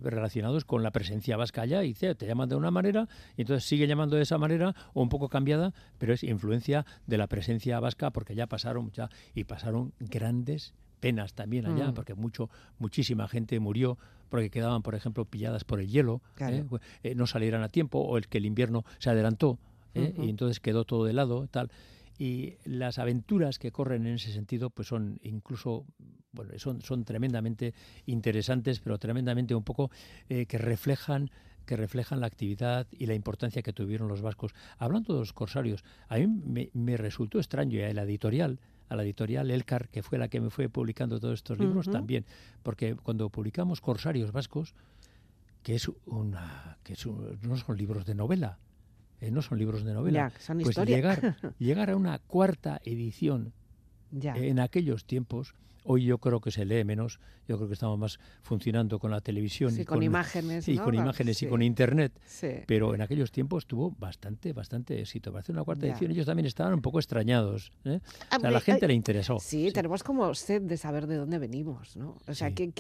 relacionados 0.02 0.64
con 0.64 0.82
la 0.82 0.90
presencia 0.90 1.36
vasca 1.36 1.61
allá 1.61 1.84
y 1.84 1.92
te, 1.92 2.14
llaman 2.26 2.48
de 2.48 2.57
una 2.57 2.70
manera 2.70 3.09
y 3.36 3.42
entonces 3.42 3.68
sigue 3.68 3.86
llamando 3.86 4.16
de 4.16 4.22
esa 4.22 4.38
manera 4.38 4.74
o 4.94 5.02
un 5.02 5.11
poco 5.11 5.28
cambiada, 5.28 5.74
pero 5.98 6.14
es 6.14 6.22
influencia 6.22 6.86
de 7.07 7.18
la 7.18 7.26
presencia 7.26 7.78
vasca 7.78 8.11
porque 8.11 8.34
ya 8.34 8.46
pasaron 8.46 8.90
ya 8.92 9.11
y 9.34 9.44
pasaron 9.44 9.92
grandes 10.00 10.72
penas 11.07 11.34
también 11.34 11.66
allá, 11.66 11.92
mm. 11.92 11.94
porque 11.94 12.14
mucho, 12.16 12.50
muchísima 12.80 13.28
gente 13.28 13.61
murió 13.61 13.96
porque 14.28 14.50
quedaban, 14.50 14.82
por 14.82 14.96
ejemplo, 14.96 15.24
pilladas 15.24 15.62
por 15.62 15.78
el 15.78 15.86
hielo, 15.86 16.20
¿eh? 16.40 16.64
Eh, 17.04 17.14
no 17.14 17.28
salieran 17.28 17.62
a 17.62 17.68
tiempo, 17.68 18.00
o 18.00 18.18
el 18.18 18.26
que 18.26 18.38
el 18.38 18.44
invierno 18.44 18.84
se 18.98 19.09
adelantó, 19.09 19.61
¿eh? 19.94 20.12
y 20.18 20.28
entonces 20.28 20.59
quedó 20.59 20.84
todo 20.84 21.04
de 21.04 21.12
lado, 21.12 21.46
tal. 21.46 21.70
Y 22.18 22.54
las 22.64 22.98
aventuras 22.98 23.61
que 23.61 23.70
corren 23.70 24.04
en 24.04 24.14
ese 24.14 24.32
sentido, 24.32 24.68
pues 24.70 24.88
son 24.88 25.20
incluso, 25.22 25.84
bueno, 26.32 26.50
son, 26.57 26.82
son 26.82 27.04
tremendamente 27.04 27.72
interesantes, 28.07 28.80
pero 28.80 28.98
tremendamente 28.98 29.54
un 29.54 29.62
poco 29.62 29.92
que 30.26 30.59
reflejan 30.59 31.30
que 31.66 31.76
reflejan 31.76 32.20
la 32.20 32.28
actividad 32.28 32.86
y 32.92 33.07
la 33.07 33.14
importancia 33.14 33.61
que 33.61 33.72
tuvieron 33.72 34.07
los 34.09 34.22
vascos. 34.22 34.54
Hablando 34.78 35.14
de 35.14 35.20
los 35.20 35.32
corsarios, 35.32 35.84
a 36.09 36.16
mí 36.18 36.26
me, 36.28 36.70
me 36.74 36.96
resultó 36.96 37.38
extraño, 37.38 37.80
y 37.80 37.82
a 37.82 37.92
la 37.92 38.04
editorial, 38.04 38.61
a 38.89 38.97
la 38.97 39.03
editorial 39.03 39.51
Elcar, 39.51 39.89
que 39.89 40.03
fue 40.03 40.18
la 40.18 40.28
que 40.28 40.41
me 40.41 40.51
fue 40.51 40.68
publicando 40.68 41.18
todos 41.18 41.34
estos 41.34 41.59
libros 41.59 41.91
también, 41.91 42.24
porque 42.62 42.95
cuando 42.95 43.28
publicamos 43.30 43.80
Corsarios 43.80 44.32
Vascos, 44.32 44.74
que 45.62 45.74
es 45.74 45.91
una 46.07 46.78
que 46.84 46.95
no 47.43 47.57
son 47.57 47.76
libros 47.76 48.07
de 48.07 48.14
novela, 48.14 48.59
eh, 49.20 49.30
no 49.30 49.43
son 49.43 49.59
libros 49.59 49.84
de 49.84 49.95
novela, 49.95 50.32
pues 50.62 50.76
llegar 50.87 51.37
llegar 51.59 51.91
a 51.91 51.97
una 51.97 52.18
cuarta 52.18 52.80
edición 52.84 53.53
en 54.12 54.61
aquellos 54.61 55.05
tiempos 55.05 55.55
Hoy 55.87 56.05
yo 56.05 56.18
creo 56.18 56.41
que 56.41 56.51
se 56.51 56.64
lee 56.64 56.84
menos, 56.84 57.20
yo 57.49 57.57
creo 57.57 57.68
que 57.68 57.74
estamos 57.74 57.99
más 57.99 58.18
funcionando 58.43 58.99
con 58.99 59.11
la 59.11 59.20
televisión 59.20 59.78
y 59.78 59.84
con, 59.84 60.03
imágenes. 60.03 60.68
Y 60.68 60.76
con 60.76 60.95
imágenes 60.95 61.43
y 61.43 61.47
con 61.47 61.62
internet. 61.62 62.12
Pero 62.66 62.95
en 62.95 63.03
aquellos 63.03 63.30
tiempos 63.30 63.66
tuvo 63.66 63.95
bastante, 63.99 64.53
bastante 64.53 65.01
éxito. 65.01 65.30
Para 65.30 65.41
hacer 65.41 65.55
una 65.55 65.64
cuarta 65.64 65.87
edición 65.87 66.11
ellos 66.11 66.26
también 66.26 66.47
estaban 66.47 66.74
un 66.74 66.82
poco 66.82 66.99
extrañados. 66.99 67.72
¿eh? 67.84 68.01
a 68.30 68.51
la 68.51 68.61
gente 68.61 68.87
le 68.89 68.95
interesó. 68.95 69.39
Sí, 69.41 69.70
tenemos 69.72 70.03
como 70.03 70.34
sed 70.34 70.62
de 70.62 70.76
saber 70.76 71.07
de 71.07 71.16
dónde 71.16 71.39
venimos. 71.39 71.97
¿no? 71.97 72.16
O 72.26 72.34
sea, 72.34 72.53
que, 72.53 72.72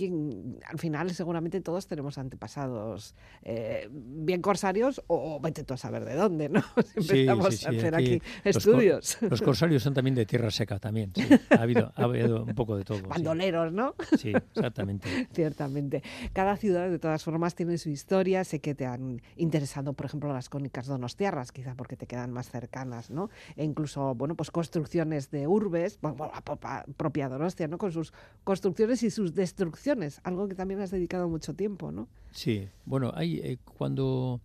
al 0.66 0.78
final 0.78 1.10
seguramente 1.12 1.60
todos 1.60 1.86
tenemos 1.86 2.18
antepasados 2.18 3.14
eh, 3.42 3.88
bien 3.90 4.42
corsarios 4.42 5.02
o 5.06 5.40
vete 5.40 5.64
tú 5.64 5.74
a 5.74 5.76
saber 5.76 6.04
de 6.04 6.14
dónde, 6.14 6.48
¿no? 6.48 6.62
Empezamos 6.94 7.66
a 7.66 7.70
hacer 7.70 7.94
aquí, 7.94 8.20
estudios. 8.44 9.18
los 9.20 9.42
corsarios 9.42 9.82
son 9.82 9.94
también 9.94 10.14
de 10.14 10.26
tierra 10.26 10.50
seca 10.50 10.78
también. 10.78 11.12
Ha, 11.50 11.62
habido, 11.62 11.92
ha 11.94 12.02
habido 12.02 12.44
un 12.44 12.54
poco 12.54 12.76
de 12.76 12.84
todo. 12.84 12.95
Bandoleros, 13.02 13.72
¿no? 13.72 13.94
Sí, 14.18 14.32
exactamente. 14.54 15.28
Ciertamente. 15.32 16.02
Cada 16.32 16.56
ciudad, 16.56 16.90
de 16.90 16.98
todas 16.98 17.22
formas, 17.24 17.54
tiene 17.54 17.78
su 17.78 17.90
historia. 17.90 18.44
Sé 18.44 18.60
que 18.60 18.74
te 18.74 18.86
han 18.86 19.22
interesado, 19.36 19.92
por 19.92 20.06
ejemplo, 20.06 20.32
las 20.32 20.48
cónicas 20.48 20.86
donostiarras, 20.86 21.52
quizá 21.52 21.74
porque 21.74 21.96
te 21.96 22.06
quedan 22.06 22.32
más 22.32 22.50
cercanas, 22.50 23.10
¿no? 23.10 23.30
E 23.56 23.64
incluso, 23.64 24.14
bueno, 24.14 24.34
pues 24.34 24.50
construcciones 24.50 25.30
de 25.30 25.46
urbes, 25.46 25.98
bueno, 26.00 26.30
la 26.32 26.84
propia 26.96 27.28
Donostia, 27.28 27.68
¿no? 27.68 27.78
Con 27.78 27.92
sus 27.92 28.12
construcciones 28.44 29.02
y 29.02 29.10
sus 29.10 29.34
destrucciones, 29.34 30.20
algo 30.24 30.48
que 30.48 30.54
también 30.54 30.80
has 30.80 30.90
dedicado 30.90 31.28
mucho 31.28 31.54
tiempo, 31.54 31.92
¿no? 31.92 32.08
Sí, 32.32 32.68
bueno, 32.84 33.12
hay, 33.14 33.40
eh, 33.42 33.58
cuando... 33.64 34.40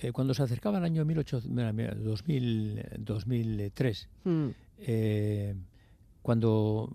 Eh, 0.00 0.10
cuando 0.10 0.34
se 0.34 0.42
acercaba 0.42 0.78
el 0.78 0.84
año 0.84 1.04
2000, 1.04 2.82
2003, 2.98 4.08
mm. 4.24 4.48
eh, 4.80 5.54
cuando 6.20 6.90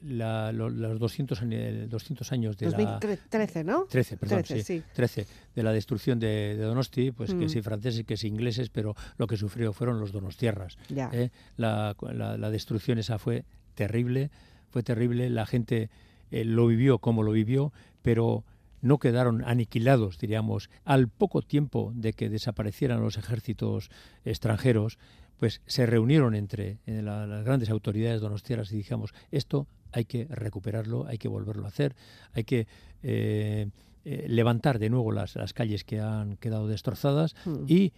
los 0.00 0.98
200, 0.98 1.40
200 1.88 2.32
años 2.32 2.56
de 2.56 2.66
2013, 2.66 3.64
¿no? 3.64 3.84
13, 3.84 4.16
perdón, 4.16 4.44
sí, 4.44 4.82
13, 4.92 5.26
de 5.54 5.62
la 5.62 5.72
destrucción 5.72 6.18
de, 6.18 6.56
Donosti, 6.56 7.10
pues 7.10 7.30
que 7.30 7.46
mm. 7.46 7.48
sí 7.48 7.62
franceses, 7.62 8.04
que 8.04 8.16
sí 8.16 8.28
ingleses, 8.28 8.70
pero 8.70 8.94
lo 9.16 9.26
que 9.26 9.36
sufrió 9.36 9.72
fueron 9.72 10.00
los 10.00 10.12
donostierras. 10.12 10.78
¿eh? 10.90 11.30
La, 11.56 11.96
la, 12.12 12.50
destrucción 12.50 12.98
esa 12.98 13.18
fue 13.18 13.44
terrible, 13.74 14.30
fue 14.70 14.82
terrible, 14.82 15.30
la 15.30 15.46
gente 15.46 15.90
eh, 16.30 16.44
lo 16.44 16.66
vivió 16.66 16.98
como 16.98 17.22
lo 17.22 17.32
vivió, 17.32 17.72
pero 18.02 18.44
no 18.80 18.98
quedaron 18.98 19.42
aniquilados, 19.44 20.18
diríamos, 20.18 20.70
al 20.84 21.08
poco 21.08 21.42
tiempo 21.42 21.92
de 21.94 22.12
que 22.12 22.28
desaparecieran 22.28 23.00
los 23.00 23.16
ejércitos 23.16 23.90
extranjeros, 24.24 24.98
pues 25.38 25.62
se 25.66 25.86
reunieron 25.86 26.34
entre 26.34 26.78
las 26.86 27.44
grandes 27.44 27.70
autoridades 27.70 28.20
donostiaras 28.20 28.72
y 28.72 28.76
dijimos, 28.76 29.14
esto 29.30 29.66
hay 29.92 30.04
que 30.04 30.26
recuperarlo, 30.30 31.06
hay 31.06 31.18
que 31.18 31.28
volverlo 31.28 31.64
a 31.64 31.68
hacer, 31.68 31.94
hay 32.32 32.44
que 32.44 32.66
eh, 33.02 33.68
eh, 34.04 34.26
levantar 34.28 34.78
de 34.78 34.90
nuevo 34.90 35.12
las, 35.12 35.36
las, 35.36 35.52
calles 35.52 35.84
que 35.84 36.00
han 36.00 36.36
quedado 36.36 36.68
destrozadas 36.68 37.34
mm. 37.44 37.64
y, 37.66 37.92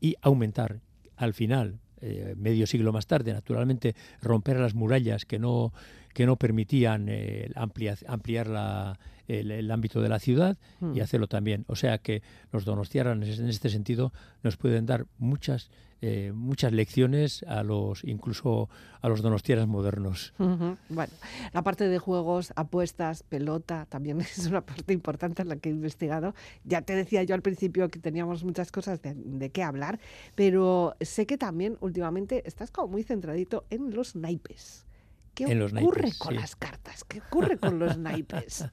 y, 0.00 0.16
aumentar 0.22 0.80
al 1.16 1.34
final, 1.34 1.78
eh, 2.00 2.34
medio 2.36 2.66
siglo 2.66 2.92
más 2.92 3.06
tarde, 3.06 3.32
naturalmente, 3.32 3.94
romper 4.20 4.58
las 4.58 4.74
murallas 4.74 5.24
que 5.24 5.38
no, 5.38 5.72
que 6.12 6.26
no 6.26 6.36
permitían 6.36 7.08
ampliar, 7.54 7.98
ampliar 8.06 8.48
la, 8.48 8.98
el, 9.28 9.70
ámbito 9.70 10.02
de 10.02 10.08
la 10.08 10.18
ciudad 10.18 10.58
y 10.80 10.84
mm. 10.84 11.02
hacerlo 11.02 11.28
también. 11.28 11.64
O 11.68 11.76
sea 11.76 11.98
que 11.98 12.22
los 12.52 12.64
donostiarras 12.64 13.16
en 13.38 13.48
este 13.48 13.70
sentido 13.70 14.12
nos 14.42 14.56
pueden 14.56 14.86
dar 14.86 15.06
muchas 15.18 15.70
eh, 16.06 16.32
muchas 16.34 16.70
lecciones 16.74 17.44
a 17.44 17.62
los 17.62 18.04
incluso 18.04 18.68
a 19.00 19.08
los 19.08 19.22
donostiaras 19.22 19.66
modernos. 19.66 20.34
Bueno, 20.36 21.12
la 21.54 21.62
parte 21.62 21.88
de 21.88 21.98
juegos, 21.98 22.52
apuestas, 22.56 23.22
pelota, 23.22 23.86
también 23.88 24.20
es 24.20 24.46
una 24.46 24.60
parte 24.60 24.92
importante 24.92 25.40
en 25.40 25.48
la 25.48 25.56
que 25.56 25.70
he 25.70 25.72
investigado. 25.72 26.34
Ya 26.62 26.82
te 26.82 26.94
decía 26.94 27.22
yo 27.22 27.34
al 27.34 27.40
principio 27.40 27.88
que 27.88 28.00
teníamos 28.00 28.44
muchas 28.44 28.70
cosas 28.70 29.00
de, 29.00 29.48
qué 29.48 29.62
hablar, 29.62 29.98
pero 30.34 30.94
sé 31.00 31.24
que 31.24 31.38
también 31.38 31.78
últimamente 31.80 32.46
estás 32.46 32.70
como 32.70 32.88
muy 32.88 33.02
centradito 33.02 33.64
en 33.70 33.94
los 33.94 34.14
naipes. 34.14 34.84
¿Qué 35.32 35.46
ocurre 35.46 36.12
con 36.18 36.36
las 36.36 36.54
cartas? 36.54 37.04
¿Qué 37.04 37.20
ocurre 37.20 37.56
con 37.56 37.78
los 37.78 37.96
naipes? 38.10 38.66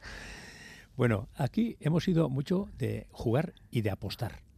Bueno, 0.97 1.29
aquí 1.35 1.77
hemos 1.79 2.05
ido 2.09 2.27
mucho 2.27 2.67
de 2.77 3.07
jugar 3.11 3.53
y 3.69 3.83
de 3.83 3.89
apostar. 3.91 4.50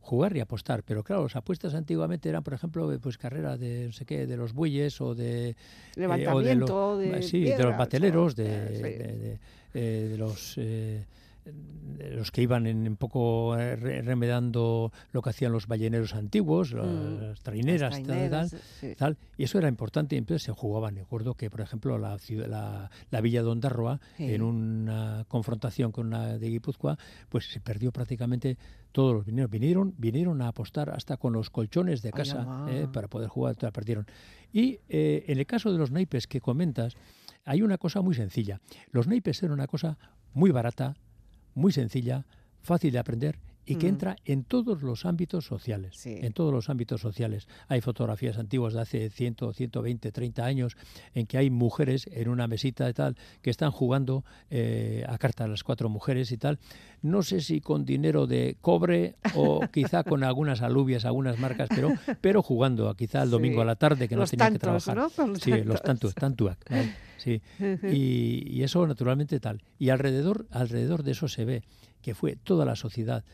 Jugar 0.00 0.36
y 0.36 0.40
apostar, 0.40 0.82
pero 0.82 1.02
claro, 1.02 1.22
las 1.22 1.36
apuestas 1.36 1.74
antiguamente 1.74 2.28
eran, 2.28 2.42
por 2.42 2.52
ejemplo, 2.52 2.90
pues 3.00 3.16
carreras 3.16 3.58
de 3.58 3.86
no 3.86 3.92
sé 3.92 4.04
qué, 4.04 4.26
de 4.26 4.36
los 4.36 4.52
bueyes 4.52 5.00
o 5.00 5.14
de 5.14 5.56
levantamiento, 5.96 6.98
de, 6.98 7.06
los, 7.06 7.26
sí, 7.26 7.44
de 7.44 7.62
los 7.62 7.76
bateleros, 7.76 8.36
de, 8.36 9.38
de, 9.72 10.16
los 10.18 10.58
los 11.98 12.30
que 12.30 12.42
iban 12.42 12.66
en 12.66 12.86
un 12.88 12.96
poco 12.96 13.56
eh, 13.58 13.76
remedando 13.76 14.92
lo 15.12 15.22
que 15.22 15.30
hacían 15.30 15.52
los 15.52 15.66
balleneros 15.66 16.14
antiguos, 16.14 16.74
mm. 16.74 17.20
las 17.20 17.40
traineras, 17.40 18.00
tal, 18.96 19.18
y 19.36 19.44
eso 19.44 19.58
era 19.58 19.68
importante 19.68 20.14
y 20.14 20.18
entonces 20.18 20.42
se 20.42 20.52
jugaban. 20.52 20.96
Recuerdo 20.96 21.34
que, 21.34 21.50
por 21.50 21.60
ejemplo, 21.60 21.98
la, 21.98 22.16
la, 22.48 22.90
la 23.10 23.20
villa 23.20 23.42
de 23.42 23.48
Ondarroa, 23.48 24.00
en 24.18 24.42
una 24.42 25.24
confrontación 25.28 25.92
con 25.92 26.06
una 26.06 26.38
de 26.38 26.48
Guipúzcoa, 26.48 26.98
pues 27.28 27.50
se 27.50 27.60
perdió 27.60 27.92
prácticamente 27.92 28.56
todos 28.92 29.14
los 29.14 29.24
vinieron, 29.24 29.50
vinieron, 29.50 29.94
vinieron 29.98 30.42
a 30.42 30.48
apostar 30.48 30.90
hasta 30.90 31.16
con 31.16 31.32
los 31.32 31.50
colchones 31.50 32.02
de 32.02 32.10
casa 32.10 32.66
eh, 32.68 32.88
para 32.92 33.08
poder 33.08 33.28
jugar, 33.28 33.56
la 33.60 33.70
perdieron. 33.70 34.06
Y 34.52 34.80
eh, 34.88 35.24
en 35.28 35.38
el 35.38 35.46
caso 35.46 35.72
de 35.72 35.78
los 35.78 35.90
naipes 35.90 36.26
que 36.26 36.40
comentas, 36.40 36.96
hay 37.44 37.62
una 37.62 37.78
cosa 37.78 38.00
muy 38.00 38.14
sencilla. 38.14 38.60
Los 38.90 39.06
naipes 39.06 39.42
eran 39.42 39.52
una 39.54 39.66
cosa 39.66 39.96
muy 40.34 40.50
barata, 40.50 40.94
muy 41.54 41.72
sencilla, 41.72 42.24
fácil 42.62 42.92
de 42.92 42.98
aprender 42.98 43.38
y 43.66 43.76
que 43.76 43.86
mm. 43.86 43.90
entra 43.90 44.16
en 44.24 44.44
todos 44.44 44.82
los 44.82 45.04
ámbitos 45.04 45.44
sociales. 45.44 46.04
En 46.06 46.32
todos 46.32 46.52
los 46.52 46.70
ámbitos 46.70 47.00
sociales. 47.00 47.46
Hay 47.68 47.80
fotografías 47.80 48.38
antiguas 48.38 48.74
de 48.74 48.80
hace 48.80 49.10
100, 49.10 49.36
120, 49.54 50.12
30 50.12 50.44
años 50.44 50.76
en 51.14 51.26
que 51.26 51.38
hay 51.38 51.50
mujeres 51.50 52.08
en 52.12 52.28
una 52.28 52.46
mesita 52.46 52.86
de 52.86 52.94
tal 52.94 53.16
que 53.42 53.50
están 53.50 53.70
jugando 53.70 54.24
eh, 54.50 55.04
a 55.08 55.18
cartas 55.18 55.48
las 55.48 55.62
cuatro 55.62 55.88
mujeres 55.88 56.32
y 56.32 56.38
tal. 56.38 56.58
No 57.02 57.22
sé 57.22 57.40
si 57.40 57.60
con 57.60 57.84
dinero 57.84 58.26
de 58.26 58.56
cobre 58.60 59.14
o 59.34 59.60
quizá 59.72 60.04
con 60.04 60.24
algunas 60.24 60.62
alubias, 60.62 61.04
algunas 61.04 61.38
marcas, 61.38 61.68
pero, 61.74 61.92
pero 62.20 62.42
jugando, 62.42 62.92
quizá 62.94 63.22
el 63.22 63.30
domingo 63.30 63.62
a 63.62 63.64
la 63.64 63.76
tarde 63.76 64.08
que 64.08 64.16
no 64.16 64.26
tenían 64.26 64.54
que 64.54 64.58
trabajar. 64.58 64.98
sí, 65.40 65.52
los 65.64 65.82
tantos, 65.82 66.14
tantuac. 66.14 66.58
Sí. 67.16 67.42
Y, 67.82 68.44
y, 68.50 68.62
eso 68.62 68.86
naturalmente 68.86 69.40
tal. 69.40 69.62
Y 69.78 69.90
alrededor, 69.90 70.46
alrededor 70.50 71.02
de 71.02 71.12
eso 71.12 71.28
se 71.28 71.44
ve 71.44 71.62
que 72.00 72.14
fue 72.14 72.36
toda 72.36 72.64
la 72.64 72.76
sociedad 72.76 73.24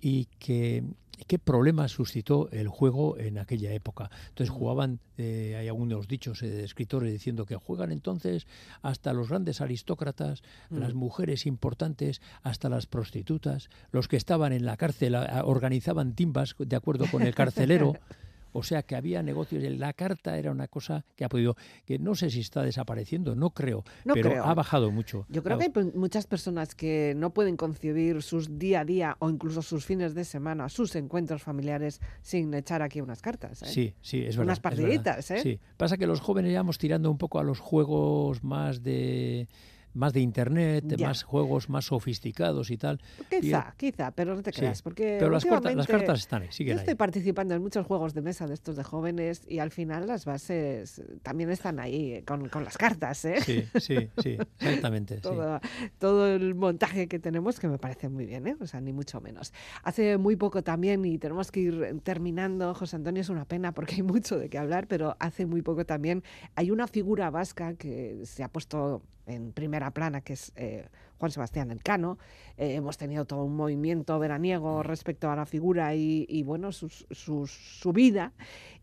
y 0.00 0.26
que 0.38 0.84
qué 1.26 1.38
problemas 1.38 1.92
suscitó 1.92 2.48
el 2.50 2.68
juego 2.68 3.18
en 3.18 3.38
aquella 3.38 3.72
época. 3.72 4.10
Entonces 4.28 4.50
jugaban, 4.50 5.00
eh, 5.16 5.56
hay 5.58 5.68
algunos 5.68 6.08
dichos 6.08 6.40
de 6.40 6.64
escritores 6.64 7.12
diciendo 7.12 7.46
que 7.46 7.56
juegan 7.56 7.90
entonces 7.90 8.46
hasta 8.82 9.12
los 9.12 9.28
grandes 9.28 9.60
aristócratas, 9.60 10.42
las 10.70 10.94
mujeres 10.94 11.46
importantes, 11.46 12.20
hasta 12.42 12.68
las 12.68 12.86
prostitutas, 12.86 13.70
los 13.90 14.08
que 14.08 14.16
estaban 14.16 14.52
en 14.52 14.66
la 14.66 14.76
cárcel 14.76 15.16
organizaban 15.44 16.14
timbas 16.14 16.54
de 16.58 16.76
acuerdo 16.76 17.06
con 17.10 17.22
el 17.22 17.34
carcelero. 17.34 17.94
O 18.56 18.62
sea 18.62 18.82
que 18.82 18.96
había 18.96 19.22
negocios. 19.22 19.62
La 19.78 19.92
carta 19.92 20.38
era 20.38 20.50
una 20.50 20.66
cosa 20.66 21.04
que 21.14 21.24
ha 21.24 21.28
podido, 21.28 21.56
que 21.84 21.98
no 21.98 22.14
sé 22.14 22.30
si 22.30 22.40
está 22.40 22.62
desapareciendo, 22.62 23.36
no 23.36 23.50
creo, 23.50 23.84
pero 24.04 24.42
ha 24.42 24.54
bajado 24.54 24.90
mucho. 24.90 25.26
Yo 25.28 25.42
creo 25.42 25.58
que 25.58 25.64
hay 25.64 25.92
muchas 25.94 26.26
personas 26.26 26.74
que 26.74 27.14
no 27.16 27.34
pueden 27.34 27.56
concebir 27.56 28.22
sus 28.22 28.58
día 28.58 28.80
a 28.80 28.84
día 28.84 29.16
o 29.18 29.28
incluso 29.28 29.60
sus 29.60 29.84
fines 29.84 30.14
de 30.14 30.24
semana, 30.24 30.68
sus 30.68 30.96
encuentros 30.96 31.42
familiares 31.42 32.00
sin 32.22 32.54
echar 32.54 32.80
aquí 32.80 33.00
unas 33.00 33.20
cartas. 33.20 33.62
¿eh? 33.62 33.66
Sí, 33.66 33.94
sí, 34.00 34.20
es 34.20 34.36
verdad. 34.36 34.44
Unas 34.44 34.60
partiditas, 34.60 35.30
¿eh? 35.30 35.40
Sí. 35.42 35.60
Pasa 35.76 35.98
que 35.98 36.06
los 36.06 36.20
jóvenes 36.20 36.52
ya 36.52 36.60
vamos 36.60 36.78
tirando 36.78 37.10
un 37.10 37.18
poco 37.18 37.38
a 37.38 37.44
los 37.44 37.60
juegos 37.60 38.42
más 38.42 38.82
de 38.82 39.48
más 39.96 40.12
de 40.12 40.20
internet, 40.20 41.00
más 41.00 41.22
juegos 41.22 41.68
más 41.68 41.86
sofisticados 41.86 42.70
y 42.70 42.76
tal. 42.76 43.00
Quizá, 43.28 43.74
quizá, 43.76 44.10
pero 44.12 44.34
no 44.34 44.42
te 44.42 44.52
creas, 44.52 44.82
porque 44.82 45.16
pero 45.18 45.30
las, 45.30 45.44
cartas, 45.44 46.20
están 46.20 46.42
ahí, 46.42 46.48
siguen 46.50 46.76
Yo 46.76 46.80
estoy 46.80 46.94
participando 46.94 47.54
en 47.54 47.62
muchos 47.62 47.86
juegos 47.86 48.14
de 48.14 48.22
mesa 48.22 48.46
de 48.46 48.54
estos 48.54 48.76
de 48.76 48.84
jóvenes 48.84 49.42
y 49.48 49.58
al 49.58 49.70
final 49.70 50.06
las 50.06 50.24
bases 50.24 51.02
también 51.22 51.50
están 51.50 51.80
ahí 51.80 52.22
con, 52.22 52.48
con 52.48 52.64
las 52.64 52.76
cartas, 52.76 53.24
¿eh? 53.24 53.40
Sí, 53.40 53.64
sí, 53.80 54.10
sí, 54.22 54.38
exactamente. 54.60 55.18
todo, 55.18 55.60
todo, 55.98 56.26
el 56.26 56.54
montaje 56.54 57.08
que 57.08 57.18
tenemos 57.18 57.58
que 57.58 57.68
me 57.68 57.78
parece 57.78 58.08
muy 58.08 58.26
bien, 58.26 58.46
¿eh? 58.46 58.56
O 58.60 58.66
sea, 58.66 58.80
ni 58.80 58.92
mucho 58.92 59.20
menos. 59.20 59.52
Hace 59.82 60.18
muy 60.18 60.36
poco 60.36 60.62
también, 60.62 61.04
y 61.04 61.18
tenemos 61.18 61.50
que 61.50 61.60
ir 61.60 62.00
terminando, 62.02 62.74
José 62.74 62.96
Antonio, 62.96 63.22
es 63.22 63.28
una 63.28 63.46
pena 63.46 63.72
porque 63.72 63.96
hay 63.96 64.02
mucho 64.02 64.38
de 64.38 64.48
qué 64.48 64.58
hablar, 64.58 64.86
pero 64.86 65.16
hace 65.18 65.46
muy 65.46 65.62
poco 65.62 65.86
también 65.86 66.22
hay 66.54 66.70
una 66.70 66.86
figura 66.86 67.30
vasca 67.30 67.74
que 67.74 68.20
se 68.24 68.42
ha 68.42 68.48
puesto 68.48 69.02
en 69.26 69.52
primera 69.52 69.85
plana, 69.92 70.20
que 70.20 70.34
es 70.34 70.52
eh, 70.56 70.88
Juan 71.18 71.30
Sebastián 71.30 71.70
Elcano. 71.70 72.18
Eh, 72.56 72.74
hemos 72.74 72.96
tenido 72.96 73.24
todo 73.24 73.44
un 73.44 73.56
movimiento 73.56 74.18
veraniego 74.18 74.82
respecto 74.82 75.30
a 75.30 75.36
la 75.36 75.46
figura 75.46 75.94
y, 75.94 76.42
bueno, 76.42 76.72
su 76.72 77.92
vida. 77.94 78.32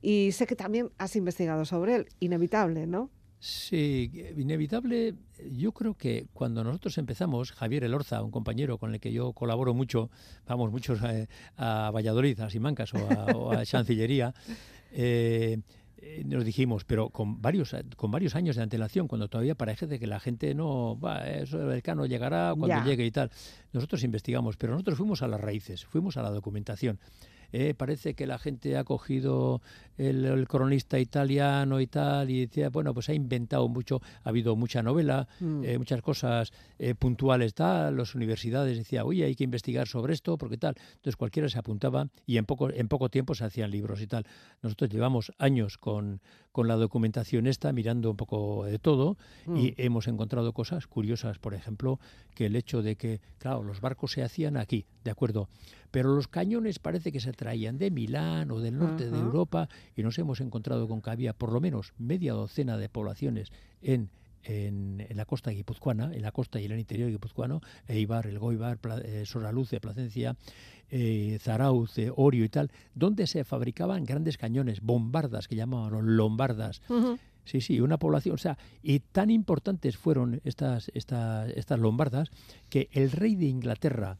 Y 0.02 0.32
sé 0.32 0.46
que 0.46 0.56
también 0.56 0.92
has 0.98 1.16
investigado 1.16 1.66
sobre 1.66 1.96
él. 1.96 2.08
Inevitable, 2.20 2.88
¿no? 2.88 3.10
Sí, 3.46 4.10
inevitable. 4.38 5.16
Yo 5.52 5.74
creo 5.74 5.96
que 5.96 6.28
cuando 6.32 6.64
nosotros 6.64 6.98
empezamos, 6.98 7.52
Javier 7.52 7.84
Elorza, 7.84 8.24
un 8.24 8.32
compañero 8.32 8.78
con 8.78 8.94
el 8.94 9.02
que 9.02 9.12
yo 9.12 9.34
colaboro 9.34 9.74
mucho, 9.74 10.10
vamos 10.48 10.72
muchos 10.72 11.02
eh, 11.04 11.28
a, 11.58 11.92
Valladolid, 11.94 12.40
a 12.40 12.50
Simancas 12.50 12.94
o 12.94 13.52
a, 13.52 13.66
Chancillería, 13.66 14.34
eh, 14.94 15.60
nos 16.26 16.46
dijimos, 16.46 16.86
pero 16.86 17.10
con 17.10 17.42
varios, 17.42 17.76
con 17.96 18.12
varios 18.12 18.36
años 18.36 18.56
de 18.56 18.64
antelación, 18.64 19.08
cuando 19.08 19.28
todavía 19.28 19.56
parece 19.56 20.00
que 20.00 20.08
la 20.08 20.20
gente 20.20 20.54
no, 20.54 21.00
va, 21.00 21.28
eso 21.28 21.72
el 21.72 21.82
cano 21.82 22.06
llegará 22.06 22.54
cuando 22.58 22.84
llegue 22.84 23.06
y 23.06 23.12
tal. 23.12 23.32
Nosotros 23.72 24.04
investigamos, 24.04 24.58
pero 24.58 24.74
nosotros 24.74 24.98
fuimos 24.98 25.22
a 25.22 25.28
las 25.28 25.42
raíces, 25.42 25.86
fuimos 25.86 26.18
a 26.18 26.24
la 26.24 26.30
documentación. 26.30 27.00
Eh, 27.54 27.76
parece 27.76 28.16
que 28.16 28.26
la 28.26 28.40
gente 28.40 28.78
ha 28.78 28.84
cogido 28.84 29.62
el, 29.98 30.48
cronista 30.48 30.98
italiano 31.00 31.80
y 31.80 31.88
tal, 31.88 32.32
y 32.32 32.42
decía, 32.48 32.70
bueno, 32.70 32.96
pues 32.96 33.10
ha 33.10 33.14
inventado 33.14 33.68
mucho, 33.68 34.02
ha 34.24 34.30
habido 34.30 34.56
mucha 34.56 34.82
novela, 34.82 35.28
mm. 35.40 35.64
eh, 35.64 35.78
muchas 35.78 36.02
cosas 36.02 36.52
eh, 36.80 36.96
puntuales, 36.96 37.54
tal, 37.54 37.96
las 37.96 38.16
universidades 38.16 38.76
decían, 38.76 39.06
oye, 39.06 39.26
hay 39.26 39.36
que 39.36 39.44
investigar 39.44 39.88
sobre 39.88 40.14
esto, 40.14 40.36
porque 40.38 40.58
tal. 40.58 40.76
Entonces 40.96 41.16
cualquiera 41.16 41.48
se 41.48 41.60
apuntaba 41.60 42.08
y 42.26 42.38
en 42.38 42.46
poco, 42.46 42.72
en 42.72 42.88
poco 42.88 43.10
tiempo 43.10 43.36
se 43.36 43.46
hacían 43.46 43.70
libros 43.70 44.02
y 44.02 44.08
tal. 44.08 44.26
Nosotros 44.64 44.90
llevamos 44.90 45.32
años 45.38 45.78
con, 45.78 46.22
con 46.52 46.68
la 46.68 46.76
documentación 46.76 47.46
esta, 47.46 47.72
mirando 47.72 48.10
un 48.10 48.18
poco 48.18 48.66
de 48.66 48.80
todo, 48.80 49.18
y 49.46 49.72
mm. 49.72 49.74
hemos 49.78 50.08
encontrado 50.08 50.54
cosas 50.54 50.88
curiosas, 50.88 51.38
por 51.38 51.54
ejemplo, 51.54 52.00
que 52.34 52.48
el 52.48 52.56
hecho 52.56 52.82
de 52.82 52.96
que, 52.96 53.22
claro, 53.38 53.62
los 53.62 53.80
barcos 53.80 54.14
se 54.14 54.24
hacían 54.24 54.58
aquí, 54.58 54.88
de 55.04 55.12
acuerdo, 55.12 55.50
pero 55.94 56.16
los 56.16 56.28
cañones 56.28 56.80
parece 56.80 57.12
que 57.12 57.20
se 57.20 57.34
traían 57.34 57.78
de 57.78 57.92
Milán 57.92 58.50
o 58.50 58.60
del 58.60 58.80
norte 58.80 59.12
de 59.12 59.20
Europa 59.20 59.70
y 59.96 60.02
nos 60.02 60.18
hemos 60.18 60.42
encontrado 60.42 60.88
con 60.88 61.04
que 61.04 61.12
había 61.12 61.34
por 61.34 61.54
lo 61.54 61.62
menos 61.62 61.94
media 62.00 62.34
docena 62.34 62.80
de 62.80 62.90
poblaciones 62.90 63.52
en 63.80 64.10
en, 64.44 65.06
la 65.14 65.26
costa 65.26 65.52
guipuzcoana, 65.52 66.14
en 66.14 66.24
la 66.24 66.32
costa 66.32 66.60
y 66.60 66.66
en 66.66 66.72
el 66.72 66.80
interior 66.80 67.10
guipuzcoano, 67.10 67.62
Eibar, 67.88 68.28
El 68.28 68.40
Goibar, 68.40 68.80
eh, 69.06 69.24
Soraluce, 69.26 69.80
Placencia, 69.80 70.36
eh, 70.90 71.38
Zarauz, 71.40 71.96
Orio 72.16 72.44
y 72.44 72.50
tal, 72.50 72.72
donde 72.94 73.28
se 73.28 73.44
fabricaban 73.44 74.04
grandes 74.04 74.38
cañones, 74.38 74.82
bombardas 74.82 75.48
que 75.48 75.56
llamaban 75.56 76.18
lombardas. 76.18 76.82
Sí, 77.46 77.62
sí, 77.62 77.82
una 77.82 77.98
población, 77.98 78.36
o 78.36 78.38
sea, 78.38 78.58
y 78.82 79.00
tan 79.00 79.30
importantes 79.30 79.96
fueron 79.96 80.42
estas, 80.44 80.90
estas, 80.94 81.50
estas 81.52 81.80
lombardas 81.80 82.30
que 82.70 82.90
el 82.92 83.12
rey 83.12 83.36
de 83.36 83.46
Inglaterra, 83.46 84.18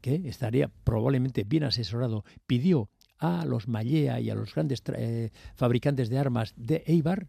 que 0.00 0.28
estaría 0.28 0.70
probablemente 0.84 1.44
bien 1.44 1.64
asesorado, 1.64 2.24
pidió 2.46 2.90
a 3.18 3.44
los 3.44 3.68
Mallea 3.68 4.20
y 4.20 4.30
a 4.30 4.34
los 4.34 4.54
grandes 4.54 4.82
eh, 4.94 5.30
fabricantes 5.54 6.08
de 6.08 6.18
armas 6.18 6.54
de 6.56 6.84
Eibar 6.86 7.26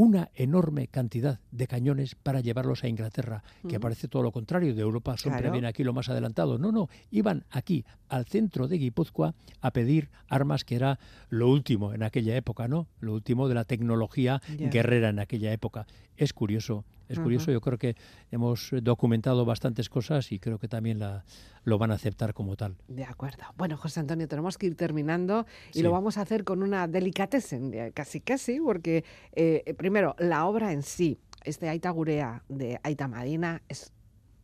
una 0.00 0.30
enorme 0.34 0.88
cantidad 0.88 1.40
de 1.50 1.66
cañones 1.66 2.14
para 2.14 2.40
llevarlos 2.40 2.84
a 2.84 2.88
Inglaterra, 2.88 3.42
que 3.68 3.78
parece 3.78 4.08
todo 4.08 4.22
lo 4.22 4.32
contrario, 4.32 4.74
de 4.74 4.80
Europa 4.80 5.18
siempre 5.18 5.50
viene 5.50 5.68
aquí 5.68 5.84
lo 5.84 5.92
más 5.92 6.08
adelantado. 6.08 6.56
No, 6.56 6.72
no, 6.72 6.88
iban 7.10 7.44
aquí 7.50 7.84
al 8.08 8.24
centro 8.24 8.66
de 8.66 8.78
Guipúzcoa 8.78 9.34
a 9.60 9.72
pedir 9.72 10.08
armas 10.26 10.64
que 10.64 10.76
era 10.76 10.98
lo 11.28 11.50
último 11.50 11.92
en 11.92 12.02
aquella 12.02 12.34
época, 12.34 12.66
¿no? 12.66 12.88
Lo 13.00 13.12
último 13.12 13.46
de 13.46 13.54
la 13.54 13.64
tecnología 13.64 14.40
guerrera 14.48 15.10
en 15.10 15.18
aquella 15.18 15.52
época. 15.52 15.86
Es 16.20 16.34
curioso, 16.34 16.84
es 17.08 17.18
curioso, 17.18 17.50
yo 17.50 17.62
creo 17.62 17.78
que 17.78 17.96
hemos 18.30 18.72
documentado 18.82 19.46
bastantes 19.46 19.88
cosas 19.88 20.32
y 20.32 20.38
creo 20.38 20.58
que 20.58 20.68
también 20.68 20.98
la, 20.98 21.24
lo 21.64 21.78
van 21.78 21.92
a 21.92 21.94
aceptar 21.94 22.34
como 22.34 22.56
tal. 22.56 22.76
De 22.88 23.04
acuerdo. 23.04 23.44
Bueno, 23.56 23.78
José 23.78 24.00
Antonio, 24.00 24.28
tenemos 24.28 24.58
que 24.58 24.66
ir 24.66 24.76
terminando 24.76 25.46
y 25.72 25.80
lo 25.80 25.90
vamos 25.90 26.18
a 26.18 26.20
hacer 26.20 26.44
con 26.44 26.62
una 26.62 26.86
delicatessen, 26.88 27.90
casi 27.94 28.20
casi, 28.20 28.60
porque 28.60 29.02
eh, 29.32 29.74
primero, 29.78 30.14
la 30.18 30.44
obra 30.44 30.74
en 30.74 30.82
sí, 30.82 31.18
este 31.42 31.70
Aita 31.70 31.88
Gurea 31.88 32.42
de 32.50 32.78
Aita 32.82 33.08
Marina, 33.08 33.62
es 33.66 33.90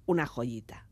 una 0.07 0.25
joyita. 0.25 0.86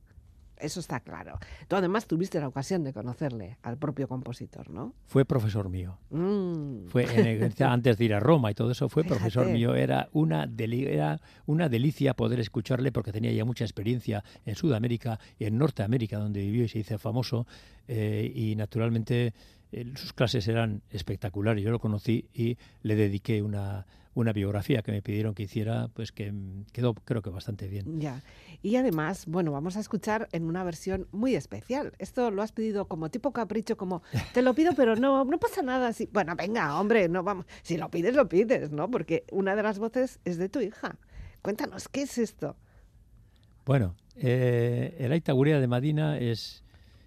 Eso 0.59 0.81
está 0.81 1.01
claro. 1.01 1.39
Tú 1.69 1.77
además 1.77 2.07
tuviste 2.07 2.41
la 2.41 2.49
ocasión 2.49 2.85
de 2.85 2.93
conocerle 2.93 3.59
al 3.63 3.77
propio 3.77 4.09
compositor, 4.09 4.71
¿no? 4.71 4.95
Fue 5.07 5.25
profesor 5.25 5.69
mío. 5.69 5.99
Mm. 6.11 6.87
Fue 6.89 7.07
antes 7.61 7.99
de 7.99 8.05
ir 8.05 8.15
a 8.15 8.21
Roma 8.21 8.51
y 8.51 8.55
todo 8.55 8.71
eso, 8.71 8.89
fue 8.89 9.05
profesor 9.05 9.47
mío. 9.47 9.75
Era 9.75 10.09
una, 10.13 10.49
era 10.59 11.21
una 11.47 11.69
delicia 11.69 12.15
poder 12.15 12.41
escucharle 12.41 12.93
porque 12.93 13.13
tenía 13.13 13.33
ya 13.33 13.45
mucha 13.45 13.65
experiencia 13.65 14.25
en 14.45 14.55
Sudamérica 14.55 15.19
y 15.39 15.45
en 15.45 15.59
Norteamérica, 15.59 16.19
donde 16.19 16.41
vivió 16.41 16.65
y 16.65 16.69
se 16.69 16.79
hizo 16.79 16.99
famoso. 16.99 17.47
Eh, 17.87 18.33
y 18.35 18.57
naturalmente 18.57 19.35
eh, 19.73 19.93
sus 19.97 20.13
clases 20.13 20.47
eran 20.49 20.83
espectaculares. 20.91 21.63
Yo 21.63 21.71
lo 21.71 21.81
conocí 21.81 22.29
y 22.33 22.57
le 22.83 22.95
dediqué 22.95 23.43
una 23.43 23.87
una 24.15 24.33
biografía 24.33 24.83
que 24.83 24.93
me 24.93 25.03
pidieron 25.03 25.35
que 25.35 25.43
hiciera, 25.43 25.89
pues 25.95 26.13
que 26.13 26.33
quedó 26.73 26.95
creo 26.95 27.23
que 27.23 27.31
bastante 27.31 27.69
bien. 27.69 28.01
Ya. 28.01 28.23
Y 28.63 28.77
además, 28.77 29.27
bueno, 29.27 29.53
vamos 29.53 29.77
a 29.77 29.81
escuchar 29.81 30.29
en 30.33 30.45
una 30.45 30.65
versión 30.65 31.09
muy 31.13 31.35
especial. 31.35 31.93
Esto 31.99 32.31
lo 32.31 32.43
has 32.43 32.53
pedido 32.53 32.87
como 32.87 33.11
tipo 33.11 33.33
capricho, 33.33 33.77
como 33.77 34.03
te 34.33 34.43
lo 34.43 34.55
pido, 34.55 34.73
pero 34.75 34.97
no, 34.97 35.25
no 35.25 35.39
pasa 35.39 35.63
nada. 35.63 35.93
Si, 35.93 36.09
bueno, 36.13 36.35
venga, 36.37 36.79
hombre, 36.79 37.09
no 37.09 37.23
vamos. 37.23 37.47
Si 37.63 37.77
lo 37.77 37.91
pides, 37.91 38.15
lo 38.15 38.29
pides, 38.29 38.71
¿no? 38.71 38.91
Porque 38.91 39.25
una 39.31 39.57
de 39.57 39.63
las 39.63 39.79
voces 39.79 40.21
es 40.25 40.39
de 40.39 40.49
tu 40.49 40.61
hija. 40.61 40.97
Cuéntanos, 41.43 41.89
¿qué 41.89 42.03
es 42.03 42.17
esto? 42.19 42.57
Bueno, 43.67 43.97
eh, 44.17 44.97
el 44.99 45.13
Aita 45.13 45.35
de 45.35 45.67
Madina 45.67 46.19
es. 46.19 46.63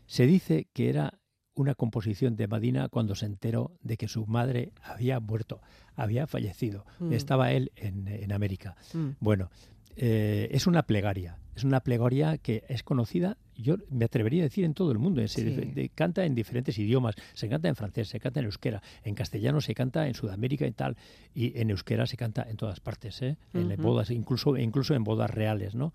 Se 0.05 0.25
dice 0.25 0.67
que 0.73 0.89
era 0.89 1.16
una 1.57 1.75
composición 1.75 2.35
de 2.35 2.47
Madina 2.47 2.87
cuando 2.87 3.15
se 3.15 3.25
enteró 3.25 3.71
de 3.81 3.97
que 3.97 4.07
su 4.07 4.25
madre 4.25 4.71
había 4.83 5.19
muerto, 5.19 5.59
había 5.95 6.27
fallecido. 6.27 6.85
Mm. 6.99 7.13
Estaba 7.13 7.51
él 7.51 7.71
en, 7.75 8.31
América. 8.31 8.75
Mm. 8.93 9.09
Bueno, 9.19 9.49
eh, 9.95 10.47
es 10.51 10.67
una 10.67 10.83
plegaria, 10.83 11.39
es 11.55 11.63
una 11.63 11.79
plegaria 11.79 12.37
que 12.37 12.63
es 12.69 12.83
conocida, 12.83 13.37
yo 13.55 13.77
me 13.89 14.05
atrevería 14.05 14.43
a 14.43 14.45
decir 14.45 14.63
en 14.63 14.75
todo 14.75 14.91
el 14.91 14.99
mundo, 14.99 15.27
se 15.27 15.89
canta 15.95 16.25
en 16.25 16.35
diferentes 16.35 16.77
idiomas, 16.77 17.15
se 17.33 17.49
canta 17.49 17.67
en 17.67 17.75
francés, 17.75 18.09
se 18.09 18.19
canta 18.19 18.39
en 18.39 18.45
euskera, 18.45 18.83
en 19.03 19.15
castellano 19.15 19.59
se 19.59 19.73
canta 19.73 20.07
en 20.07 20.13
Sudamérica 20.13 20.67
y 20.67 20.71
tal, 20.71 20.95
y 21.33 21.59
en 21.59 21.71
euskera 21.71 22.05
se 22.05 22.15
canta 22.15 22.45
en 22.47 22.57
todas 22.57 22.79
partes, 22.79 23.19
¿eh? 23.23 23.37
en 23.55 23.81
bodas, 23.81 24.11
incluso, 24.11 24.55
incluso 24.57 24.93
en 24.93 25.03
bodas 25.03 25.31
reales, 25.31 25.73
¿no? 25.73 25.93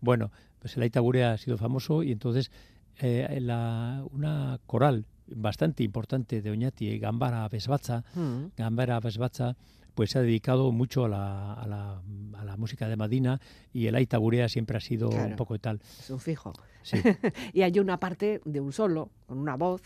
Bueno, 0.00 0.32
pues 0.58 0.76
el 0.76 0.82
Aita 0.84 1.00
ha 1.00 1.38
sido 1.38 1.58
famoso 1.58 2.02
y 2.02 2.12
entonces 2.12 2.50
eh, 2.98 3.38
la, 3.40 4.04
una 4.10 4.60
coral 4.66 5.06
bastante 5.26 5.82
importante 5.82 6.42
de 6.42 6.50
Oñati, 6.50 6.98
Gambara 6.98 7.48
Besbatza, 7.48 8.04
mm. 8.14 8.52
Gambara 8.56 9.00
Besbatza, 9.00 9.56
pues 9.94 10.10
se 10.10 10.18
ha 10.18 10.22
dedicado 10.22 10.72
mucho 10.72 11.04
a 11.04 11.08
la, 11.08 11.54
a 11.54 11.66
la, 11.66 12.02
a 12.38 12.44
la 12.44 12.56
música 12.56 12.88
de 12.88 12.96
Madina 12.96 13.40
y 13.72 13.86
el 13.86 13.94
Aita 13.94 14.16
Gurea 14.16 14.48
siempre 14.48 14.76
ha 14.76 14.80
sido 14.80 15.08
un 15.10 15.36
poco 15.36 15.58
tal. 15.58 15.80
Es 15.98 16.10
un 16.10 16.20
fijo. 16.20 16.52
y 17.52 17.62
hay 17.62 17.78
una 17.78 17.98
parte 17.98 18.40
de 18.44 18.60
un 18.60 18.72
solo, 18.72 19.10
con 19.26 19.38
una 19.38 19.56
voz 19.56 19.82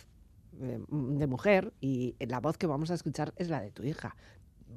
eh, 0.61 0.81
de, 0.89 1.27
mujer, 1.27 1.73
y 1.81 2.15
la 2.21 2.41
voz 2.41 2.57
que 2.57 2.67
vamos 2.67 2.91
a 2.91 2.95
escuchar 2.95 3.35
es 3.37 3.49
la 3.49 3.61
de 3.61 3.71
tu 3.71 3.83
hija. 3.83 4.17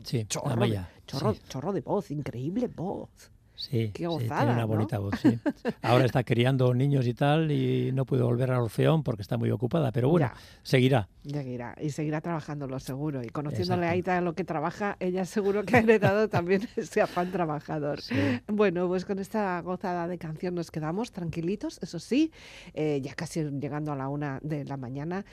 Sí, 0.03 0.25
chorro, 0.25 0.65
chorro, 1.05 1.36
chorro 1.47 1.73
de 1.73 1.82
voz, 1.82 2.11
increíble 2.11 2.67
voz. 2.67 3.32
Sí, 3.60 3.91
tiene 3.93 4.16
una 4.16 4.64
bonita 4.64 4.99
voz. 4.99 5.20
Sí. 5.22 5.38
Ahora 5.82 6.05
está 6.05 6.24
criando 6.24 6.74
niños 6.74 7.05
y 7.07 7.14
tal 7.14 7.51
y 7.51 7.91
no 7.91 8.05
puede 8.05 8.24
volver 8.24 8.51
al 8.51 8.62
Orfeón 8.62 9.03
porque 9.03 9.22
está 9.22 9.38
muy 9.38 9.51
ocupada, 9.51 9.91
pero 9.91 10.07
bueno, 10.07 10.32
seguirá. 10.64 11.10
Seguirá 11.30 11.76
y 11.82 11.89
seguirá 11.89 12.22
trabajándolo 12.22 12.80
seguro. 12.80 13.22
Y 13.22 13.28
conociéndole 13.28 13.86
a 13.88 13.91
Aita 13.91 14.22
lo 14.22 14.34
que 14.34 14.45
trabaja, 14.45 14.95
ella 15.01 15.26
seguro 15.26 15.64
que 15.64 15.76
ha 15.76 15.80
heredado 15.80 16.30
también 16.30 16.70
ese 16.78 17.01
afán 17.01 17.32
trabajador. 17.32 17.99
Bueno, 18.47 18.88
pues 18.88 19.03
con 19.03 19.20
esta 19.20 19.60
gozada 19.60 20.07
de 20.07 20.18
canción 20.18 20.55
nos 20.55 20.72
quedamos 20.72 21.12
tranquilitos, 21.12 21.80
eso 21.84 21.99
sí, 21.99 22.32
eh, 22.74 23.01
ya 23.01 23.14
casi 23.14 23.43
llegando 23.43 23.91
a 23.91 23.97
la 23.97 24.07
una 24.07 24.39
de 24.41 24.64
la 24.64 24.78
mañana. 24.78 25.26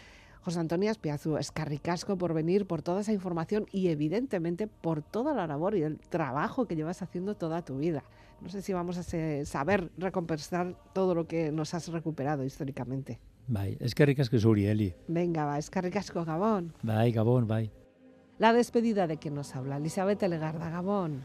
José 0.47 0.61
Antonio 0.61 0.93
Espiazu, 0.93 1.39
escarricasco 1.39 2.17
por 2.17 2.33
venir, 2.33 2.69
por 2.69 2.81
toda 2.81 3.01
esa 3.01 3.13
información 3.13 3.67
y 3.73 3.89
evidentemente 3.89 4.69
por 4.69 5.03
toda 5.03 5.35
la 5.35 5.45
labor 5.49 5.75
y 5.75 5.83
el 5.83 5.99
trabajo 5.99 6.67
que 6.67 6.77
llevas 6.77 7.03
haciendo 7.03 7.35
toda 7.35 7.65
tu 7.65 7.79
vida. 7.79 8.05
No 8.41 8.49
sé 8.49 8.63
si 8.63 8.73
vamos 8.73 8.97
a 8.97 9.03
saber 9.45 9.91
recompensar 9.99 10.77
todo 10.93 11.17
lo 11.17 11.27
que 11.27 11.51
nos 11.51 11.75
has 11.75 11.89
recuperado 11.89 12.45
históricamente. 12.45 13.19
Bai, 13.49 13.77
eskerrikasco 13.81 14.39
zuri, 14.39 14.67
Eli. 14.67 14.95
Venga, 15.09 15.47
va, 15.47 15.59
escarricasco, 15.59 16.25
Gabón. 16.25 16.73
Bai, 16.81 17.11
Gabón, 17.11 17.49
bai. 17.49 17.73
La 18.39 18.53
despedida 18.53 19.09
de 19.09 19.17
quien 19.17 19.35
nos 19.35 19.57
habla, 19.57 19.79
Elizabeth 19.79 20.23
Legarda, 20.23 20.71
Gabón. 20.71 21.25